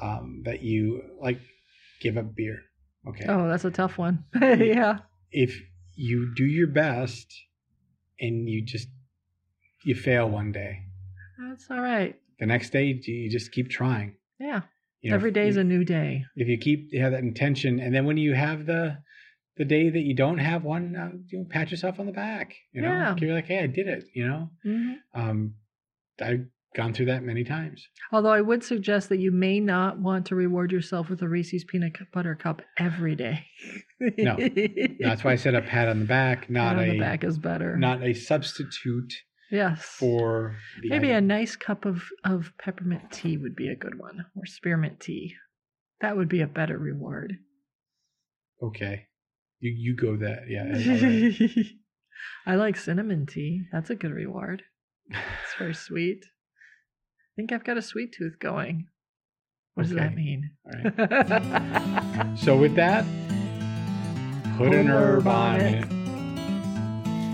um, 0.01 0.41
that 0.45 0.61
you 0.61 1.01
like, 1.21 1.39
give 2.01 2.17
up 2.17 2.35
beer. 2.35 2.59
Okay. 3.07 3.25
Oh, 3.27 3.47
that's 3.47 3.65
a 3.65 3.71
tough 3.71 3.97
one. 3.97 4.23
yeah. 4.41 4.99
If 5.31 5.61
you 5.93 6.33
do 6.35 6.45
your 6.45 6.67
best 6.67 7.33
and 8.19 8.49
you 8.49 8.63
just 8.65 8.87
you 9.85 9.95
fail 9.95 10.29
one 10.29 10.51
day, 10.51 10.79
That's 11.39 11.69
all 11.69 11.81
right. 11.81 12.15
the 12.39 12.45
next 12.45 12.71
day 12.71 12.99
you 13.03 13.29
just 13.29 13.51
keep 13.51 13.69
trying. 13.69 14.15
Yeah. 14.39 14.61
You 15.01 15.11
know, 15.11 15.15
Every 15.15 15.31
day 15.31 15.47
is 15.47 15.57
a 15.57 15.63
new 15.63 15.83
day. 15.85 16.25
if 16.35 16.47
you 16.47 16.57
keep 16.57 16.89
you 16.91 17.01
have 17.01 17.11
that 17.11 17.21
intention, 17.23 17.79
and 17.79 17.93
then 17.93 18.05
when 18.05 18.17
you 18.17 18.33
have 18.33 18.65
the 18.65 18.97
the 19.57 19.65
day 19.65 19.89
that 19.89 19.99
you 20.01 20.15
don't 20.15 20.39
have 20.39 20.63
one, 20.63 20.95
uh, 20.97 21.11
you 21.27 21.39
know, 21.39 21.45
pat 21.49 21.71
yourself 21.71 21.99
on 21.99 22.05
the 22.07 22.11
back. 22.11 22.55
You 22.73 22.81
know, 22.81 22.89
Yeah. 22.89 23.15
you're 23.19 23.33
like, 23.33 23.45
hey, 23.47 23.59
I 23.59 23.67
did 23.67 23.87
it. 23.87 24.03
You 24.13 24.27
know, 24.27 24.49
hmm 24.63 24.93
um, 25.13 25.53
I've 26.21 26.45
gone 26.75 26.93
through 26.93 27.05
that 27.05 27.23
many 27.23 27.43
times. 27.45 27.87
Although 28.11 28.33
I 28.33 28.41
would 28.41 28.61
suggest 28.63 29.07
that 29.09 29.19
you 29.19 29.31
may 29.31 29.59
not 29.61 29.97
want 29.99 30.25
to 30.25 30.35
reward 30.35 30.71
yourself 30.73 31.09
with 31.09 31.21
a 31.21 31.27
Reese's 31.29 31.63
peanut 31.63 31.93
butter 32.11 32.35
cup 32.35 32.61
every 32.77 33.15
day. 33.15 33.45
No. 34.17 34.35
That's 34.99 35.23
why 35.23 35.31
I 35.33 35.35
said 35.37 35.55
a 35.55 35.61
pat 35.61 35.87
on 35.87 35.99
the 35.99 36.05
back, 36.05 36.49
not 36.49 36.75
Pat 36.75 36.83
on 36.83 36.89
a 36.89 36.91
the 36.93 36.99
back 36.99 37.23
is 37.23 37.37
better. 37.37 37.77
not 37.77 38.03
a 38.03 38.13
substitute 38.13 39.13
yes. 39.51 39.81
for 39.83 40.55
Maybe 40.83 41.11
a 41.11 41.21
nice 41.21 41.55
cup 41.55 41.85
of, 41.85 42.03
of 42.23 42.53
peppermint 42.59 43.11
tea 43.11 43.37
would 43.37 43.55
be 43.55 43.67
a 43.69 43.75
good 43.75 43.97
one, 43.99 44.25
or 44.35 44.45
spearmint 44.45 44.99
tea. 44.99 45.35
That 46.01 46.17
would 46.17 46.29
be 46.29 46.41
a 46.41 46.47
better 46.47 46.77
reward. 46.77 47.37
okay. 48.61 49.07
You 49.61 49.71
you 49.71 49.95
go 49.95 50.17
that 50.17 50.43
yeah. 50.49 50.65
right. 50.65 51.65
I 52.45 52.55
like 52.55 52.75
cinnamon 52.77 53.25
tea. 53.25 53.61
That's 53.71 53.89
a 53.89 53.95
good 53.95 54.11
reward. 54.11 54.63
It's 55.09 55.55
very 55.57 55.73
sweet. 55.87 56.23
I 56.23 57.31
think 57.37 57.51
I've 57.51 57.63
got 57.63 57.77
a 57.77 57.81
sweet 57.81 58.13
tooth 58.17 58.37
going. 58.39 58.87
What 59.73 59.83
does 59.83 59.95
that 59.95 60.13
mean? 60.13 60.51
All 60.65 60.91
right. 60.97 62.37
So 62.37 62.57
with 62.57 62.75
that, 62.75 63.05
put 64.57 64.73
an 64.73 64.87
herb 64.89 65.25
on 65.27 65.61
it. 65.61 65.94